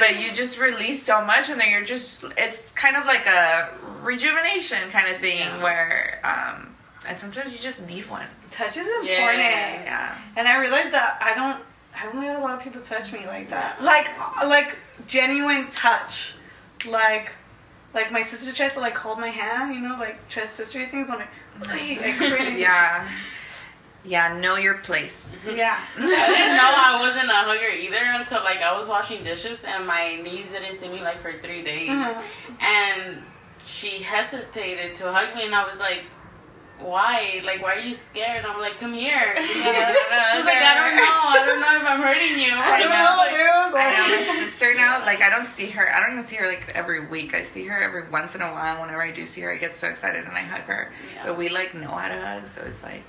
But 0.00 0.18
you 0.20 0.32
just 0.32 0.58
release 0.58 1.02
so 1.02 1.24
much, 1.24 1.50
and 1.50 1.60
then 1.60 1.70
you're 1.70 1.84
just, 1.84 2.24
it's 2.38 2.72
kind 2.72 2.96
of 2.96 3.04
like 3.06 3.26
a 3.26 3.70
rejuvenation 4.02 4.78
kind 4.90 5.12
of 5.14 5.20
thing 5.20 5.38
Yeah. 5.40 5.62
where, 5.62 6.20
um, 6.24 6.73
and 7.08 7.16
sometimes 7.18 7.52
you 7.52 7.58
just 7.58 7.86
need 7.86 8.08
one. 8.10 8.26
Touch 8.50 8.76
is 8.76 8.86
important. 8.86 9.38
Yes. 9.38 9.84
Yeah. 9.86 10.18
And 10.36 10.46
I 10.48 10.60
realized 10.60 10.92
that 10.92 11.18
I 11.20 11.34
don't 11.34 11.62
I 11.96 12.04
don't 12.12 12.20
let 12.24 12.38
a 12.38 12.42
lot 12.42 12.56
of 12.56 12.62
people 12.62 12.80
touch 12.80 13.12
me 13.12 13.26
like 13.26 13.50
that. 13.50 13.82
Like 13.82 14.08
like 14.46 14.76
genuine 15.06 15.68
touch. 15.70 16.34
Like 16.88 17.32
like 17.94 18.10
my 18.10 18.22
sister 18.22 18.52
tries 18.54 18.74
to 18.74 18.80
like 18.80 18.96
hold 18.96 19.18
my 19.20 19.28
hand, 19.28 19.74
you 19.74 19.80
know, 19.80 19.96
like 19.98 20.28
tries 20.28 20.50
sisterly 20.50 20.86
things. 20.86 21.08
I'm 21.10 21.18
like, 21.18 21.28
"Ay," 21.68 21.98
I 22.04 22.12
cringe. 22.16 22.58
Yeah. 22.58 23.08
Yeah, 24.06 24.38
know 24.38 24.56
your 24.56 24.74
place. 24.78 25.36
Yeah. 25.46 25.78
I 25.96 26.00
didn't 26.00 26.56
know 26.56 26.72
I 26.76 26.98
wasn't 27.00 27.30
a 27.30 27.34
hugger 27.34 27.68
either 27.68 28.04
until 28.20 28.42
like 28.44 28.58
I 28.60 28.76
was 28.76 28.86
washing 28.88 29.22
dishes 29.24 29.64
and 29.64 29.86
my 29.86 30.16
niece 30.16 30.50
didn't 30.52 30.74
see 30.74 30.88
me 30.88 31.00
like 31.00 31.20
for 31.20 31.32
three 31.34 31.62
days, 31.62 31.88
Mhm. 31.90 32.22
and 32.60 33.22
she 33.64 34.00
hesitated 34.02 34.94
to 34.96 35.10
hug 35.10 35.34
me, 35.34 35.46
and 35.46 35.54
I 35.54 35.64
was 35.64 35.78
like, 35.78 36.04
"Why? 36.80 37.40
Like, 37.44 37.62
why 37.62 37.74
are 37.76 37.80
you 37.80 37.94
scared?" 37.94 38.44
I'm 38.44 38.60
like, 38.60 38.78
"Come 38.78 38.94
here." 38.94 39.34
She's 39.36 39.64
like, 39.64 40.62
"I 40.62 40.74
don't 40.74 40.96
know. 40.96 41.02
I 41.04 41.42
don't 41.46 41.60
know 41.60 41.76
if 41.76 41.84
I'm 41.88 42.00
hurting 42.02 42.38
you." 42.38 42.52
I 42.52 42.80
And 42.80 42.90
know, 42.90 42.96
I 42.96 43.16
like, 43.16 43.30
dude. 43.30 43.80
I 43.80 43.96
know 43.96 44.16
my 44.16 44.44
sister 44.46 44.74
now. 44.74 45.00
Like 45.04 45.22
I 45.22 45.30
don't 45.30 45.46
see 45.46 45.66
her. 45.70 45.92
I 45.94 46.00
don't 46.00 46.12
even 46.12 46.24
see 46.26 46.36
her 46.36 46.46
like 46.46 46.70
every 46.74 47.06
week. 47.06 47.34
I 47.34 47.42
see 47.42 47.64
her 47.66 47.82
every 47.82 48.08
once 48.10 48.34
in 48.34 48.42
a 48.42 48.50
while. 48.52 48.80
Whenever 48.80 49.02
I 49.02 49.10
do 49.12 49.26
see 49.26 49.40
her, 49.42 49.52
I 49.52 49.56
get 49.56 49.74
so 49.74 49.88
excited 49.88 50.24
and 50.24 50.32
I 50.36 50.40
hug 50.40 50.62
her. 50.62 50.92
Yeah. 51.14 51.26
But 51.26 51.38
we 51.38 51.48
like 51.48 51.74
know 51.74 51.88
how 51.90 52.08
to 52.08 52.20
hug, 52.20 52.46
so 52.48 52.62
it's 52.66 52.82
like 52.82 53.04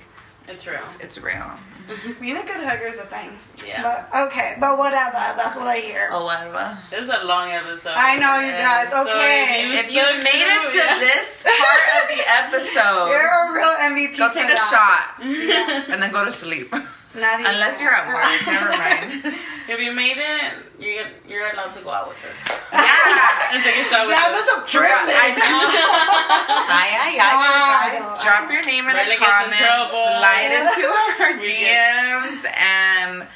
It's 0.48 0.66
real. 0.66 0.76
it's, 0.78 1.00
it's 1.00 1.20
real. 1.20 1.58
Mm-hmm. 1.86 2.20
being 2.20 2.36
a 2.36 2.42
good 2.44 2.58
hugger 2.64 2.86
is 2.86 2.98
a 2.98 3.06
thing. 3.06 3.30
Yeah. 3.66 3.82
But 3.82 4.26
okay, 4.28 4.56
but 4.60 4.76
whatever. 4.76 5.22
That's 5.38 5.54
what 5.56 5.66
I 5.68 5.78
hear. 5.78 6.08
Oh, 6.12 6.24
whatever. 6.24 6.76
This 6.90 7.02
is 7.02 7.08
a 7.10 7.24
long 7.24 7.50
episode. 7.50 7.94
I 7.96 8.16
know 8.18 8.38
you 8.42 8.52
guys. 8.52 8.90
So 8.90 9.02
Okay. 9.06 9.66
you- 9.66 9.72
If 9.78 9.86
you 9.94 10.02
stuck 10.02 10.24
made 10.24 10.46
it 10.46 10.70
to 10.72 10.78
yeah. 10.78 10.98
this 10.98 11.42
part 11.46 11.82
of 12.02 12.04
the 12.10 12.22
episode, 12.42 13.08
You're 13.10 13.22
a 13.22 13.52
real 13.54 13.74
MVP. 13.94 14.18
go 14.18 14.28
for 14.28 14.34
take 14.34 14.50
a 14.50 14.54
that. 14.54 14.66
shot 14.70 15.86
and 15.94 16.02
then 16.02 16.10
go 16.12 16.24
to 16.24 16.32
sleep. 16.32 16.74
Not 17.16 17.40
even. 17.40 17.52
Unless 17.54 17.80
you're 17.80 17.92
at 17.94 18.06
work, 18.06 18.46
never 18.46 18.70
mind. 18.70 19.34
If 19.68 19.80
you 19.80 19.90
made 19.90 20.14
it, 20.16 20.52
you're 20.78 21.10
you're 21.26 21.50
allowed 21.52 21.74
to 21.74 21.82
go 21.82 21.90
out 21.90 22.06
with 22.06 22.22
us 22.22 22.38
Yeah. 22.70 23.50
and 23.50 23.58
take 23.66 23.82
a 23.82 23.84
shot 23.90 24.06
with 24.06 24.14
Yeah, 24.14 24.30
us. 24.30 24.46
that's 24.46 24.50
a 24.54 24.60
privilege. 24.62 25.42
Aye, 25.42 26.86
aye, 27.02 27.18
aye, 27.18 27.18
you 27.18 27.98
Wow. 27.98 28.14
guys. 28.14 28.22
Drop 28.24 28.46
your 28.46 28.62
name 28.62 28.86
in 28.86 28.94
Really 28.94 29.16
the 29.16 29.20
gets 29.20 29.26
in 29.26 29.26
comments, 29.26 29.58
trouble. 29.58 30.06
slide 30.22 30.54
into 30.54 30.86
our 31.18 31.34
We 31.42 31.50
DMs, 31.50 32.38
and 32.54 33.26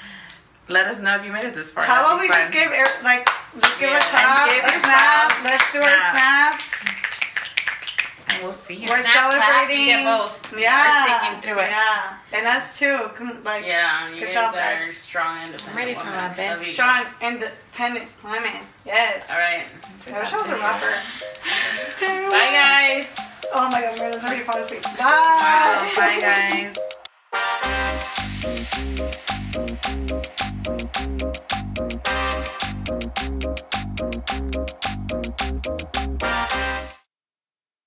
let 0.69 0.87
us 0.87 1.01
know 1.01 1.17
if 1.17 1.25
you 1.25 1.33
made 1.33 1.45
it 1.45 1.55
this 1.55 1.73
far. 1.73 1.83
How 1.83 1.99
about 2.07 2.21
That'd 2.21 2.21
we 2.23 2.29
be 2.29 2.35
just 2.35 2.55
fun. 2.55 2.63
give 2.63 2.71
er- 2.79 3.03
like 3.03 3.27
let's 3.59 3.79
give 3.83 3.91
Yeah. 3.91 3.99
a 3.99 4.01
clap, 4.15 4.47
give 4.55 4.63
a 4.63 4.71
yourself 4.71 4.87
snap. 4.87 5.45
Let's 5.51 5.67
do 5.75 5.79
our 5.83 5.99
snaps. 6.15 6.65
snaps. 6.79 7.20
And 8.41 8.47
we'll 8.47 8.53
see 8.55 8.73
you. 8.75 8.87
We're 8.89 9.03
Snap, 9.03 9.31
clap, 9.33 9.43
celebrating. 9.69 9.85
you 9.85 9.91
get 9.93 10.05
both. 10.05 10.57
Yeah, 10.59 11.05
We're 11.05 11.19
sticking 11.21 11.43
through 11.43 11.61
it. 11.63 11.69
Yeah, 11.69 12.17
and 12.33 12.47
us 12.47 12.79
too. 12.79 12.97
Come- 13.15 13.45
Like 13.45 13.67
Yeah, 13.67 14.09
you 14.09 14.21
Good 14.21 14.25
guys 14.33 14.35
job, 14.35 14.55
are 14.55 14.57
guys. 14.57 14.97
strong, 14.97 15.37
independent. 15.45 15.77
ready 15.77 15.95
for 15.95 16.07
my 16.07 16.29
bed. 16.35 16.51
Love 16.59 16.67
you 16.67 16.73
strong, 16.73 17.03
guys. 17.03 17.21
independent 17.23 18.09
women. 18.25 18.61
Yes. 18.87 19.29
All 19.31 19.37
right. 19.39 19.67
I 20.11 20.19
wish 20.21 20.33
I 20.33 20.37
a 20.39 20.59
rapper. 20.59 20.95
Bye, 22.31 22.51
guys. 22.51 23.15
Oh 23.53 23.69
my 23.71 23.81
god, 23.83 23.99
Marilyn's 23.99 24.25
already 24.25 24.43
falling 24.43 24.63
asleep. 24.65 24.83
Bye. 24.83 25.93
Bye, 25.97 26.19
guys. 27.33 28.17